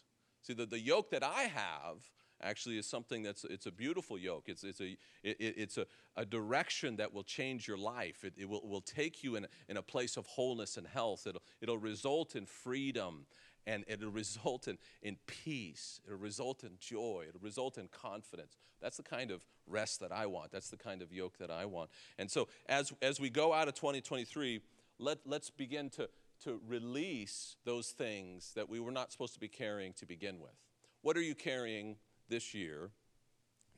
See, 0.47 0.53
the, 0.53 0.65
the 0.65 0.79
yoke 0.79 1.11
that 1.11 1.23
I 1.23 1.43
have 1.43 1.97
actually 2.41 2.77
is 2.77 2.87
something 2.87 3.21
that's 3.21 3.43
it's 3.43 3.65
a 3.65 3.71
beautiful 3.71 4.17
yoke. 4.17 4.45
It's, 4.47 4.63
it's, 4.63 4.79
a, 4.79 4.95
it, 5.21 5.35
it's 5.39 5.77
a, 5.77 5.85
a 6.15 6.23
direction 6.23 6.95
that 6.95 7.13
will 7.13 7.23
change 7.23 7.67
your 7.67 7.77
life. 7.77 8.23
It, 8.23 8.33
it 8.37 8.47
will, 8.47 8.65
will 8.65 8.79
take 8.79 9.25
you 9.25 9.35
in, 9.35 9.45
in 9.67 9.75
a 9.75 9.81
place 9.81 10.15
of 10.15 10.25
wholeness 10.25 10.77
and 10.77 10.87
health. 10.87 11.27
It'll, 11.27 11.41
it'll 11.59 11.77
result 11.77 12.37
in 12.37 12.45
freedom 12.45 13.25
and 13.65 13.83
it'll 13.89 14.09
result 14.09 14.69
in, 14.69 14.77
in 15.01 15.17
peace. 15.27 15.99
It'll 16.05 16.17
result 16.17 16.63
in 16.63 16.77
joy. 16.79 17.25
It'll 17.27 17.41
result 17.41 17.77
in 17.77 17.89
confidence. 17.89 18.55
That's 18.81 18.95
the 18.95 19.03
kind 19.03 19.31
of 19.31 19.43
rest 19.67 19.99
that 19.99 20.13
i 20.13 20.27
want. 20.27 20.53
That's 20.53 20.69
the 20.69 20.77
kind 20.77 21.01
of 21.01 21.11
yoke 21.11 21.39
that 21.39 21.51
i 21.51 21.65
want. 21.65 21.89
And 22.17 22.31
so 22.31 22.47
as, 22.69 22.93
as 23.01 23.19
we 23.19 23.29
go 23.29 23.53
out 23.53 23.67
of 23.67 23.73
2023 23.73 24.61
let, 24.99 25.19
let's 25.25 25.49
begin 25.49 25.89
to 25.91 26.09
to 26.43 26.61
release 26.67 27.55
those 27.65 27.89
things 27.89 28.51
that 28.55 28.69
we 28.69 28.79
were 28.79 28.91
not 28.91 29.11
supposed 29.11 29.33
to 29.33 29.39
be 29.39 29.47
carrying 29.47 29.93
to 29.93 30.05
begin 30.05 30.39
with. 30.39 30.55
What 31.01 31.17
are 31.17 31.21
you 31.21 31.35
carrying 31.35 31.97
this 32.29 32.53
year 32.53 32.91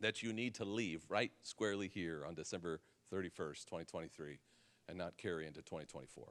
that 0.02 0.24
you 0.24 0.34
need 0.34 0.56
to 0.56 0.65
leave 0.65 1.04
right 1.10 1.32
squarely 1.41 1.88
here 1.88 2.24
on 2.28 2.34
December 2.34 2.80
31st, 3.13 3.65
2023, 3.65 4.39
and 4.88 4.98
not 4.98 5.17
carry 5.17 5.45
into 5.45 5.62
2024? 5.62 6.28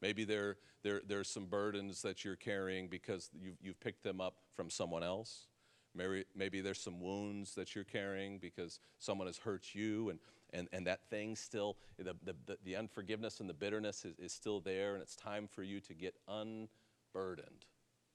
Maybe 0.00 0.24
there, 0.24 0.56
there, 0.82 1.02
there's 1.06 1.28
some 1.28 1.46
burdens 1.46 2.02
that 2.02 2.24
you're 2.24 2.36
carrying 2.36 2.88
because 2.88 3.30
you've, 3.38 3.56
you've 3.60 3.80
picked 3.80 4.02
them 4.02 4.20
up 4.20 4.36
from 4.54 4.70
someone 4.70 5.02
else. 5.02 5.46
Maybe, 5.94 6.24
maybe 6.36 6.60
there's 6.60 6.80
some 6.80 7.00
wounds 7.00 7.54
that 7.56 7.74
you're 7.74 7.84
carrying 7.84 8.38
because 8.38 8.78
someone 8.98 9.26
has 9.26 9.38
hurt 9.38 9.74
you 9.74 10.10
and 10.10 10.20
and, 10.52 10.68
and 10.72 10.86
that 10.86 11.08
thing 11.08 11.36
still, 11.36 11.76
the, 11.98 12.14
the, 12.24 12.58
the 12.64 12.76
unforgiveness 12.76 13.40
and 13.40 13.48
the 13.48 13.54
bitterness 13.54 14.04
is, 14.04 14.18
is 14.18 14.32
still 14.32 14.60
there, 14.60 14.94
and 14.94 15.02
it's 15.02 15.16
time 15.16 15.46
for 15.46 15.62
you 15.62 15.80
to 15.80 15.94
get 15.94 16.14
unburdened. 16.28 17.66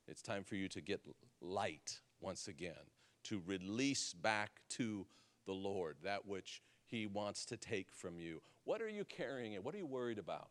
It's 0.08 0.22
time 0.22 0.44
for 0.44 0.54
you 0.56 0.68
to 0.68 0.80
get 0.80 1.00
light 1.40 2.00
once 2.20 2.48
again, 2.48 2.74
to 3.24 3.42
release 3.46 4.12
back 4.12 4.60
to 4.70 5.06
the 5.46 5.52
Lord 5.52 5.96
that 6.04 6.26
which 6.26 6.62
He 6.86 7.06
wants 7.06 7.44
to 7.46 7.56
take 7.56 7.90
from 7.90 8.18
you. 8.18 8.42
What 8.64 8.82
are 8.82 8.88
you 8.88 9.04
carrying 9.04 9.54
and 9.54 9.64
what 9.64 9.74
are 9.74 9.78
you 9.78 9.86
worried 9.86 10.18
about 10.18 10.50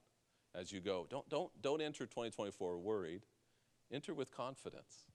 as 0.53 0.71
you 0.71 0.81
go? 0.81 1.07
Don't, 1.09 1.27
don't, 1.29 1.51
don't 1.61 1.81
enter 1.81 2.05
2024 2.05 2.77
worried, 2.79 3.25
enter 3.91 4.13
with 4.13 4.31
confidence. 4.31 5.05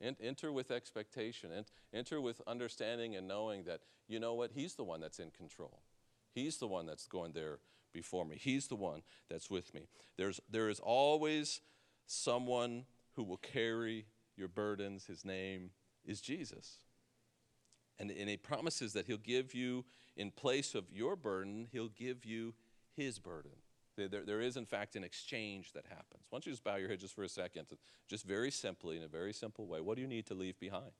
Enter 0.00 0.52
with 0.52 0.70
expectation. 0.70 1.50
And 1.52 1.66
enter 1.92 2.20
with 2.20 2.40
understanding 2.46 3.16
and 3.16 3.26
knowing 3.26 3.64
that, 3.64 3.80
you 4.06 4.20
know 4.20 4.34
what, 4.34 4.52
He's 4.54 4.74
the 4.74 4.84
one 4.84 5.00
that's 5.00 5.18
in 5.18 5.30
control. 5.30 5.80
He's 6.32 6.58
the 6.58 6.68
one 6.68 6.86
that's 6.86 7.06
going 7.06 7.32
there 7.32 7.58
before 7.92 8.24
me. 8.24 8.36
He's 8.38 8.68
the 8.68 8.76
one 8.76 9.02
that's 9.28 9.50
with 9.50 9.74
me. 9.74 9.88
There's, 10.16 10.40
there 10.50 10.68
is 10.68 10.80
always 10.80 11.60
someone 12.06 12.84
who 13.14 13.24
will 13.24 13.38
carry 13.38 14.06
your 14.36 14.48
burdens. 14.48 15.06
His 15.06 15.24
name 15.24 15.70
is 16.04 16.20
Jesus. 16.20 16.76
And, 17.98 18.10
and 18.10 18.28
he 18.28 18.36
promises 18.36 18.92
that 18.92 19.06
he'll 19.06 19.16
give 19.16 19.54
you, 19.54 19.84
in 20.16 20.30
place 20.30 20.74
of 20.74 20.84
your 20.92 21.16
burden, 21.16 21.66
he'll 21.72 21.88
give 21.88 22.24
you 22.24 22.54
his 22.96 23.18
burden. 23.18 23.50
There, 24.06 24.24
there 24.24 24.40
is, 24.40 24.56
in 24.56 24.64
fact, 24.64 24.94
an 24.94 25.02
exchange 25.02 25.72
that 25.72 25.84
happens. 25.88 26.22
Why 26.30 26.36
don't 26.36 26.46
you 26.46 26.52
just 26.52 26.62
bow 26.62 26.76
your 26.76 26.88
head 26.88 27.00
just 27.00 27.14
for 27.14 27.24
a 27.24 27.28
second? 27.28 27.66
Just 28.06 28.24
very 28.24 28.50
simply, 28.50 28.96
in 28.96 29.02
a 29.02 29.08
very 29.08 29.32
simple 29.32 29.66
way, 29.66 29.80
what 29.80 29.96
do 29.96 30.02
you 30.02 30.08
need 30.08 30.26
to 30.26 30.34
leave 30.34 30.58
behind? 30.60 30.92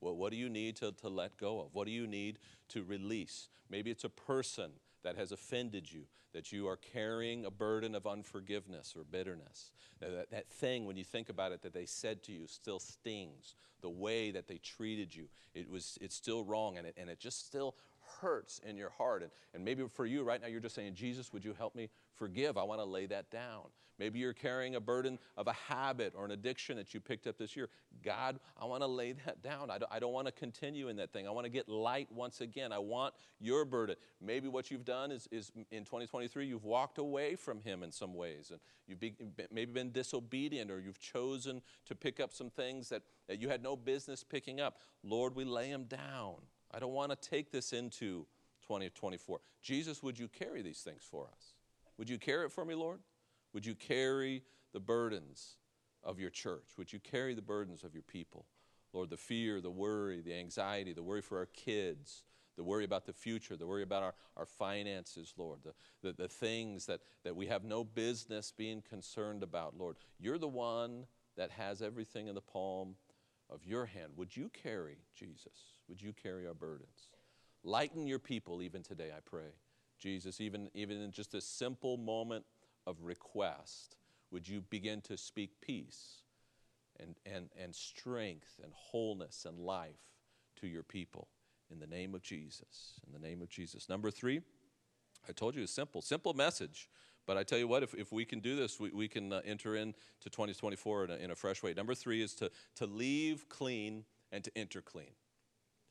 Well, 0.00 0.16
what 0.16 0.30
do 0.30 0.38
you 0.38 0.48
need 0.48 0.76
to, 0.76 0.92
to 0.92 1.08
let 1.08 1.36
go 1.36 1.60
of? 1.60 1.74
What 1.74 1.84
do 1.86 1.92
you 1.92 2.06
need 2.06 2.38
to 2.70 2.82
release? 2.82 3.48
Maybe 3.68 3.90
it's 3.90 4.04
a 4.04 4.08
person 4.08 4.70
that 5.02 5.16
has 5.16 5.32
offended 5.32 5.92
you, 5.92 6.04
that 6.32 6.52
you 6.52 6.68
are 6.68 6.76
carrying 6.76 7.44
a 7.44 7.50
burden 7.50 7.94
of 7.94 8.06
unforgiveness 8.06 8.94
or 8.96 9.04
bitterness. 9.04 9.72
That, 10.00 10.30
that 10.30 10.50
thing, 10.50 10.86
when 10.86 10.96
you 10.96 11.04
think 11.04 11.28
about 11.28 11.52
it, 11.52 11.62
that 11.62 11.74
they 11.74 11.86
said 11.86 12.22
to 12.24 12.32
you 12.32 12.46
still 12.46 12.78
stings. 12.78 13.54
The 13.82 13.90
way 13.90 14.30
that 14.30 14.46
they 14.46 14.58
treated 14.58 15.14
you, 15.14 15.28
it 15.54 15.70
was, 15.70 15.96
it's 16.02 16.14
still 16.14 16.44
wrong 16.44 16.76
and 16.76 16.86
it, 16.86 16.94
and 16.98 17.08
it 17.08 17.18
just 17.18 17.46
still 17.46 17.76
hurts 18.20 18.60
in 18.66 18.76
your 18.76 18.90
heart. 18.90 19.22
And, 19.22 19.30
and 19.54 19.64
maybe 19.64 19.86
for 19.88 20.06
you 20.06 20.22
right 20.22 20.40
now, 20.40 20.48
you're 20.48 20.60
just 20.60 20.74
saying, 20.74 20.94
Jesus, 20.94 21.32
would 21.32 21.44
you 21.44 21.54
help 21.54 21.74
me 21.74 21.88
forgive? 22.14 22.56
I 22.56 22.62
want 22.62 22.80
to 22.80 22.84
lay 22.84 23.06
that 23.06 23.30
down. 23.30 23.66
Maybe 24.00 24.18
you're 24.18 24.32
carrying 24.32 24.76
a 24.76 24.80
burden 24.80 25.18
of 25.36 25.46
a 25.46 25.52
habit 25.52 26.14
or 26.16 26.24
an 26.24 26.30
addiction 26.30 26.78
that 26.78 26.94
you 26.94 27.00
picked 27.00 27.26
up 27.26 27.36
this 27.36 27.54
year. 27.54 27.68
God, 28.02 28.40
I 28.58 28.64
want 28.64 28.82
to 28.82 28.86
lay 28.86 29.12
that 29.26 29.42
down. 29.42 29.70
I 29.70 29.76
don't, 29.76 29.92
I 29.92 29.98
don't 29.98 30.14
want 30.14 30.26
to 30.26 30.32
continue 30.32 30.88
in 30.88 30.96
that 30.96 31.12
thing. 31.12 31.28
I 31.28 31.30
want 31.30 31.44
to 31.44 31.50
get 31.50 31.68
light 31.68 32.08
once 32.10 32.40
again. 32.40 32.72
I 32.72 32.78
want 32.78 33.12
your 33.40 33.66
burden. 33.66 33.96
Maybe 34.22 34.48
what 34.48 34.70
you've 34.70 34.86
done 34.86 35.12
is, 35.12 35.28
is 35.30 35.52
in 35.70 35.84
2023, 35.84 36.46
you've 36.46 36.64
walked 36.64 36.96
away 36.96 37.36
from 37.36 37.60
Him 37.60 37.82
in 37.82 37.92
some 37.92 38.14
ways, 38.14 38.50
and 38.50 38.60
you've 38.88 39.00
be, 39.00 39.14
maybe 39.52 39.70
been 39.72 39.92
disobedient, 39.92 40.70
or 40.70 40.80
you've 40.80 40.98
chosen 40.98 41.60
to 41.84 41.94
pick 41.94 42.20
up 42.20 42.32
some 42.32 42.48
things 42.48 42.88
that, 42.88 43.02
that 43.28 43.38
you 43.38 43.50
had 43.50 43.62
no 43.62 43.76
business 43.76 44.24
picking 44.24 44.60
up. 44.60 44.78
Lord, 45.02 45.36
we 45.36 45.44
lay 45.44 45.70
them 45.70 45.84
down. 45.84 46.36
I 46.72 46.78
don't 46.78 46.92
want 46.92 47.10
to 47.10 47.28
take 47.28 47.50
this 47.50 47.72
into 47.72 48.26
2024. 48.62 49.40
Jesus, 49.62 50.02
would 50.02 50.18
you 50.18 50.28
carry 50.28 50.62
these 50.62 50.80
things 50.80 51.02
for 51.08 51.26
us? 51.26 51.54
Would 51.98 52.08
you 52.08 52.18
carry 52.18 52.46
it 52.46 52.52
for 52.52 52.64
me, 52.64 52.74
Lord? 52.74 53.00
Would 53.52 53.66
you 53.66 53.74
carry 53.74 54.42
the 54.72 54.80
burdens 54.80 55.56
of 56.02 56.18
your 56.18 56.30
church? 56.30 56.70
Would 56.78 56.92
you 56.92 57.00
carry 57.00 57.34
the 57.34 57.42
burdens 57.42 57.84
of 57.84 57.94
your 57.94 58.02
people? 58.02 58.46
Lord, 58.92 59.10
the 59.10 59.16
fear, 59.16 59.60
the 59.60 59.70
worry, 59.70 60.20
the 60.20 60.34
anxiety, 60.34 60.92
the 60.92 61.02
worry 61.02 61.20
for 61.20 61.38
our 61.38 61.46
kids, 61.46 62.24
the 62.56 62.64
worry 62.64 62.84
about 62.84 63.06
the 63.06 63.12
future, 63.12 63.56
the 63.56 63.66
worry 63.66 63.82
about 63.82 64.02
our, 64.02 64.14
our 64.36 64.46
finances, 64.46 65.34
Lord, 65.36 65.60
the, 65.64 65.74
the, 66.02 66.12
the 66.12 66.28
things 66.28 66.86
that, 66.86 67.00
that 67.24 67.34
we 67.34 67.46
have 67.46 67.64
no 67.64 67.84
business 67.84 68.52
being 68.56 68.82
concerned 68.82 69.42
about, 69.42 69.76
Lord. 69.78 69.96
You're 70.18 70.38
the 70.38 70.48
one 70.48 71.06
that 71.36 71.50
has 71.52 71.82
everything 71.82 72.26
in 72.28 72.34
the 72.34 72.40
palm 72.40 72.96
of 73.50 73.64
your 73.64 73.86
hand. 73.86 74.12
Would 74.16 74.36
you 74.36 74.50
carry, 74.50 74.98
Jesus? 75.14 75.78
Would 75.88 76.00
you 76.00 76.12
carry 76.12 76.46
our 76.46 76.54
burdens? 76.54 77.08
Lighten 77.62 78.06
your 78.06 78.18
people 78.18 78.62
even 78.62 78.82
today, 78.82 79.10
I 79.14 79.20
pray. 79.24 79.52
Jesus, 79.98 80.40
even, 80.40 80.70
even 80.74 81.00
in 81.00 81.10
just 81.10 81.34
a 81.34 81.40
simple 81.40 81.96
moment 81.96 82.44
of 82.86 83.02
request, 83.02 83.96
would 84.30 84.48
you 84.48 84.62
begin 84.70 85.00
to 85.02 85.16
speak 85.16 85.60
peace 85.60 86.22
and, 86.98 87.16
and, 87.26 87.48
and 87.60 87.74
strength 87.74 88.60
and 88.62 88.72
wholeness 88.74 89.44
and 89.46 89.58
life 89.58 90.14
to 90.60 90.66
your 90.66 90.82
people 90.82 91.28
in 91.70 91.78
the 91.78 91.86
name 91.86 92.14
of 92.14 92.22
Jesus. 92.22 93.00
In 93.06 93.12
the 93.12 93.26
name 93.26 93.42
of 93.42 93.48
Jesus. 93.48 93.88
Number 93.88 94.10
three, 94.10 94.40
I 95.28 95.32
told 95.32 95.54
you 95.54 95.62
it's 95.62 95.72
simple, 95.72 96.02
simple 96.02 96.34
message. 96.34 96.88
But 97.30 97.36
I 97.36 97.44
tell 97.44 97.58
you 97.58 97.68
what, 97.68 97.84
if, 97.84 97.94
if 97.94 98.10
we 98.10 98.24
can 98.24 98.40
do 98.40 98.56
this, 98.56 98.80
we, 98.80 98.90
we 98.90 99.06
can 99.06 99.32
uh, 99.32 99.40
enter 99.44 99.76
into 99.76 99.94
2024 100.24 101.04
in 101.04 101.10
a, 101.12 101.14
in 101.14 101.30
a 101.30 101.36
fresh 101.36 101.62
way. 101.62 101.72
Number 101.72 101.94
three 101.94 102.22
is 102.22 102.34
to, 102.34 102.50
to 102.74 102.86
leave 102.86 103.48
clean 103.48 104.02
and 104.32 104.42
to 104.42 104.50
enter 104.58 104.82
clean. 104.82 105.12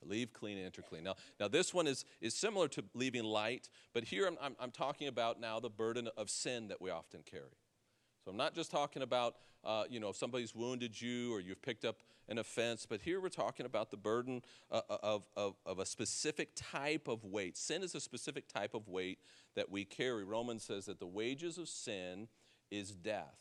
Leave 0.03 0.33
clean 0.33 0.57
and 0.57 0.65
enter 0.65 0.81
clean. 0.81 1.05
Now, 1.05 1.15
now 1.39 1.47
this 1.47 1.73
one 1.73 1.87
is, 1.87 2.03
is 2.19 2.35
similar 2.35 2.67
to 2.67 2.83
leaving 2.93 3.23
light, 3.23 3.69
but 3.93 4.03
here 4.03 4.27
I'm, 4.27 4.35
I'm, 4.41 4.57
I'm 4.59 4.71
talking 4.71 5.07
about 5.07 5.39
now 5.39 5.61
the 5.61 5.69
burden 5.69 6.09
of 6.17 6.29
sin 6.29 6.67
that 6.67 6.81
we 6.81 6.89
often 6.89 7.21
carry. 7.23 7.55
I'm 8.30 8.38
not 8.38 8.53
just 8.53 8.71
talking 8.71 9.01
about, 9.01 9.36
uh, 9.63 9.84
you 9.89 9.99
know, 9.99 10.09
if 10.09 10.15
somebody's 10.15 10.55
wounded 10.55 10.99
you 10.99 11.34
or 11.34 11.39
you've 11.39 11.61
picked 11.61 11.86
up 11.86 11.97
an 12.27 12.38
offense, 12.38 12.86
but 12.88 13.01
here 13.01 13.19
we're 13.19 13.30
talking 13.30 13.65
about 13.65 13.91
the 13.91 13.97
burden 13.97 14.41
uh, 14.71 14.82
uh 14.89 14.97
of, 15.01 15.23
of, 15.36 15.55
of 15.65 15.80
a 15.80 15.86
specific 15.86 16.49
type 16.55 17.07
of 17.07 17.25
weight. 17.25 17.57
Sin 17.57 17.84
is 17.84 17.95
a 17.95 17.99
specific 17.99 18.47
type 18.47 18.73
of 18.73 18.88
weight 18.88 19.19
that 19.55 19.69
we 19.69 19.84
carry. 19.84 20.23
Romans 20.23 20.63
says 20.63 20.86
that 20.86 20.99
the 20.99 21.07
wages 21.07 21.57
of 21.57 21.67
sin 21.67 22.27
is 22.69 22.91
death. 22.91 23.38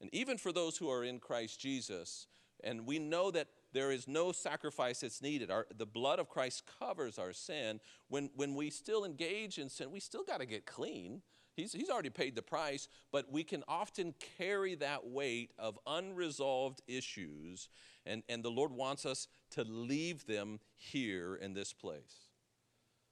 And 0.00 0.08
even 0.14 0.38
for 0.38 0.52
those 0.52 0.78
who 0.78 0.88
are 0.90 1.04
in 1.04 1.18
Christ 1.18 1.60
Jesus, 1.60 2.26
and 2.62 2.86
we 2.86 2.98
know 2.98 3.30
that 3.30 3.48
there 3.72 3.90
is 3.92 4.08
no 4.08 4.32
sacrifice 4.32 5.00
that's 5.00 5.22
needed. 5.22 5.50
Our, 5.50 5.66
the 5.76 5.86
blood 5.86 6.18
of 6.18 6.28
Christ 6.28 6.64
covers 6.78 7.18
our 7.18 7.32
sin. 7.32 7.80
When, 8.08 8.30
when 8.34 8.54
we 8.54 8.70
still 8.70 9.04
engage 9.04 9.58
in 9.58 9.68
sin, 9.68 9.90
we 9.90 10.00
still 10.00 10.24
got 10.24 10.40
to 10.40 10.46
get 10.46 10.66
clean. 10.66 11.22
He's, 11.60 11.72
he's 11.72 11.90
already 11.90 12.10
paid 12.10 12.34
the 12.34 12.42
price, 12.42 12.88
but 13.12 13.30
we 13.30 13.44
can 13.44 13.62
often 13.68 14.14
carry 14.38 14.74
that 14.76 15.06
weight 15.06 15.52
of 15.58 15.78
unresolved 15.86 16.80
issues, 16.86 17.68
and, 18.06 18.22
and 18.28 18.42
the 18.42 18.50
Lord 18.50 18.72
wants 18.72 19.04
us 19.04 19.28
to 19.50 19.64
leave 19.64 20.26
them 20.26 20.60
here 20.76 21.34
in 21.34 21.52
this 21.52 21.72
place. 21.72 22.28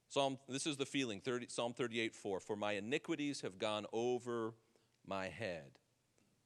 Psalm, 0.08 0.38
this 0.48 0.66
is 0.66 0.78
the 0.78 0.86
feeling, 0.86 1.20
30, 1.20 1.48
Psalm 1.50 1.74
38 1.74 2.14
4. 2.14 2.40
For 2.40 2.56
my 2.56 2.72
iniquities 2.72 3.42
have 3.42 3.58
gone 3.58 3.84
over 3.92 4.54
my 5.06 5.28
head. 5.28 5.78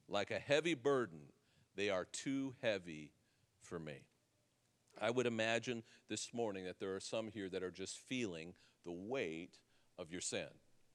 Like 0.08 0.32
a 0.32 0.40
heavy 0.40 0.74
burden, 0.74 1.20
they 1.76 1.88
are 1.88 2.04
too 2.04 2.54
heavy 2.60 3.12
for 3.60 3.78
me. 3.78 4.00
I 5.00 5.10
would 5.10 5.26
imagine 5.26 5.84
this 6.08 6.34
morning 6.34 6.64
that 6.64 6.80
there 6.80 6.94
are 6.96 7.00
some 7.00 7.28
here 7.28 7.48
that 7.48 7.62
are 7.62 7.70
just 7.70 7.98
feeling 8.08 8.54
the 8.84 8.92
weight 8.92 9.58
of 9.96 10.10
your 10.10 10.20
sin. 10.20 10.48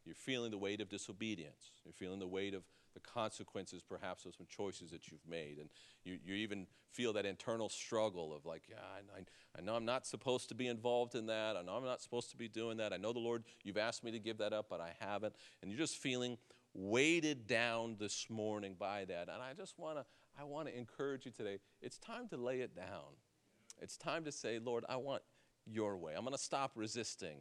You're 0.08 0.16
feeling 0.16 0.52
the 0.52 0.58
weight 0.58 0.82
of 0.82 0.90
disobedience. 0.90 1.72
You're 1.84 1.94
feeling 1.94 2.20
the 2.20 2.28
weight 2.28 2.54
of 2.54 2.64
the 2.94 3.02
consequences, 3.02 3.84
perhaps, 3.88 4.26
of 4.26 4.34
some 4.34 4.48
choices 4.50 4.90
that 4.92 5.12
you've 5.12 5.28
made. 5.30 5.58
And 5.60 5.70
you, 6.04 6.18
you 6.26 6.34
even 6.36 6.66
feel 6.94 7.14
that 7.14 7.26
internal 7.26 7.70
struggle 7.70 8.34
of, 8.34 8.46
like, 8.46 8.64
yeah, 8.70 8.78
I, 9.16 9.20
I 9.56 9.62
know 9.62 9.76
I'm 9.76 9.86
not 9.86 10.08
supposed 10.08 10.50
to 10.50 10.56
be 10.56 10.68
involved 10.68 11.14
in 11.14 11.28
that. 11.28 11.58
I 11.58 11.62
know 11.62 11.74
I'm 11.74 11.86
not 11.86 12.02
supposed 12.02 12.32
to 12.32 12.38
be 12.38 12.48
doing 12.48 12.78
that. 12.78 12.94
I 12.94 12.98
know 12.98 13.12
the 13.14 13.20
Lord, 13.20 13.44
you've 13.64 13.78
asked 13.78 14.04
me 14.04 14.12
to 14.12 14.20
give 14.20 14.38
that 14.40 14.54
up, 14.54 14.68
but 14.70 14.80
I 14.80 14.94
haven't. 15.00 15.36
And 15.62 15.70
you're 15.70 15.78
just 15.78 15.98
feeling 15.98 16.38
weighted 16.74 17.48
down 17.48 17.98
this 18.00 18.28
morning 18.30 18.76
by 18.80 19.06
that. 19.06 19.24
And 19.24 19.44
I 19.44 19.54
just 19.56 19.78
want 19.78 19.98
to 19.98 20.06
I 20.40 20.44
want 20.44 20.68
to 20.68 20.78
encourage 20.78 21.26
you 21.26 21.32
today. 21.32 21.58
It's 21.82 21.98
time 21.98 22.28
to 22.30 22.38
lay 22.38 22.62
it 22.62 22.76
down. 22.76 23.18
It's 23.82 23.98
time 23.98 24.24
to 24.26 24.32
say, 24.32 24.60
Lord, 24.60 24.86
I 24.88 24.98
want 24.98 25.24
your 25.66 25.98
way. 25.98 26.14
I'm 26.16 26.22
going 26.22 26.36
to 26.36 26.42
stop 26.42 26.72
resisting. 26.76 27.38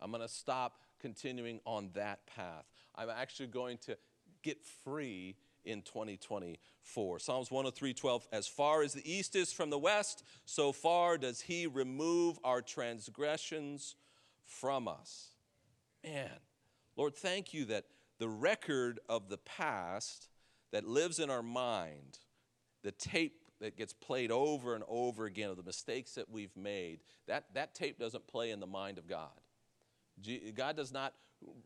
I'm 0.00 0.10
going 0.10 0.22
to 0.22 0.28
stop 0.28 0.80
continuing 1.00 1.60
on 1.64 1.90
that 1.94 2.26
path. 2.26 2.64
I'm 2.94 3.10
actually 3.10 3.48
going 3.48 3.78
to 3.86 3.96
get 4.42 4.64
free 4.84 5.36
in 5.64 5.82
2024. 5.82 7.18
Psalms 7.18 7.50
103 7.50 7.94
12, 7.94 8.28
as 8.32 8.48
far 8.48 8.82
as 8.82 8.92
the 8.92 9.10
east 9.10 9.36
is 9.36 9.52
from 9.52 9.70
the 9.70 9.78
west, 9.78 10.24
so 10.44 10.72
far 10.72 11.18
does 11.18 11.40
he 11.40 11.66
remove 11.66 12.38
our 12.44 12.62
transgressions 12.62 13.96
from 14.44 14.88
us. 14.88 15.34
Man, 16.04 16.30
Lord, 16.96 17.14
thank 17.14 17.52
you 17.52 17.66
that 17.66 17.84
the 18.18 18.28
record 18.28 19.00
of 19.08 19.28
the 19.28 19.38
past 19.38 20.28
that 20.72 20.86
lives 20.86 21.18
in 21.18 21.30
our 21.30 21.42
mind 21.42 22.18
the 22.82 22.92
tape 22.92 23.44
that 23.60 23.76
gets 23.76 23.92
played 23.92 24.30
over 24.30 24.74
and 24.74 24.84
over 24.88 25.26
again 25.26 25.50
of 25.50 25.56
the 25.56 25.62
mistakes 25.62 26.14
that 26.14 26.30
we've 26.30 26.56
made, 26.56 27.00
that, 27.26 27.44
that 27.54 27.74
tape 27.74 27.98
doesn't 27.98 28.26
play 28.26 28.50
in 28.50 28.60
the 28.60 28.66
mind 28.66 28.98
of 28.98 29.08
God. 29.08 29.40
God 30.54 30.76
does 30.76 30.92
not 30.92 31.14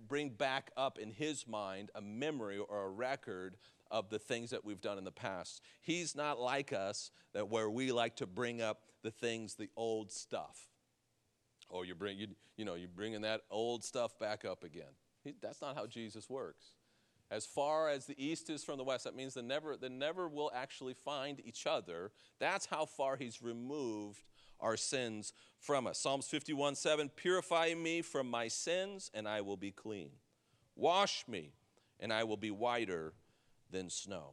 bring 0.07 0.31
back 0.31 0.71
up 0.77 0.99
in 0.99 1.11
his 1.11 1.47
mind 1.47 1.91
a 1.95 2.01
memory 2.01 2.59
or 2.59 2.85
a 2.85 2.89
record 2.89 3.57
of 3.91 4.11
the 4.11 4.19
things 4.19 4.51
that 4.51 4.65
we've 4.65 4.81
done 4.81 4.99
in 4.99 5.05
the 5.05 5.13
past. 5.13 5.63
He's 5.81 6.15
not 6.15 6.41
like 6.41 6.73
us 6.73 7.11
that 7.35 7.49
where 7.49 7.71
we 7.71 7.93
like 7.93 8.17
to 8.17 8.27
bring 8.27 8.61
up 8.61 8.83
the 9.03 9.11
things, 9.11 9.55
the 9.55 9.71
old 9.77 10.11
stuff. 10.13 10.69
Oh, 11.71 11.83
you 11.83 11.95
bring 11.95 12.19
you, 12.19 12.29
you 12.57 12.65
know 12.65 12.75
you're 12.75 12.89
bringing 12.89 13.23
that 13.23 13.43
old 13.51 13.83
stuff 13.85 14.19
back 14.19 14.45
up 14.45 14.65
again. 14.65 14.93
He, 15.25 15.35
that's 15.41 15.61
not 15.61 15.75
how 15.75 15.87
Jesus 15.87 16.29
works 16.29 16.75
as 17.33 17.47
far 17.47 17.89
as 17.89 18.05
the 18.05 18.23
east 18.23 18.51
is 18.51 18.63
from 18.63 18.77
the 18.77 18.85
west. 18.85 19.05
That 19.05 19.17
means 19.17 19.33
they 19.33 19.43
never, 19.43 19.77
they 19.79 19.89
never 19.89 20.29
will 20.29 20.53
actually 20.55 20.93
find 20.93 21.41
each 21.45 21.67
other. 21.67 22.13
That's 22.39 22.67
how 22.67 22.85
far 22.85 23.17
he's 23.17 23.43
removed 23.43 24.23
our 24.63 24.77
sins 24.77 25.33
from 25.59 25.87
us. 25.87 25.99
Psalms 25.99 26.27
51 26.27 26.75
7 26.75 27.11
Purify 27.11 27.75
me 27.75 28.03
from 28.03 28.31
my 28.31 28.49
sins, 28.49 29.11
and 29.13 29.29
I 29.29 29.41
will 29.41 29.57
be 29.57 29.71
clean. 29.71 30.11
Wash 30.77 31.25
me, 31.29 31.53
and 32.01 32.13
I 32.13 32.25
will 32.25 32.37
be 32.37 32.51
whiter 32.51 33.13
than 33.71 33.91
snow. 33.91 34.33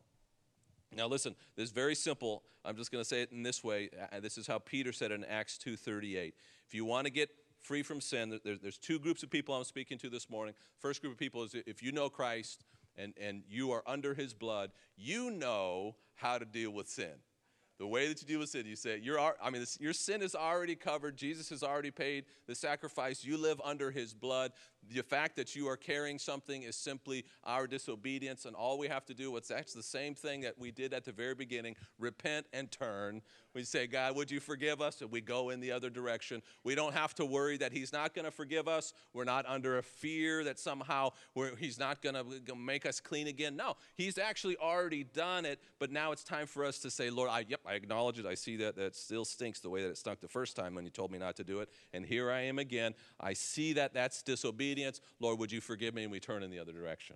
Now 0.96 1.08
listen, 1.08 1.36
this 1.56 1.66
is 1.66 1.72
very 1.72 1.96
simple. 1.96 2.44
I'm 2.66 2.76
just 2.76 2.92
going 2.92 3.04
to 3.04 3.08
say 3.08 3.22
it 3.22 3.32
in 3.32 3.44
this 3.44 3.64
way. 3.64 3.90
Uh, 4.12 4.20
this 4.20 4.38
is 4.38 4.48
how 4.48 4.60
Peter 4.60 4.92
said 4.92 5.12
in 5.12 5.24
Acts 5.26 5.58
2:38. 5.58 6.34
If 6.68 6.74
you 6.74 6.86
want 6.86 7.06
to 7.06 7.12
get 7.12 7.30
free 7.60 7.84
from 7.84 8.00
sin, 8.00 8.40
there's 8.44 8.78
two 8.78 9.00
groups 9.00 9.24
of 9.24 9.30
people 9.30 9.54
I'm 9.56 9.64
speaking 9.64 9.98
to 10.00 10.10
this 10.10 10.30
morning. 10.30 10.56
First 10.78 11.02
group 11.02 11.14
of 11.14 11.20
people 11.20 11.44
is 11.44 11.56
if 11.66 11.84
you 11.84 11.92
know 11.92 12.10
Christ, 12.10 12.64
and, 13.00 13.14
and 13.20 13.44
you 13.50 13.72
are 13.72 13.84
under 13.88 14.14
his 14.14 14.34
blood, 14.34 14.72
you 14.98 15.32
know 15.32 15.96
how 16.16 16.38
to 16.38 16.46
deal 16.46 16.72
with 16.72 16.88
sin. 16.90 17.14
The 17.80 17.88
way 17.88 18.10
that 18.10 18.22
you 18.22 18.28
deal 18.28 18.40
with 18.40 18.50
sin, 18.50 18.66
you 18.66 18.76
say, 18.76 19.00
you're, 19.02 19.18
I 19.42 19.50
mean, 19.50 19.62
this, 19.62 19.80
your 19.80 19.94
sin 19.94 20.22
is 20.22 20.36
already 20.36 20.76
covered. 20.76 21.16
Jesus 21.16 21.50
has 21.50 21.64
already 21.64 21.92
paid 21.92 22.26
the 22.46 22.54
sacrifice. 22.54 23.24
You 23.24 23.38
live 23.38 23.62
under 23.64 23.90
his 23.90 24.14
blood. 24.14 24.52
The 24.88 25.04
fact 25.04 25.36
that 25.36 25.56
you 25.56 25.68
are 25.68 25.78
carrying 25.78 26.18
something 26.18 26.64
is 26.64 26.76
simply 26.76 27.26
our 27.44 27.68
disobedience, 27.68 28.46
and 28.46 28.56
all 28.56 28.78
we 28.78 28.88
have 28.88 29.06
to 29.06 29.14
do, 29.14 29.32
what's 29.32 29.52
actually 29.52 29.82
the 29.82 29.88
same 29.88 30.16
thing 30.16 30.42
that 30.42 30.58
we 30.58 30.72
did 30.72 30.94
at 30.94 31.06
the 31.06 31.12
very 31.12 31.36
beginning 31.36 31.76
repent 32.00 32.48
and 32.54 32.72
turn. 32.72 33.22
We 33.54 33.64
say, 33.64 33.88
God, 33.88 34.16
would 34.16 34.32
you 34.32 34.40
forgive 34.40 34.80
us? 34.80 35.02
And 35.02 35.12
we 35.12 35.22
go 35.22 35.50
in 35.50 35.60
the 35.60 35.72
other 35.72 35.90
direction. 35.90 36.42
We 36.64 36.76
don't 36.76 36.94
have 36.94 37.14
to 37.16 37.26
worry 37.26 37.58
that 37.58 37.72
he's 37.72 37.92
not 37.92 38.14
going 38.14 38.26
to 38.26 38.32
forgive 38.32 38.68
us. 38.68 38.94
We're 39.14 39.26
not 39.26 39.46
under 39.48 39.80
a 39.80 39.84
fear 39.84 40.44
that 40.44 40.60
somehow 40.60 41.10
he's 41.58 41.80
not 41.80 42.02
going 42.02 42.16
to 42.16 42.56
make 42.56 42.86
us 42.86 43.00
clean 43.00 43.28
again. 43.28 43.56
No, 43.56 43.76
he's 43.96 44.18
actually 44.18 44.56
already 44.58 45.04
done 45.04 45.46
it, 45.46 45.60
but 45.80 45.92
now 45.92 46.12
it's 46.12 46.24
time 46.24 46.46
for 46.46 46.64
us 46.64 46.80
to 46.80 46.92
say, 46.92 47.10
Lord, 47.10 47.30
I, 47.30 47.46
yep, 47.48 47.62
I 47.66 47.74
acknowledge 47.74 48.20
it. 48.20 48.26
I 48.26 48.36
see 48.36 48.56
that 48.58 48.76
that 48.78 48.96
still 48.96 49.26
stinks 49.26 49.60
the 49.60 49.70
way 49.70 49.82
that 49.84 49.90
it 49.90 49.98
stunk 49.98 50.20
the 50.20 50.28
first 50.28 50.56
time 50.56 50.76
when 50.76 50.86
you 50.86 50.92
told 50.92 51.12
me 51.12 51.18
not 51.18 51.36
to 51.38 51.44
do 51.44 51.60
it. 51.60 51.70
And 51.92 52.06
here 52.06 52.32
I 52.32 52.42
am 52.42 52.60
again. 52.60 52.94
I 53.20 53.34
see 53.34 53.74
that 53.74 53.94
that's 53.94 54.22
disobedience. 54.22 54.69
Lord, 55.20 55.40
would 55.40 55.52
you 55.52 55.62
forgive 55.62 55.94
me? 55.94 56.04
And 56.04 56.12
we 56.12 56.20
turn 56.20 56.44
in 56.44 56.52
the 56.52 56.60
other 56.60 56.74
direction. 56.74 57.16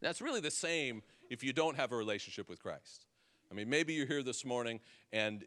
That's 0.00 0.20
really 0.20 0.40
the 0.40 0.50
same 0.50 1.02
if 1.28 1.44
you 1.44 1.52
don't 1.52 1.76
have 1.76 1.92
a 1.92 1.96
relationship 1.96 2.48
with 2.48 2.62
Christ. 2.62 3.06
I 3.50 3.54
mean, 3.54 3.68
maybe 3.68 3.94
you're 3.94 4.06
here 4.06 4.22
this 4.22 4.44
morning 4.44 4.80
and 5.12 5.44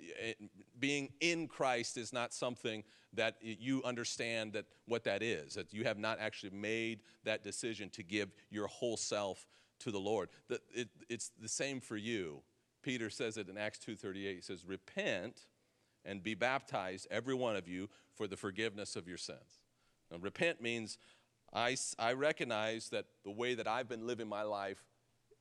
being 0.77 1.13
in 1.21 1.47
Christ 1.47 1.97
is 1.97 2.11
not 2.11 2.33
something 2.33 2.83
that 3.13 3.37
you 3.41 3.81
understand 3.83 4.53
that 4.53 4.65
what 4.87 5.05
that 5.05 5.23
is, 5.23 5.53
that 5.53 5.73
you 5.73 5.85
have 5.85 5.97
not 5.97 6.19
actually 6.19 6.49
made 6.49 7.01
that 7.23 7.43
decision 7.43 7.89
to 7.91 8.03
give 8.03 8.33
your 8.49 8.67
whole 8.67 8.97
self 8.97 9.47
to 9.79 9.91
the 9.91 9.99
Lord. 9.99 10.29
It's 11.09 11.31
the 11.39 11.47
same 11.47 11.79
for 11.79 11.95
you. 11.95 12.43
Peter 12.81 13.09
says 13.09 13.37
it 13.37 13.47
in 13.47 13.57
Acts 13.57 13.79
2:38. 13.79 14.35
He 14.35 14.41
says, 14.41 14.65
"Repent 14.65 15.47
and 16.03 16.21
be 16.21 16.35
baptized, 16.35 17.07
every 17.09 17.33
one 17.33 17.55
of 17.55 17.67
you, 17.69 17.89
for 18.13 18.27
the 18.27 18.35
forgiveness 18.35 18.97
of 18.97 19.07
your 19.07 19.17
sins." 19.17 19.62
Now, 20.13 20.19
repent 20.21 20.61
means 20.61 20.99
I, 21.51 21.75
I 21.97 22.13
recognize 22.13 22.89
that 22.89 23.05
the 23.23 23.31
way 23.31 23.55
that 23.55 23.67
I've 23.67 23.89
been 23.89 24.05
living 24.05 24.29
my 24.29 24.43
life, 24.43 24.83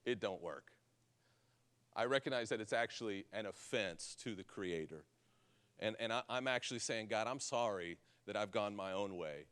it 0.04 0.18
don't 0.18 0.42
work. 0.42 0.72
I 1.94 2.06
recognize 2.06 2.48
that 2.48 2.60
it's 2.60 2.72
actually 2.72 3.26
an 3.34 3.44
offense 3.44 4.16
to 4.22 4.34
the 4.34 4.42
Creator. 4.42 5.04
And, 5.78 5.94
and 6.00 6.12
I, 6.12 6.22
am 6.30 6.48
actually 6.48 6.78
saying, 6.80 7.08
God, 7.08 7.26
I'm 7.26 7.40
sorry 7.40 7.98
that 8.26 8.34
I've 8.34 8.50
gone 8.50 8.74
my 8.74 8.92
own 8.92 9.16
way. 9.16 9.44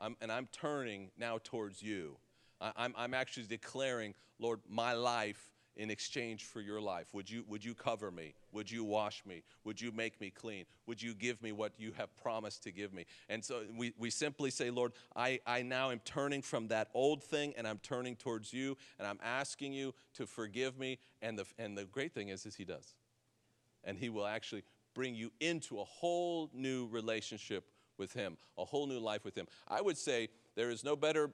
I'm, 0.00 0.16
and 0.20 0.32
I'm 0.32 0.48
turning 0.50 1.10
now 1.16 1.38
towards 1.42 1.82
you. 1.82 2.16
I, 2.60 2.72
I'm, 2.76 2.94
I'm 2.96 3.14
actually 3.14 3.46
declaring, 3.46 4.14
Lord, 4.40 4.60
my 4.68 4.92
life 4.92 5.52
in 5.76 5.90
exchange 5.90 6.44
for 6.44 6.60
your 6.60 6.80
life? 6.80 7.06
Would 7.12 7.30
you, 7.30 7.44
would 7.48 7.64
you 7.64 7.74
cover 7.74 8.10
me? 8.10 8.34
Would 8.52 8.70
you 8.70 8.84
wash 8.84 9.22
me? 9.26 9.42
Would 9.64 9.80
you 9.80 9.90
make 9.92 10.20
me 10.20 10.30
clean? 10.30 10.64
Would 10.86 11.02
you 11.02 11.14
give 11.14 11.42
me 11.42 11.52
what 11.52 11.72
you 11.78 11.92
have 11.96 12.16
promised 12.16 12.62
to 12.64 12.72
give 12.72 12.92
me? 12.92 13.06
And 13.28 13.44
so 13.44 13.62
we, 13.76 13.92
we 13.98 14.10
simply 14.10 14.50
say, 14.50 14.70
Lord, 14.70 14.92
I, 15.16 15.40
I 15.46 15.62
now 15.62 15.90
am 15.90 16.00
turning 16.04 16.42
from 16.42 16.68
that 16.68 16.88
old 16.94 17.22
thing 17.22 17.54
and 17.56 17.66
I'm 17.66 17.78
turning 17.78 18.16
towards 18.16 18.52
you 18.52 18.76
and 18.98 19.06
I'm 19.08 19.18
asking 19.22 19.72
you 19.72 19.94
to 20.14 20.26
forgive 20.26 20.78
me. 20.78 20.98
And 21.22 21.38
the, 21.38 21.44
and 21.58 21.76
the 21.76 21.84
great 21.84 22.14
thing 22.14 22.28
is, 22.28 22.46
is 22.46 22.54
He 22.54 22.64
does. 22.64 22.94
And 23.82 23.98
He 23.98 24.08
will 24.08 24.26
actually 24.26 24.62
bring 24.94 25.14
you 25.14 25.32
into 25.40 25.80
a 25.80 25.84
whole 25.84 26.50
new 26.54 26.86
relationship 26.86 27.68
with 27.98 28.12
Him, 28.12 28.36
a 28.56 28.64
whole 28.64 28.86
new 28.86 28.98
life 28.98 29.24
with 29.24 29.36
Him. 29.36 29.46
I 29.68 29.80
would 29.80 29.98
say 29.98 30.28
there 30.54 30.70
is 30.70 30.84
no 30.84 30.96
better 30.96 31.30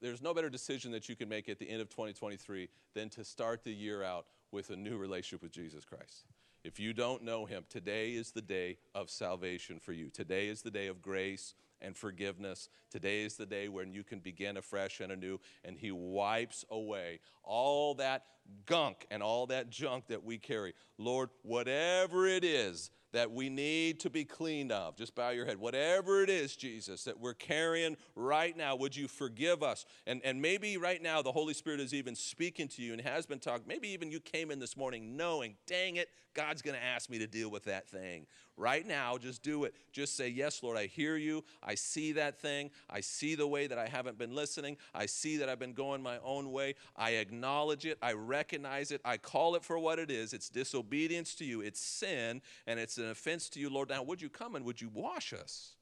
there's 0.00 0.22
no 0.22 0.34
better 0.34 0.50
decision 0.50 0.92
that 0.92 1.08
you 1.08 1.16
can 1.16 1.28
make 1.28 1.48
at 1.48 1.58
the 1.58 1.68
end 1.68 1.80
of 1.80 1.88
2023 1.88 2.68
than 2.94 3.08
to 3.10 3.24
start 3.24 3.64
the 3.64 3.72
year 3.72 4.02
out 4.02 4.26
with 4.52 4.70
a 4.70 4.76
new 4.76 4.96
relationship 4.96 5.42
with 5.42 5.52
Jesus 5.52 5.84
Christ. 5.84 6.24
If 6.64 6.80
you 6.80 6.92
don't 6.92 7.22
know 7.22 7.46
him, 7.46 7.64
today 7.68 8.10
is 8.10 8.32
the 8.32 8.42
day 8.42 8.78
of 8.94 9.08
salvation 9.08 9.78
for 9.78 9.92
you. 9.92 10.10
Today 10.10 10.48
is 10.48 10.62
the 10.62 10.70
day 10.70 10.88
of 10.88 11.00
grace 11.00 11.54
and 11.80 11.96
forgiveness. 11.96 12.68
Today 12.90 13.22
is 13.22 13.36
the 13.36 13.46
day 13.46 13.68
when 13.68 13.92
you 13.92 14.02
can 14.02 14.18
begin 14.18 14.56
afresh 14.56 15.00
and 15.00 15.12
anew, 15.12 15.38
and 15.64 15.78
He 15.78 15.90
wipes 15.90 16.64
away 16.70 17.20
all 17.42 17.94
that 17.94 18.24
gunk 18.64 19.06
and 19.10 19.22
all 19.22 19.46
that 19.46 19.70
junk 19.70 20.06
that 20.08 20.24
we 20.24 20.38
carry. 20.38 20.74
Lord, 20.98 21.30
whatever 21.42 22.26
it 22.26 22.44
is 22.44 22.90
that 23.12 23.30
we 23.30 23.48
need 23.48 24.00
to 24.00 24.10
be 24.10 24.24
cleaned 24.24 24.72
of. 24.72 24.96
Just 24.96 25.14
bow 25.14 25.30
your 25.30 25.46
head. 25.46 25.58
Whatever 25.58 26.22
it 26.22 26.30
is, 26.30 26.56
Jesus, 26.56 27.04
that 27.04 27.18
we're 27.18 27.34
carrying 27.34 27.96
right 28.14 28.56
now, 28.56 28.76
would 28.76 28.96
you 28.96 29.08
forgive 29.08 29.62
us? 29.62 29.86
And, 30.06 30.20
and 30.24 30.40
maybe 30.40 30.76
right 30.76 31.02
now 31.02 31.22
the 31.22 31.32
Holy 31.32 31.54
Spirit 31.54 31.80
is 31.80 31.94
even 31.94 32.14
speaking 32.14 32.68
to 32.68 32.82
you 32.82 32.92
and 32.92 33.00
has 33.00 33.26
been 33.26 33.38
talking. 33.38 33.64
Maybe 33.66 33.88
even 33.88 34.10
you 34.10 34.20
came 34.20 34.50
in 34.50 34.58
this 34.58 34.76
morning 34.76 35.16
knowing, 35.16 35.56
dang 35.66 35.96
it, 35.96 36.08
God's 36.34 36.62
going 36.62 36.76
to 36.76 36.84
ask 36.84 37.08
me 37.08 37.18
to 37.18 37.26
deal 37.26 37.50
with 37.50 37.64
that 37.64 37.88
thing. 37.88 38.26
Right 38.58 38.86
now, 38.86 39.18
just 39.18 39.42
do 39.42 39.64
it. 39.64 39.74
Just 39.92 40.16
say, 40.16 40.28
Yes, 40.28 40.62
Lord, 40.62 40.78
I 40.78 40.86
hear 40.86 41.16
you. 41.16 41.44
I 41.62 41.74
see 41.74 42.12
that 42.12 42.40
thing. 42.40 42.70
I 42.88 43.00
see 43.00 43.34
the 43.34 43.46
way 43.46 43.66
that 43.66 43.78
I 43.78 43.86
haven't 43.86 44.16
been 44.16 44.34
listening. 44.34 44.78
I 44.94 45.04
see 45.04 45.36
that 45.36 45.48
I've 45.50 45.58
been 45.58 45.74
going 45.74 46.02
my 46.02 46.18
own 46.24 46.50
way. 46.50 46.74
I 46.96 47.12
acknowledge 47.12 47.84
it. 47.84 47.98
I 48.00 48.14
recognize 48.14 48.92
it. 48.92 49.02
I 49.04 49.18
call 49.18 49.56
it 49.56 49.64
for 49.64 49.78
what 49.78 49.98
it 49.98 50.10
is. 50.10 50.32
It's 50.32 50.48
disobedience 50.48 51.34
to 51.36 51.44
you, 51.44 51.60
it's 51.60 51.80
sin, 51.80 52.40
and 52.66 52.80
it's 52.80 52.96
an 52.96 53.10
offense 53.10 53.50
to 53.50 53.60
you, 53.60 53.68
Lord. 53.68 53.90
Now, 53.90 54.02
would 54.02 54.22
you 54.22 54.30
come 54.30 54.56
and 54.56 54.64
would 54.64 54.80
you 54.80 54.90
wash 54.92 55.34
us? 55.34 55.76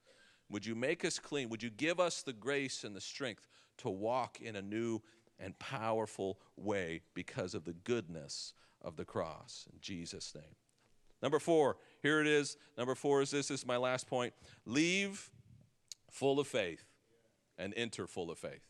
Would 0.51 0.67
you 0.67 0.75
make 0.75 1.05
us 1.05 1.21
clean? 1.21 1.49
Would 1.51 1.63
you 1.63 1.71
give 1.71 2.01
us 2.01 2.23
the 2.23 2.33
grace 2.33 2.83
and 2.83 2.95
the 2.95 3.01
strength 3.01 3.47
to 3.79 3.89
walk 3.89 4.41
in 4.41 4.57
a 4.57 4.63
new 4.63 5.01
and 5.39 5.57
powerful 5.59 6.39
way 6.57 7.03
because 7.15 7.55
of 7.55 7.65
the 7.65 7.73
goodness 7.73 8.53
of 8.83 8.97
the 8.97 9.05
cross? 9.05 9.67
In 9.73 9.79
Jesus' 9.81 10.35
name. 10.35 10.57
Number 11.23 11.39
four, 11.39 11.79
here 12.05 12.21
it 12.21 12.27
is. 12.27 12.59
Number 12.77 12.95
four 12.95 13.23
is 13.23 13.31
this, 13.31 13.49
this 13.49 13.61
is 13.61 13.67
my 13.67 13.79
last 13.79 14.07
point. 14.07 14.35
Leave 14.67 15.31
full 16.11 16.39
of 16.39 16.47
faith 16.47 16.85
and 17.57 17.73
enter 17.79 18.07
full 18.07 18.31
of 18.31 18.39
faith. 18.39 18.69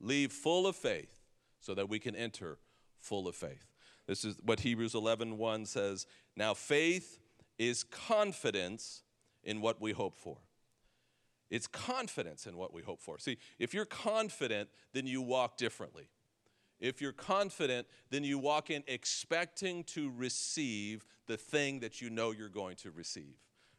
Leave 0.00 0.30
full 0.30 0.66
of 0.66 0.76
faith 0.76 1.18
so 1.60 1.72
that 1.74 1.88
we 1.88 1.98
can 1.98 2.14
enter 2.14 2.58
full 3.00 3.26
of 3.26 3.34
faith. 3.34 3.64
This 4.06 4.22
is 4.22 4.36
what 4.44 4.60
Hebrews 4.60 4.94
11 4.94 5.38
1 5.38 5.64
says. 5.64 6.06
Now, 6.36 6.52
faith 6.52 7.18
is 7.58 7.84
confidence 7.84 9.02
in 9.42 9.62
what 9.62 9.80
we 9.80 9.92
hope 9.92 10.18
for. 10.18 10.36
It's 11.50 11.66
confidence 11.66 12.46
in 12.46 12.58
what 12.58 12.74
we 12.74 12.82
hope 12.82 13.00
for. 13.00 13.18
See, 13.18 13.38
if 13.58 13.72
you're 13.72 13.86
confident, 13.86 14.68
then 14.92 15.06
you 15.06 15.22
walk 15.22 15.56
differently. 15.56 16.10
If 16.80 17.00
you're 17.00 17.12
confident, 17.12 17.86
then 18.10 18.24
you 18.24 18.38
walk 18.38 18.70
in 18.70 18.82
expecting 18.86 19.84
to 19.84 20.10
receive 20.10 21.04
the 21.26 21.36
thing 21.36 21.80
that 21.80 22.00
you 22.00 22.10
know 22.10 22.30
you're 22.30 22.48
going 22.48 22.76
to 22.76 22.90
receive, 22.90 23.36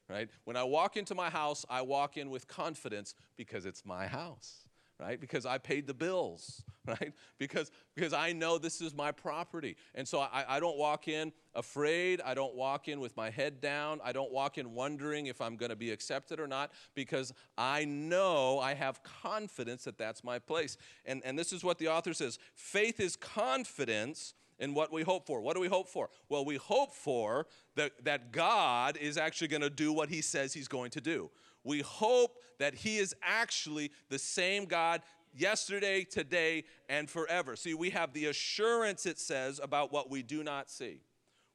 right? 0.07 0.29
When 0.43 0.55
I 0.55 0.63
walk 0.63 0.97
into 0.97 1.15
my 1.15 1.29
house, 1.29 1.65
I 1.69 1.81
walk 1.81 2.17
in 2.17 2.29
with 2.29 2.47
confidence 2.47 3.15
because 3.37 3.65
it's 3.65 3.85
my 3.85 4.07
house 4.07 4.68
right? 4.99 5.19
Because 5.19 5.45
I 5.45 5.57
paid 5.57 5.87
the 5.87 5.93
bills, 5.93 6.63
right? 6.87 7.13
Because, 7.37 7.71
because 7.95 8.13
I 8.13 8.33
know 8.33 8.57
this 8.57 8.81
is 8.81 8.93
my 8.93 9.11
property. 9.11 9.77
And 9.95 10.07
so 10.07 10.19
I, 10.19 10.45
I 10.47 10.59
don't 10.59 10.77
walk 10.77 11.07
in 11.07 11.31
afraid. 11.55 12.21
I 12.21 12.33
don't 12.33 12.55
walk 12.55 12.87
in 12.87 12.99
with 12.99 13.15
my 13.15 13.29
head 13.29 13.61
down. 13.61 14.01
I 14.03 14.11
don't 14.11 14.31
walk 14.31 14.57
in 14.57 14.73
wondering 14.73 15.27
if 15.27 15.41
I'm 15.41 15.55
going 15.55 15.69
to 15.69 15.75
be 15.75 15.91
accepted 15.91 16.39
or 16.39 16.47
not 16.47 16.71
because 16.95 17.33
I 17.57 17.85
know 17.85 18.59
I 18.59 18.73
have 18.73 19.01
confidence 19.03 19.85
that 19.85 19.97
that's 19.97 20.23
my 20.23 20.37
place. 20.37 20.77
And, 21.05 21.21
and 21.23 21.39
this 21.39 21.53
is 21.53 21.63
what 21.63 21.77
the 21.77 21.87
author 21.87 22.13
says 22.13 22.37
faith 22.55 22.99
is 22.99 23.15
confidence 23.15 24.33
in 24.59 24.73
what 24.73 24.91
we 24.91 25.03
hope 25.03 25.25
for. 25.25 25.39
What 25.39 25.55
do 25.55 25.61
we 25.61 25.69
hope 25.69 25.87
for? 25.87 26.09
Well, 26.27 26.43
we 26.43 26.57
hope 26.57 26.93
for 26.93 27.47
that, 27.75 28.03
that 28.03 28.33
God 28.33 28.97
is 28.97 29.17
actually 29.17 29.47
going 29.47 29.61
to 29.61 29.69
do 29.69 29.93
what 29.93 30.09
he 30.09 30.21
says 30.21 30.53
he's 30.53 30.67
going 30.67 30.91
to 30.91 31.01
do 31.01 31.31
we 31.63 31.81
hope 31.81 32.38
that 32.59 32.75
He 32.75 32.97
is 32.97 33.15
actually 33.21 33.91
the 34.09 34.19
same 34.19 34.65
God 34.65 35.01
yesterday, 35.33 36.03
today, 36.03 36.65
and 36.87 37.09
forever. 37.09 37.55
See, 37.55 37.73
we 37.73 37.89
have 37.91 38.13
the 38.13 38.25
assurance, 38.25 39.05
it 39.05 39.19
says, 39.19 39.59
about 39.61 39.91
what 39.91 40.09
we 40.09 40.23
do 40.23 40.43
not 40.43 40.69
see. 40.69 41.01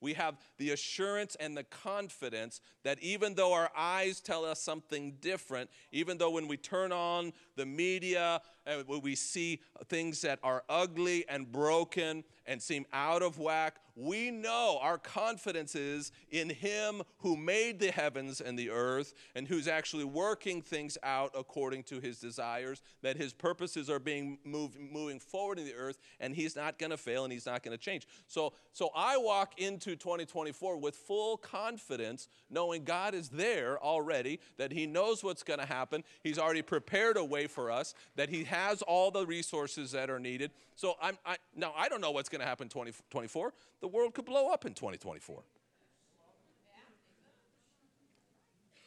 We 0.00 0.12
have 0.14 0.36
the 0.58 0.70
assurance 0.70 1.34
and 1.40 1.56
the 1.56 1.64
confidence 1.64 2.60
that 2.82 3.02
even 3.02 3.34
though 3.34 3.54
our 3.54 3.70
eyes 3.74 4.20
tell 4.20 4.44
us 4.44 4.60
something 4.60 5.16
different, 5.22 5.70
even 5.92 6.18
though 6.18 6.32
when 6.32 6.46
we 6.46 6.58
turn 6.58 6.92
on 6.92 7.32
the 7.56 7.64
media 7.64 8.42
when 8.86 9.00
we 9.00 9.14
see 9.14 9.60
things 9.86 10.20
that 10.22 10.38
are 10.42 10.64
ugly 10.68 11.24
and 11.28 11.50
broken 11.50 12.24
and 12.46 12.60
seem 12.60 12.84
out 12.92 13.22
of 13.22 13.38
whack, 13.38 13.76
we 13.96 14.30
know 14.30 14.78
our 14.82 14.98
confidence 14.98 15.74
is 15.74 16.10
in 16.30 16.50
Him 16.50 17.02
who 17.18 17.36
made 17.36 17.78
the 17.78 17.90
heavens 17.90 18.40
and 18.40 18.58
the 18.58 18.70
earth 18.70 19.14
and 19.34 19.46
who's 19.46 19.68
actually 19.68 20.04
working 20.04 20.62
things 20.62 20.98
out 21.02 21.30
according 21.36 21.84
to 21.84 22.00
His 22.00 22.18
desires, 22.18 22.82
that 23.02 23.16
His 23.16 23.32
purposes 23.32 23.88
are 23.88 24.00
being 24.00 24.38
moved, 24.44 24.78
moving 24.78 25.20
forward 25.20 25.58
in 25.58 25.64
the 25.64 25.74
earth, 25.74 25.98
and 26.18 26.34
He's 26.34 26.56
not 26.56 26.78
going 26.78 26.90
to 26.90 26.96
fail 26.96 27.24
and 27.24 27.32
He's 27.32 27.46
not 27.46 27.62
going 27.62 27.76
to 27.76 27.82
change. 27.82 28.08
So, 28.26 28.52
so 28.72 28.90
I 28.96 29.16
walk 29.16 29.60
into 29.60 29.94
2024 29.94 30.76
with 30.78 30.96
full 30.96 31.36
confidence, 31.36 32.28
knowing 32.50 32.84
God 32.84 33.14
is 33.14 33.28
there 33.28 33.78
already, 33.82 34.40
that 34.58 34.72
He 34.72 34.86
knows 34.86 35.22
what's 35.22 35.44
going 35.44 35.60
to 35.60 35.66
happen. 35.66 36.02
He's 36.22 36.38
already 36.38 36.62
prepared 36.62 37.16
a 37.16 37.24
way 37.24 37.46
for 37.46 37.70
us, 37.70 37.94
that 38.16 38.28
He 38.28 38.44
has 38.54 38.82
all 38.82 39.10
the 39.10 39.26
resources 39.26 39.92
that 39.92 40.08
are 40.08 40.20
needed. 40.20 40.52
So 40.76 40.94
I'm, 41.02 41.18
I, 41.26 41.36
now 41.54 41.72
I 41.76 41.88
don't 41.88 42.00
know 42.00 42.12
what's 42.12 42.28
going 42.28 42.40
to 42.40 42.46
happen 42.46 42.66
in 42.66 42.70
2024 42.70 43.52
the 43.80 43.88
world 43.88 44.14
could 44.14 44.24
blow 44.24 44.50
up 44.50 44.64
in 44.64 44.72
2024. 44.72 45.42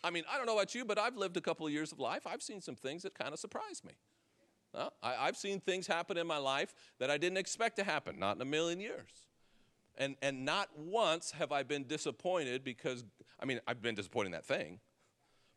I 0.03 0.09
mean, 0.09 0.23
I 0.31 0.37
don't 0.37 0.45
know 0.45 0.53
about 0.53 0.73
you, 0.73 0.85
but 0.85 0.97
I've 0.97 1.17
lived 1.17 1.37
a 1.37 1.41
couple 1.41 1.67
of 1.67 1.73
years 1.73 1.91
of 1.91 1.99
life. 1.99 2.25
I've 2.25 2.41
seen 2.41 2.61
some 2.61 2.75
things 2.75 3.03
that 3.03 3.13
kind 3.13 3.33
of 3.33 3.39
surprised 3.39 3.83
me. 3.83 3.93
Uh, 4.73 4.89
I, 5.03 5.25
have 5.25 5.37
seen 5.37 5.59
things 5.59 5.87
happen 5.87 6.17
in 6.17 6.27
my 6.27 6.37
life 6.37 6.73
that 6.99 7.09
I 7.09 7.17
didn't 7.17 7.37
expect 7.37 7.75
to 7.77 7.83
happen, 7.83 8.17
not 8.19 8.35
in 8.35 8.41
a 8.41 8.45
million 8.45 8.79
years. 8.79 9.09
And, 9.97 10.15
and 10.21 10.45
not 10.45 10.69
once 10.77 11.31
have 11.31 11.51
I 11.51 11.63
been 11.63 11.83
disappointed 11.83 12.63
because, 12.63 13.03
I 13.39 13.45
mean, 13.45 13.59
I've 13.67 13.81
been 13.81 13.95
disappointed 13.95 14.27
in 14.27 14.31
that 14.33 14.45
thing, 14.45 14.79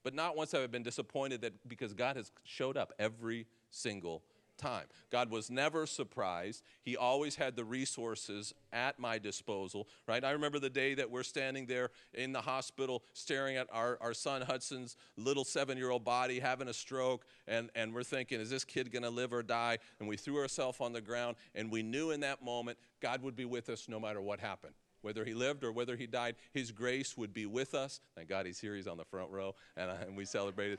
but 0.02 0.14
not 0.14 0.36
once 0.36 0.52
have 0.52 0.62
I 0.62 0.66
been 0.66 0.82
disappointed 0.82 1.42
that 1.42 1.68
because 1.68 1.92
God 1.92 2.16
has 2.16 2.32
showed 2.44 2.76
up 2.76 2.92
every 2.98 3.46
single 3.70 4.22
time. 4.60 4.84
God 5.10 5.30
was 5.30 5.50
never 5.50 5.86
surprised. 5.86 6.62
He 6.82 6.96
always 6.96 7.34
had 7.34 7.56
the 7.56 7.64
resources 7.64 8.52
at 8.72 8.98
my 8.98 9.18
disposal, 9.18 9.88
right? 10.06 10.22
I 10.22 10.32
remember 10.32 10.58
the 10.58 10.70
day 10.70 10.94
that 10.94 11.10
we're 11.10 11.22
standing 11.22 11.66
there 11.66 11.90
in 12.14 12.32
the 12.32 12.42
hospital 12.42 13.02
staring 13.14 13.56
at 13.56 13.66
our, 13.72 13.98
our 14.00 14.14
son 14.14 14.42
Hudson's 14.42 14.96
little 15.16 15.44
seven 15.44 15.78
year 15.78 15.90
old 15.90 16.04
body 16.04 16.38
having 16.38 16.68
a 16.68 16.74
stroke, 16.74 17.24
and, 17.48 17.70
and 17.74 17.94
we're 17.94 18.02
thinking, 18.02 18.40
is 18.40 18.50
this 18.50 18.64
kid 18.64 18.92
going 18.92 19.02
to 19.02 19.10
live 19.10 19.32
or 19.32 19.42
die? 19.42 19.78
And 19.98 20.08
we 20.08 20.16
threw 20.16 20.38
ourselves 20.38 20.78
on 20.80 20.92
the 20.92 21.00
ground, 21.00 21.36
and 21.54 21.70
we 21.70 21.82
knew 21.82 22.10
in 22.10 22.20
that 22.20 22.44
moment 22.44 22.78
God 23.00 23.22
would 23.22 23.36
be 23.36 23.46
with 23.46 23.68
us 23.70 23.88
no 23.88 23.98
matter 23.98 24.20
what 24.20 24.40
happened. 24.40 24.74
Whether 25.02 25.24
he 25.24 25.32
lived 25.32 25.64
or 25.64 25.72
whether 25.72 25.96
he 25.96 26.06
died, 26.06 26.36
his 26.52 26.72
grace 26.72 27.16
would 27.16 27.32
be 27.32 27.46
with 27.46 27.74
us. 27.74 28.00
Thank 28.14 28.28
God 28.28 28.44
he's 28.44 28.60
here, 28.60 28.76
he's 28.76 28.86
on 28.86 28.98
the 28.98 29.04
front 29.06 29.30
row, 29.30 29.54
and, 29.76 29.90
uh, 29.90 29.94
and 30.06 30.14
we 30.14 30.26
celebrated. 30.26 30.78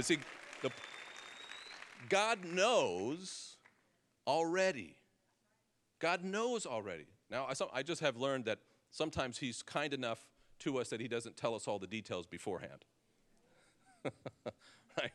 But 0.00 0.06
see, 0.06 0.18
the, 0.62 0.70
God 2.08 2.42
knows 2.42 3.58
already. 4.26 4.96
God 5.98 6.24
knows 6.24 6.64
already. 6.64 7.04
Now, 7.30 7.46
I, 7.50 7.80
I 7.80 7.82
just 7.82 8.00
have 8.00 8.16
learned 8.16 8.46
that 8.46 8.60
sometimes 8.90 9.36
He's 9.36 9.60
kind 9.60 9.92
enough 9.92 10.24
to 10.60 10.78
us 10.78 10.88
that 10.88 11.02
He 11.02 11.06
doesn't 11.06 11.36
tell 11.36 11.54
us 11.54 11.68
all 11.68 11.78
the 11.78 11.86
details 11.86 12.26
beforehand. 12.26 12.86
right? 14.98 15.12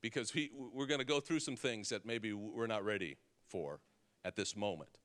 Because 0.00 0.30
he, 0.30 0.50
we're 0.54 0.86
going 0.86 1.00
to 1.00 1.04
go 1.04 1.20
through 1.20 1.40
some 1.40 1.56
things 1.56 1.90
that 1.90 2.06
maybe 2.06 2.32
we're 2.32 2.66
not 2.66 2.86
ready 2.86 3.18
for 3.46 3.80
at 4.24 4.36
this 4.36 4.56
moment. 4.56 4.96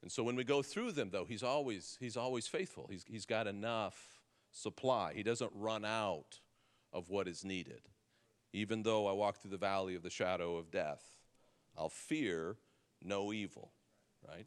And 0.00 0.12
so 0.12 0.22
when 0.22 0.36
we 0.36 0.44
go 0.44 0.62
through 0.62 0.92
them, 0.92 1.08
though, 1.10 1.24
He's 1.24 1.42
always, 1.42 1.96
he's 1.98 2.16
always 2.16 2.46
faithful. 2.46 2.86
He's, 2.88 3.04
he's 3.08 3.26
got 3.26 3.48
enough 3.48 4.20
supply, 4.52 5.12
He 5.12 5.24
doesn't 5.24 5.50
run 5.52 5.84
out 5.84 6.38
of 6.94 7.10
what 7.10 7.28
is 7.28 7.44
needed. 7.44 7.82
Even 8.54 8.84
though 8.84 9.06
I 9.06 9.12
walk 9.12 9.36
through 9.36 9.50
the 9.50 9.58
valley 9.58 9.96
of 9.96 10.02
the 10.02 10.10
shadow 10.10 10.56
of 10.56 10.70
death, 10.70 11.02
I'll 11.76 11.88
fear 11.88 12.56
no 13.02 13.32
evil, 13.32 13.72
right? 14.26 14.46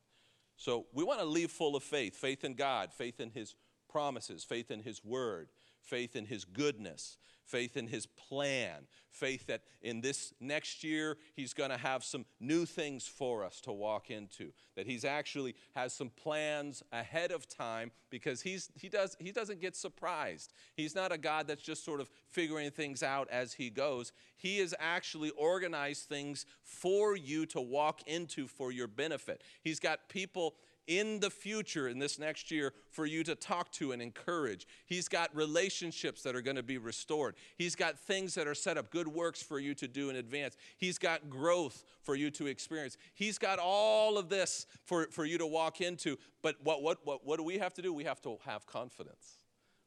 So 0.55 0.87
we 0.93 1.03
want 1.03 1.19
to 1.19 1.25
leave 1.25 1.51
full 1.51 1.75
of 1.75 1.83
faith 1.83 2.15
faith 2.15 2.43
in 2.43 2.55
God, 2.55 2.93
faith 2.93 3.19
in 3.19 3.29
His 3.29 3.53
promises, 3.89 4.43
faith 4.43 4.71
in 4.71 4.81
His 4.81 5.03
word, 5.03 5.49
faith 5.87 6.15
in 6.15 6.25
His 6.25 6.45
goodness, 6.45 7.17
faith 7.47 7.77
in 7.77 7.87
his 7.87 8.05
plan, 8.05 8.87
faith 9.09 9.47
that 9.47 9.61
in 9.81 10.01
this 10.01 10.33
next 10.39 10.83
year 10.83 11.17
he's 11.33 11.53
going 11.53 11.69
to 11.69 11.77
have 11.77 12.03
some 12.03 12.25
new 12.39 12.65
things 12.65 13.07
for 13.07 13.43
us 13.43 13.61
to 13.61 13.71
walk 13.71 14.11
into, 14.11 14.51
that 14.75 14.85
he's 14.85 15.05
actually 15.05 15.55
has 15.73 15.93
some 15.93 16.09
plans 16.09 16.83
ahead 16.91 17.31
of 17.31 17.47
time 17.47 17.91
because 18.09 18.41
he's, 18.41 18.69
he, 18.75 18.89
does, 18.89 19.15
he 19.19 19.31
doesn't 19.31 19.61
get 19.61 19.75
surprised. 19.75 20.53
He's 20.75 20.93
not 20.93 21.11
a 21.11 21.17
God 21.17 21.47
that's 21.47 21.63
just 21.63 21.85
sort 21.85 22.01
of 22.01 22.09
figuring 22.27 22.69
things 22.69 23.01
out 23.01 23.29
as 23.31 23.53
he 23.53 23.69
goes. 23.69 24.11
He 24.35 24.59
has 24.59 24.75
actually 24.77 25.31
organized 25.31 26.03
things 26.03 26.45
for 26.63 27.15
you 27.15 27.45
to 27.47 27.61
walk 27.61 28.01
into 28.07 28.47
for 28.47 28.71
your 28.71 28.87
benefit. 28.87 29.41
He's 29.61 29.79
got 29.79 30.09
people 30.09 30.55
in 30.87 31.19
the 31.19 31.29
future, 31.29 31.87
in 31.87 31.99
this 31.99 32.17
next 32.17 32.49
year, 32.49 32.73
for 32.89 33.05
you 33.05 33.23
to 33.23 33.35
talk 33.35 33.71
to 33.73 33.91
and 33.91 34.01
encourage. 34.01 34.65
He's 34.85 35.07
got 35.07 35.35
relationships 35.35 36.23
that 36.23 36.35
are 36.35 36.41
going 36.41 36.55
to 36.55 36.63
be 36.63 36.77
restored. 36.77 37.35
He's 37.57 37.75
got 37.75 37.99
things 37.99 38.33
that 38.35 38.47
are 38.47 38.55
set 38.55 38.77
up, 38.77 38.89
good 38.89 39.07
works 39.07 39.43
for 39.43 39.59
you 39.59 39.75
to 39.75 39.87
do 39.87 40.09
in 40.09 40.15
advance. 40.15 40.55
He's 40.77 40.97
got 40.97 41.29
growth 41.29 41.83
for 42.01 42.15
you 42.15 42.31
to 42.31 42.47
experience. 42.47 42.97
He's 43.13 43.37
got 43.37 43.59
all 43.59 44.17
of 44.17 44.29
this 44.29 44.65
for, 44.85 45.07
for 45.11 45.25
you 45.25 45.37
to 45.37 45.45
walk 45.45 45.81
into. 45.81 46.17
But 46.41 46.55
what, 46.63 46.81
what, 46.81 46.99
what, 47.05 47.25
what 47.25 47.37
do 47.37 47.43
we 47.43 47.57
have 47.57 47.73
to 47.75 47.81
do? 47.81 47.93
We 47.93 48.05
have 48.05 48.21
to 48.21 48.37
have 48.45 48.65
confidence, 48.65 49.39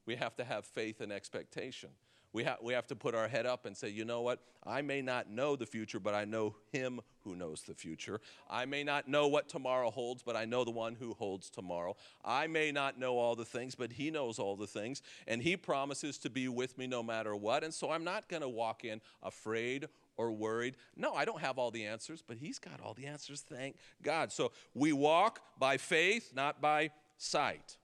we 0.06 0.16
have 0.16 0.36
to 0.36 0.44
have 0.44 0.64
faith 0.64 1.00
and 1.00 1.10
expectation. 1.10 1.90
We, 2.32 2.44
ha- 2.44 2.58
we 2.62 2.72
have 2.74 2.86
to 2.88 2.96
put 2.96 3.14
our 3.14 3.26
head 3.26 3.44
up 3.44 3.66
and 3.66 3.76
say, 3.76 3.88
you 3.88 4.04
know 4.04 4.20
what? 4.20 4.40
I 4.64 4.82
may 4.82 5.02
not 5.02 5.28
know 5.28 5.56
the 5.56 5.66
future, 5.66 5.98
but 5.98 6.14
I 6.14 6.24
know 6.24 6.54
Him 6.72 7.00
who 7.24 7.34
knows 7.34 7.62
the 7.62 7.74
future. 7.74 8.20
I 8.48 8.66
may 8.66 8.84
not 8.84 9.08
know 9.08 9.26
what 9.26 9.48
tomorrow 9.48 9.90
holds, 9.90 10.22
but 10.22 10.36
I 10.36 10.44
know 10.44 10.64
the 10.64 10.70
one 10.70 10.94
who 10.94 11.14
holds 11.14 11.50
tomorrow. 11.50 11.96
I 12.24 12.46
may 12.46 12.70
not 12.70 12.98
know 12.98 13.18
all 13.18 13.34
the 13.34 13.44
things, 13.44 13.74
but 13.74 13.92
He 13.92 14.10
knows 14.10 14.38
all 14.38 14.54
the 14.54 14.66
things. 14.66 15.02
And 15.26 15.42
He 15.42 15.56
promises 15.56 16.18
to 16.18 16.30
be 16.30 16.46
with 16.46 16.78
me 16.78 16.86
no 16.86 17.02
matter 17.02 17.34
what. 17.34 17.64
And 17.64 17.74
so 17.74 17.90
I'm 17.90 18.04
not 18.04 18.28
going 18.28 18.42
to 18.42 18.48
walk 18.48 18.84
in 18.84 19.00
afraid 19.22 19.88
or 20.16 20.30
worried. 20.30 20.76
No, 20.96 21.14
I 21.14 21.24
don't 21.24 21.40
have 21.40 21.58
all 21.58 21.70
the 21.70 21.86
answers, 21.86 22.22
but 22.24 22.36
He's 22.36 22.58
got 22.60 22.80
all 22.80 22.94
the 22.94 23.06
answers. 23.06 23.40
Thank 23.40 23.76
God. 24.02 24.30
So 24.30 24.52
we 24.74 24.92
walk 24.92 25.40
by 25.58 25.78
faith, 25.78 26.32
not 26.34 26.60
by 26.60 26.90
sight 27.18 27.76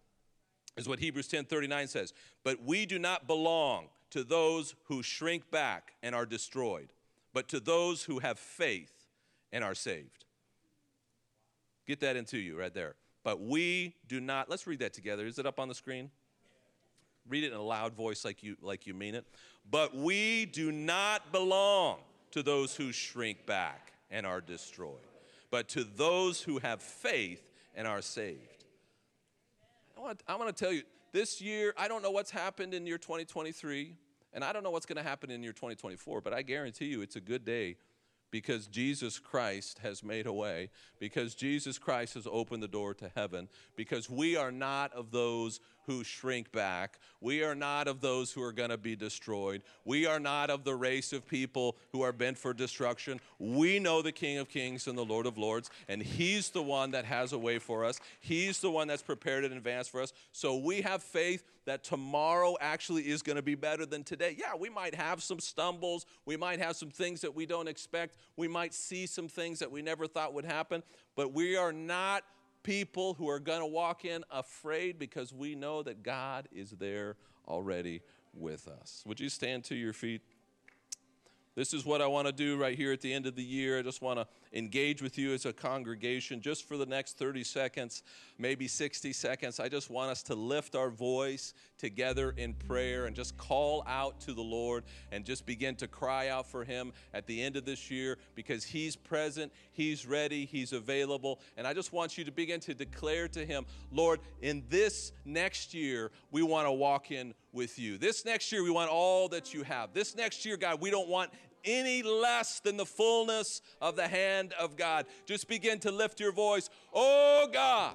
is 0.76 0.86
what 0.88 0.99
Hebrews 0.99 1.28
10:39 1.28 1.88
says. 1.88 2.12
But 2.44 2.62
we 2.62 2.86
do 2.86 2.99
not 2.99 3.26
belong 3.26 3.88
to 4.11 4.24
those 4.24 4.74
who 4.84 5.02
shrink 5.02 5.50
back 5.50 5.92
and 6.02 6.14
are 6.14 6.26
destroyed, 6.26 6.88
but 7.32 7.48
to 7.48 7.61
those 7.61 8.04
who 8.04 8.18
have 8.18 8.38
faith 8.38 8.92
and 9.52 9.62
are 9.64 9.74
saved. 9.74 10.24
Get 11.86 12.00
that 12.00 12.16
into 12.16 12.38
you 12.38 12.59
right 12.59 12.72
there. 12.72 12.94
But 13.22 13.40
we 13.40 13.94
do 14.09 14.20
not, 14.20 14.48
let's 14.48 14.66
read 14.66 14.80
that 14.80 14.92
together. 14.92 15.26
Is 15.26 15.38
it 15.38 15.46
up 15.46 15.59
on 15.59 15.68
the 15.68 15.74
screen? 15.74 16.11
Read 17.28 17.44
it 17.44 17.52
in 17.52 17.59
a 17.59 17.62
loud 17.62 17.94
voice 17.94 18.24
like 18.24 18.42
you, 18.42 18.57
like 18.61 18.86
you 18.86 18.94
mean 18.94 19.14
it. 19.14 19.24
But 19.68 19.96
we 19.96 20.46
do 20.46 20.70
not 20.70 21.32
belong 21.32 21.98
to 22.30 22.42
those 22.42 22.76
who 22.76 22.92
shrink 22.92 23.44
back 23.46 23.92
and 24.11 24.24
are 24.24 24.40
destroyed, 24.40 24.94
but 25.50 25.68
to 25.70 25.82
those 25.82 26.40
who 26.40 26.59
have 26.59 26.80
faith 26.80 27.42
and 27.74 27.88
are 27.88 28.02
saved. 28.02 28.64
I 29.96 30.00
want, 30.00 30.22
I 30.28 30.36
want 30.36 30.54
to 30.54 30.64
tell 30.64 30.72
you, 30.72 30.82
this 31.17 31.41
year, 31.41 31.73
I 31.79 31.89
don't 31.89 32.03
know 32.03 32.11
what's 32.11 32.31
happened 32.31 32.75
in 32.75 32.87
year 32.87 32.99
2023. 32.99 33.97
And 34.35 34.45
I 34.45 34.53
don't 34.53 34.62
know 34.62 34.71
what's 34.71 34.85
going 34.85 34.99
to 34.99 35.03
happen 35.03 35.31
in 35.31 35.43
year 35.43 35.55
2024, 35.55 36.21
but 36.21 36.35
I 36.35 36.43
guarantee 36.43 36.87
you 36.87 37.01
it's 37.01 37.17
a 37.17 37.23
good 37.23 37.43
day 37.43 37.79
because 38.31 38.67
Jesus 38.67 39.19
Christ 39.19 39.79
has 39.79 40.05
made 40.05 40.27
a 40.27 40.33
way, 40.33 40.69
because 40.99 41.35
Jesus 41.35 41.79
Christ 41.79 42.14
has 42.14 42.27
opened 42.31 42.62
the 42.62 42.69
door 42.69 42.93
to 42.93 43.11
heaven, 43.14 43.49
because 43.77 44.11
we 44.11 44.37
are 44.37 44.53
not 44.53 44.93
of 44.93 45.11
those 45.11 45.61
who 45.87 46.05
shrink 46.05 46.53
back. 46.53 46.99
We 47.20 47.43
are 47.43 47.55
not 47.55 47.89
of 47.89 48.01
those 48.01 48.32
who 48.32 48.43
are 48.43 48.53
going 48.53 48.70
to 48.70 48.76
be 48.76 48.97
destroyed. 48.97 49.62
We 49.84 50.07
are 50.07 50.20
not 50.20 50.51
of 50.51 50.64
the 50.64 50.74
race 50.74 51.12
of 51.12 51.26
people 51.26 51.76
who 51.93 52.03
are 52.03 52.12
bent 52.12 52.39
for 52.39 52.53
destruction. 52.53 53.20
We 53.39 53.78
know 53.78 54.03
the 54.03 54.12
King 54.12 54.39
of 54.39 54.49
Kings 54.49 54.87
and 54.87 54.97
the 54.97 55.05
Lord 55.05 55.26
of 55.26 55.39
Lords, 55.39 55.70
and 55.89 56.03
He's 56.03 56.51
the 56.51 56.62
one 56.62 56.91
that 56.93 57.05
has 57.05 57.32
a 57.32 57.39
way 57.39 57.59
for 57.59 57.84
us. 57.84 57.99
He's 58.20 58.61
the 58.61 58.70
one 58.70 58.89
that's 58.89 59.03
prepared 59.03 59.45
in 59.45 59.53
advance 59.53 59.89
for 59.89 60.03
us. 60.03 60.12
So 60.32 60.57
we 60.57 60.82
have 60.82 61.03
faith 61.03 61.45
that 61.66 61.82
tomorrow 61.82 62.57
actually 62.61 63.03
is 63.03 63.22
going 63.22 63.37
to 63.37 63.43
be 63.43 63.57
better 63.57 63.84
than 63.84 64.05
today. 64.05 64.37
Yeah, 64.39 64.55
we 64.59 64.70
might 64.70 64.95
have 64.95 65.22
some 65.22 65.41
stumbles. 65.41 66.07
We 66.24 66.37
might 66.37 66.61
have 66.61 66.76
some 66.76 66.91
things 66.91 67.20
that 67.22 67.34
we 67.34 67.45
don't 67.45 67.68
expect. 67.68 68.16
We 68.37 68.49
might 68.49 68.72
see 68.72 69.07
some 69.07 69.28
things 69.28 69.59
that 69.59 69.70
we 69.70 69.82
never 69.82 70.07
thought 70.07 70.32
would 70.32 70.45
happen, 70.45 70.82
but 71.16 71.32
we 71.32 71.57
are 71.57 71.72
not 71.72 72.22
people 72.67 73.14
who 73.14 73.29
are 73.29 73.39
going 73.39 73.61
to 73.61 73.67
walk 73.67 74.05
in 74.05 74.25
afraid 74.29 74.99
because 74.99 75.33
we 75.33 75.55
know 75.55 75.85
that 75.85 76.03
God 76.03 76.49
is 76.53 76.73
there 76.73 77.14
already 77.47 78.03
with 78.35 78.67
us. 78.67 79.05
Would 79.07 79.21
you 79.21 79.29
stand 79.29 79.62
to 79.67 79.77
your 79.77 79.93
feet? 79.93 80.21
This 81.55 81.73
is 81.73 81.87
what 81.87 82.03
I 82.03 82.09
want 82.09 82.27
to 82.27 82.33
do 82.33 82.57
right 82.57 82.77
here 82.77 82.93
at 82.93 83.01
the 83.01 83.14
end 83.14 83.25
of 83.25 83.37
the 83.37 83.43
year. 83.45 83.79
I 83.79 83.83
just 83.83 84.03
want 84.03 84.19
to 84.19 84.27
engage 84.57 85.02
with 85.02 85.18
you 85.18 85.34
as 85.34 85.44
a 85.44 85.52
congregation 85.52 86.40
just 86.40 86.66
for 86.66 86.76
the 86.76 86.86
next 86.86 87.18
30 87.18 87.44
seconds, 87.44 88.02
maybe 88.38 88.66
60 88.66 89.12
seconds. 89.12 89.61
I 89.61 89.68
just 89.68 89.90
want 89.90 90.11
us 90.11 90.22
to 90.24 90.34
lift 90.34 90.74
our 90.74 90.88
voice 90.88 91.52
together 91.78 92.34
in 92.36 92.54
prayer 92.54 93.07
and 93.07 93.14
just 93.14 93.36
call 93.36 93.84
out 93.86 94.18
to 94.20 94.32
the 94.32 94.42
Lord 94.42 94.84
and 95.12 95.24
just 95.24 95.44
begin 95.44 95.76
to 95.76 95.86
cry 95.86 96.28
out 96.28 96.46
for 96.46 96.64
Him 96.64 96.92
at 97.12 97.26
the 97.26 97.42
end 97.42 97.57
of 97.57 97.64
this 97.64 97.90
year 97.90 98.18
because 98.34 98.64
He's 98.64 98.96
present, 98.96 99.52
He's 99.72 100.07
ready, 100.07 100.46
He's 100.46 100.72
available. 100.72 101.40
And 101.57 101.66
I 101.66 101.74
just 101.74 101.92
want 101.92 102.16
you 102.16 102.24
to 102.24 102.32
begin 102.32 102.61
to 102.61 102.74
declare 102.74 103.28
to 103.28 103.44
Him, 103.44 103.66
Lord, 103.92 104.20
in 104.40 104.64
this 104.70 105.12
next 105.24 105.74
year, 105.74 106.11
we 106.30 106.42
want 106.42 106.66
to 106.66 106.72
walk 106.72 107.11
in 107.11 107.34
with 107.52 107.78
you. 107.78 107.98
This 107.98 108.24
next 108.24 108.52
year, 108.52 108.62
we 108.62 108.70
want 108.70 108.90
all 108.90 109.28
that 109.28 109.52
you 109.54 109.62
have. 109.62 109.92
This 109.92 110.14
next 110.14 110.44
year, 110.44 110.57
God, 110.57 110.80
we 110.80 110.90
don't 110.90 111.09
want 111.09 111.30
any 111.67 112.03
less 112.03 112.61
than 112.61 112.77
the 112.77 112.87
fullness 112.87 113.61
of 113.83 113.97
the 113.97 114.09
hand 114.09 114.55
of 114.59 114.77
God. 114.77 115.07
Just 115.27 115.49
begin 115.49 115.79
to 115.81 115.91
lift 115.91 116.21
your 116.21 116.33
voice. 116.33 116.71
Oh 116.95 117.49
God, 117.53 117.95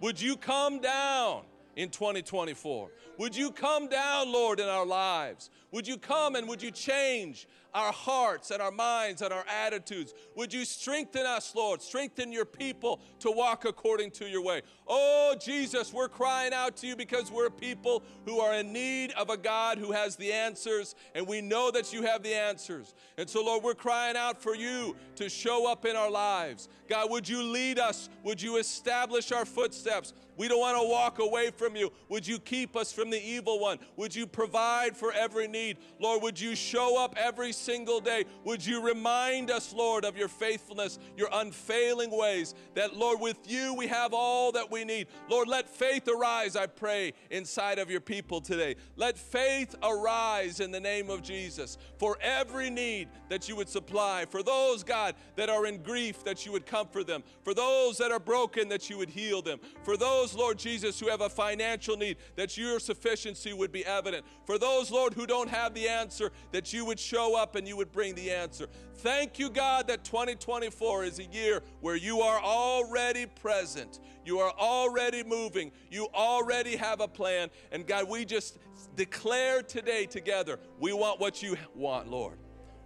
would 0.00 0.20
you 0.20 0.36
come 0.36 0.80
down 0.80 1.44
in 1.76 1.90
2024? 1.90 2.90
Would 3.18 3.36
you 3.36 3.50
come 3.50 3.88
down, 3.88 4.32
Lord, 4.32 4.60
in 4.60 4.68
our 4.68 4.86
lives? 4.86 5.50
Would 5.70 5.86
you 5.86 5.96
come 5.96 6.34
and 6.34 6.48
would 6.48 6.62
you 6.62 6.70
change 6.70 7.46
our 7.74 7.92
hearts 7.92 8.50
and 8.50 8.60
our 8.60 8.70
minds 8.70 9.22
and 9.22 9.32
our 9.32 9.44
attitudes? 9.48 10.12
Would 10.36 10.52
you 10.52 10.64
strengthen 10.64 11.24
us, 11.24 11.54
Lord? 11.54 11.80
Strengthen 11.80 12.32
your 12.32 12.44
people 12.44 13.00
to 13.20 13.30
walk 13.30 13.64
according 13.64 14.10
to 14.12 14.28
your 14.28 14.42
way. 14.42 14.62
Oh, 14.86 15.34
Jesus, 15.40 15.92
we're 15.92 16.08
crying 16.08 16.52
out 16.52 16.76
to 16.78 16.86
you 16.86 16.96
because 16.96 17.30
we're 17.30 17.50
people 17.50 18.02
who 18.26 18.40
are 18.40 18.54
in 18.54 18.72
need 18.72 19.12
of 19.12 19.30
a 19.30 19.36
God 19.36 19.78
who 19.78 19.92
has 19.92 20.16
the 20.16 20.32
answers, 20.32 20.94
and 21.14 21.26
we 21.26 21.40
know 21.40 21.70
that 21.70 21.92
you 21.92 22.02
have 22.02 22.22
the 22.22 22.34
answers. 22.34 22.94
And 23.16 23.28
so, 23.28 23.44
Lord, 23.44 23.62
we're 23.62 23.74
crying 23.74 24.16
out 24.16 24.42
for 24.42 24.54
you 24.54 24.96
to 25.16 25.28
show 25.28 25.70
up 25.70 25.86
in 25.86 25.96
our 25.96 26.10
lives. 26.10 26.68
God, 26.88 27.10
would 27.10 27.28
you 27.28 27.42
lead 27.42 27.78
us? 27.78 28.10
Would 28.24 28.42
you 28.42 28.58
establish 28.58 29.32
our 29.32 29.46
footsteps? 29.46 30.12
We 30.36 30.48
don't 30.48 30.60
want 30.60 30.80
to 30.80 30.88
walk 30.88 31.18
away 31.18 31.50
from 31.50 31.76
you. 31.76 31.92
Would 32.08 32.26
you 32.26 32.38
keep 32.38 32.76
us 32.76 32.92
from 32.92 33.10
the 33.10 33.22
evil 33.22 33.58
one? 33.58 33.78
Would 33.96 34.14
you 34.14 34.26
provide 34.26 34.96
for 34.96 35.12
every 35.12 35.48
need? 35.48 35.78
Lord, 35.98 36.22
would 36.22 36.40
you 36.40 36.54
show 36.54 37.02
up 37.02 37.14
every 37.16 37.52
single 37.52 38.00
day? 38.00 38.24
Would 38.44 38.64
you 38.64 38.82
remind 38.82 39.50
us, 39.50 39.72
Lord, 39.72 40.04
of 40.04 40.16
your 40.16 40.28
faithfulness, 40.28 40.98
your 41.16 41.28
unfailing 41.32 42.10
ways? 42.10 42.54
That, 42.74 42.96
Lord, 42.96 43.20
with 43.20 43.38
you 43.46 43.74
we 43.74 43.86
have 43.86 44.14
all 44.14 44.52
that 44.52 44.70
we 44.70 44.84
need. 44.84 45.08
Lord, 45.28 45.48
let 45.48 45.68
faith 45.68 46.08
arise, 46.08 46.56
I 46.56 46.66
pray, 46.66 47.12
inside 47.30 47.78
of 47.78 47.90
your 47.90 48.00
people 48.00 48.40
today. 48.40 48.76
Let 48.96 49.18
faith 49.18 49.74
arise 49.82 50.60
in 50.60 50.70
the 50.70 50.80
name 50.80 51.10
of 51.10 51.22
Jesus 51.22 51.78
for 51.98 52.16
every 52.20 52.70
need 52.70 53.08
that 53.28 53.48
you 53.48 53.56
would 53.56 53.68
supply. 53.68 54.24
For 54.28 54.42
those, 54.42 54.82
God, 54.82 55.14
that 55.36 55.48
are 55.48 55.66
in 55.66 55.82
grief, 55.82 56.24
that 56.24 56.44
you 56.46 56.52
would 56.52 56.66
comfort 56.66 57.06
them. 57.06 57.22
For 57.44 57.54
those 57.54 57.98
that 57.98 58.10
are 58.10 58.20
broken, 58.20 58.68
that 58.68 58.88
you 58.90 58.98
would 58.98 59.10
heal 59.10 59.42
them. 59.42 59.60
For 59.84 59.96
those, 59.96 60.31
Lord 60.34 60.58
Jesus, 60.58 60.98
who 60.98 61.08
have 61.08 61.20
a 61.20 61.28
financial 61.28 61.96
need, 61.96 62.16
that 62.36 62.56
your 62.56 62.78
sufficiency 62.80 63.52
would 63.52 63.72
be 63.72 63.84
evident. 63.84 64.24
For 64.44 64.58
those, 64.58 64.90
Lord, 64.90 65.14
who 65.14 65.26
don't 65.26 65.48
have 65.48 65.74
the 65.74 65.88
answer, 65.88 66.30
that 66.52 66.72
you 66.72 66.84
would 66.84 66.98
show 66.98 67.36
up 67.36 67.56
and 67.56 67.66
you 67.66 67.76
would 67.76 67.92
bring 67.92 68.14
the 68.14 68.30
answer. 68.30 68.66
Thank 68.96 69.38
you, 69.38 69.50
God, 69.50 69.88
that 69.88 70.04
2024 70.04 71.04
is 71.04 71.18
a 71.18 71.24
year 71.24 71.62
where 71.80 71.96
you 71.96 72.20
are 72.20 72.40
already 72.40 73.26
present. 73.26 74.00
You 74.24 74.38
are 74.38 74.52
already 74.52 75.24
moving. 75.24 75.72
You 75.90 76.08
already 76.14 76.76
have 76.76 77.00
a 77.00 77.08
plan. 77.08 77.50
And 77.72 77.86
God, 77.86 78.08
we 78.08 78.24
just 78.24 78.58
declare 78.96 79.62
today 79.62 80.06
together 80.06 80.58
we 80.78 80.92
want 80.92 81.20
what 81.20 81.42
you 81.42 81.56
want, 81.74 82.08
Lord. 82.08 82.38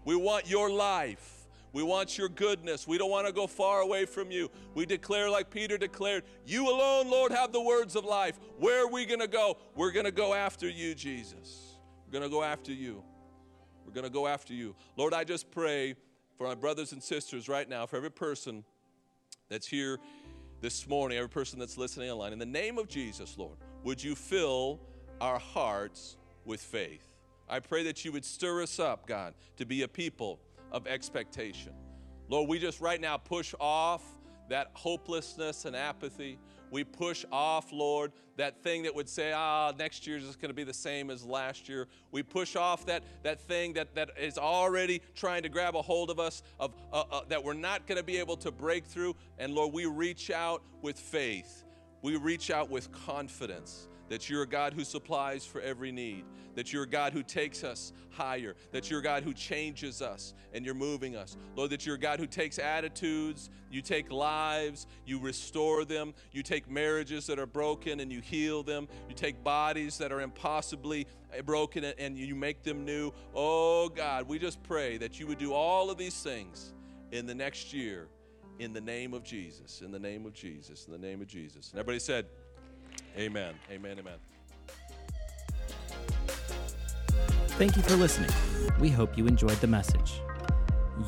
We 0.04 0.16
want 0.16 0.48
your 0.48 0.70
life. 0.70 1.35
We 1.76 1.82
want 1.82 2.16
your 2.16 2.30
goodness. 2.30 2.88
We 2.88 2.96
don't 2.96 3.10
want 3.10 3.26
to 3.26 3.34
go 3.34 3.46
far 3.46 3.82
away 3.82 4.06
from 4.06 4.30
you. 4.30 4.50
We 4.74 4.86
declare, 4.86 5.28
like 5.28 5.50
Peter 5.50 5.76
declared, 5.76 6.22
You 6.46 6.70
alone, 6.70 7.10
Lord, 7.10 7.32
have 7.32 7.52
the 7.52 7.60
words 7.60 7.96
of 7.96 8.06
life. 8.06 8.40
Where 8.58 8.84
are 8.84 8.88
we 8.88 9.04
going 9.04 9.20
to 9.20 9.28
go? 9.28 9.58
We're 9.74 9.90
going 9.90 10.06
to 10.06 10.10
go 10.10 10.32
after 10.32 10.70
you, 10.70 10.94
Jesus. 10.94 11.76
We're 12.06 12.12
going 12.12 12.22
to 12.24 12.34
go 12.34 12.42
after 12.42 12.72
you. 12.72 13.04
We're 13.84 13.92
going 13.92 14.06
to 14.06 14.10
go 14.10 14.26
after 14.26 14.54
you. 14.54 14.74
Lord, 14.96 15.12
I 15.12 15.22
just 15.22 15.50
pray 15.50 15.96
for 16.38 16.46
my 16.46 16.54
brothers 16.54 16.92
and 16.92 17.02
sisters 17.02 17.46
right 17.46 17.68
now, 17.68 17.84
for 17.84 17.96
every 17.96 18.10
person 18.10 18.64
that's 19.50 19.66
here 19.66 19.98
this 20.62 20.88
morning, 20.88 21.18
every 21.18 21.28
person 21.28 21.58
that's 21.58 21.76
listening 21.76 22.10
online. 22.10 22.32
In 22.32 22.38
the 22.38 22.46
name 22.46 22.78
of 22.78 22.88
Jesus, 22.88 23.36
Lord, 23.36 23.58
would 23.84 24.02
you 24.02 24.14
fill 24.14 24.80
our 25.20 25.38
hearts 25.38 26.16
with 26.46 26.62
faith? 26.62 27.06
I 27.50 27.60
pray 27.60 27.82
that 27.82 28.02
you 28.02 28.12
would 28.12 28.24
stir 28.24 28.62
us 28.62 28.78
up, 28.78 29.06
God, 29.06 29.34
to 29.58 29.66
be 29.66 29.82
a 29.82 29.88
people 29.88 30.40
of 30.76 30.86
expectation. 30.86 31.72
Lord, 32.28 32.48
we 32.48 32.58
just 32.58 32.80
right 32.80 33.00
now 33.00 33.16
push 33.16 33.54
off 33.58 34.02
that 34.50 34.70
hopelessness 34.74 35.64
and 35.64 35.74
apathy. 35.74 36.38
We 36.70 36.84
push 36.84 37.24
off, 37.32 37.72
Lord, 37.72 38.12
that 38.36 38.62
thing 38.62 38.82
that 38.82 38.94
would 38.94 39.08
say, 39.08 39.32
ah, 39.32 39.72
next 39.78 40.06
year 40.06 40.18
is 40.18 40.24
just 40.24 40.38
going 40.38 40.50
to 40.50 40.54
be 40.54 40.64
the 40.64 40.74
same 40.74 41.10
as 41.10 41.24
last 41.24 41.68
year. 41.68 41.88
We 42.12 42.22
push 42.22 42.56
off 42.56 42.84
that, 42.86 43.04
that 43.22 43.40
thing 43.40 43.72
that, 43.72 43.94
that 43.94 44.10
is 44.20 44.36
already 44.36 45.00
trying 45.14 45.42
to 45.44 45.48
grab 45.48 45.76
a 45.76 45.82
hold 45.82 46.10
of 46.10 46.20
us, 46.20 46.42
of, 46.60 46.74
uh, 46.92 47.04
uh, 47.10 47.20
that 47.28 47.42
we're 47.42 47.54
not 47.54 47.86
going 47.86 47.98
to 47.98 48.04
be 48.04 48.18
able 48.18 48.36
to 48.38 48.50
break 48.50 48.84
through. 48.84 49.16
And 49.38 49.54
Lord, 49.54 49.72
we 49.72 49.86
reach 49.86 50.30
out 50.30 50.62
with 50.82 50.98
faith. 50.98 51.64
We 52.02 52.16
reach 52.16 52.50
out 52.50 52.68
with 52.68 52.92
confidence 52.92 53.88
that 54.08 54.28
you're 54.30 54.42
a 54.42 54.48
God 54.48 54.72
who 54.72 54.84
supplies 54.84 55.44
for 55.44 55.60
every 55.60 55.92
need, 55.92 56.24
that 56.54 56.72
you're 56.72 56.84
a 56.84 56.88
God 56.88 57.12
who 57.12 57.22
takes 57.22 57.64
us 57.64 57.92
higher, 58.10 58.54
that 58.72 58.90
you're 58.90 59.00
a 59.00 59.02
God 59.02 59.22
who 59.22 59.32
changes 59.32 60.00
us 60.00 60.34
and 60.52 60.64
you're 60.64 60.74
moving 60.74 61.16
us. 61.16 61.36
Lord, 61.54 61.70
that 61.70 61.84
you're 61.84 61.96
a 61.96 61.98
God 61.98 62.18
who 62.18 62.26
takes 62.26 62.58
attitudes, 62.58 63.50
you 63.70 63.82
take 63.82 64.10
lives, 64.10 64.86
you 65.04 65.18
restore 65.18 65.84
them, 65.84 66.14
you 66.32 66.42
take 66.42 66.70
marriages 66.70 67.26
that 67.26 67.38
are 67.38 67.46
broken 67.46 68.00
and 68.00 68.12
you 68.12 68.20
heal 68.20 68.62
them, 68.62 68.88
you 69.08 69.14
take 69.14 69.42
bodies 69.44 69.98
that 69.98 70.12
are 70.12 70.20
impossibly 70.20 71.06
eh, 71.32 71.42
broken 71.42 71.84
and 71.84 72.16
you 72.16 72.34
make 72.34 72.62
them 72.62 72.84
new. 72.84 73.12
Oh 73.34 73.88
God, 73.88 74.26
we 74.28 74.38
just 74.38 74.62
pray 74.62 74.96
that 74.98 75.20
you 75.20 75.26
would 75.26 75.38
do 75.38 75.52
all 75.52 75.90
of 75.90 75.98
these 75.98 76.22
things 76.22 76.72
in 77.12 77.26
the 77.26 77.34
next 77.34 77.72
year 77.72 78.08
in 78.58 78.72
the 78.72 78.80
name 78.80 79.12
of 79.12 79.22
Jesus, 79.22 79.82
in 79.82 79.90
the 79.90 79.98
name 79.98 80.24
of 80.26 80.32
Jesus, 80.32 80.86
in 80.86 80.92
the 80.92 80.98
name 80.98 81.20
of 81.20 81.26
Jesus. 81.26 81.70
And 81.70 81.78
everybody 81.78 81.98
said, 81.98 82.26
Amen. 83.18 83.54
Amen. 83.70 83.98
Amen. 83.98 84.18
Thank 87.58 87.76
you 87.76 87.82
for 87.82 87.96
listening. 87.96 88.30
We 88.78 88.90
hope 88.90 89.16
you 89.16 89.26
enjoyed 89.26 89.58
the 89.60 89.66
message. 89.66 90.20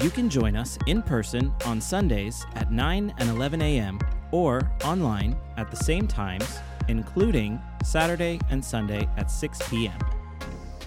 You 0.00 0.10
can 0.10 0.30
join 0.30 0.56
us 0.56 0.78
in 0.86 1.02
person 1.02 1.52
on 1.66 1.80
Sundays 1.80 2.46
at 2.54 2.72
9 2.72 3.14
and 3.18 3.28
11 3.28 3.60
a.m. 3.60 3.98
or 4.32 4.70
online 4.84 5.36
at 5.56 5.70
the 5.70 5.76
same 5.76 6.06
times, 6.06 6.58
including 6.88 7.60
Saturday 7.84 8.40
and 8.50 8.64
Sunday 8.64 9.08
at 9.16 9.30
6 9.30 9.68
p.m. 9.68 9.98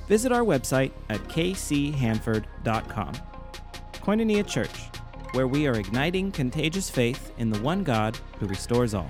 Visit 0.08 0.32
our 0.32 0.42
website 0.42 0.92
at 1.10 1.20
kchanford.com. 1.26 3.14
Koinonia 3.94 4.48
Church, 4.48 4.90
where 5.34 5.48
we 5.48 5.68
are 5.68 5.74
igniting 5.74 6.32
contagious 6.32 6.90
faith 6.90 7.32
in 7.38 7.52
the 7.52 7.60
one 7.60 7.84
God 7.84 8.18
who 8.40 8.48
restores 8.48 8.94
all. 8.94 9.10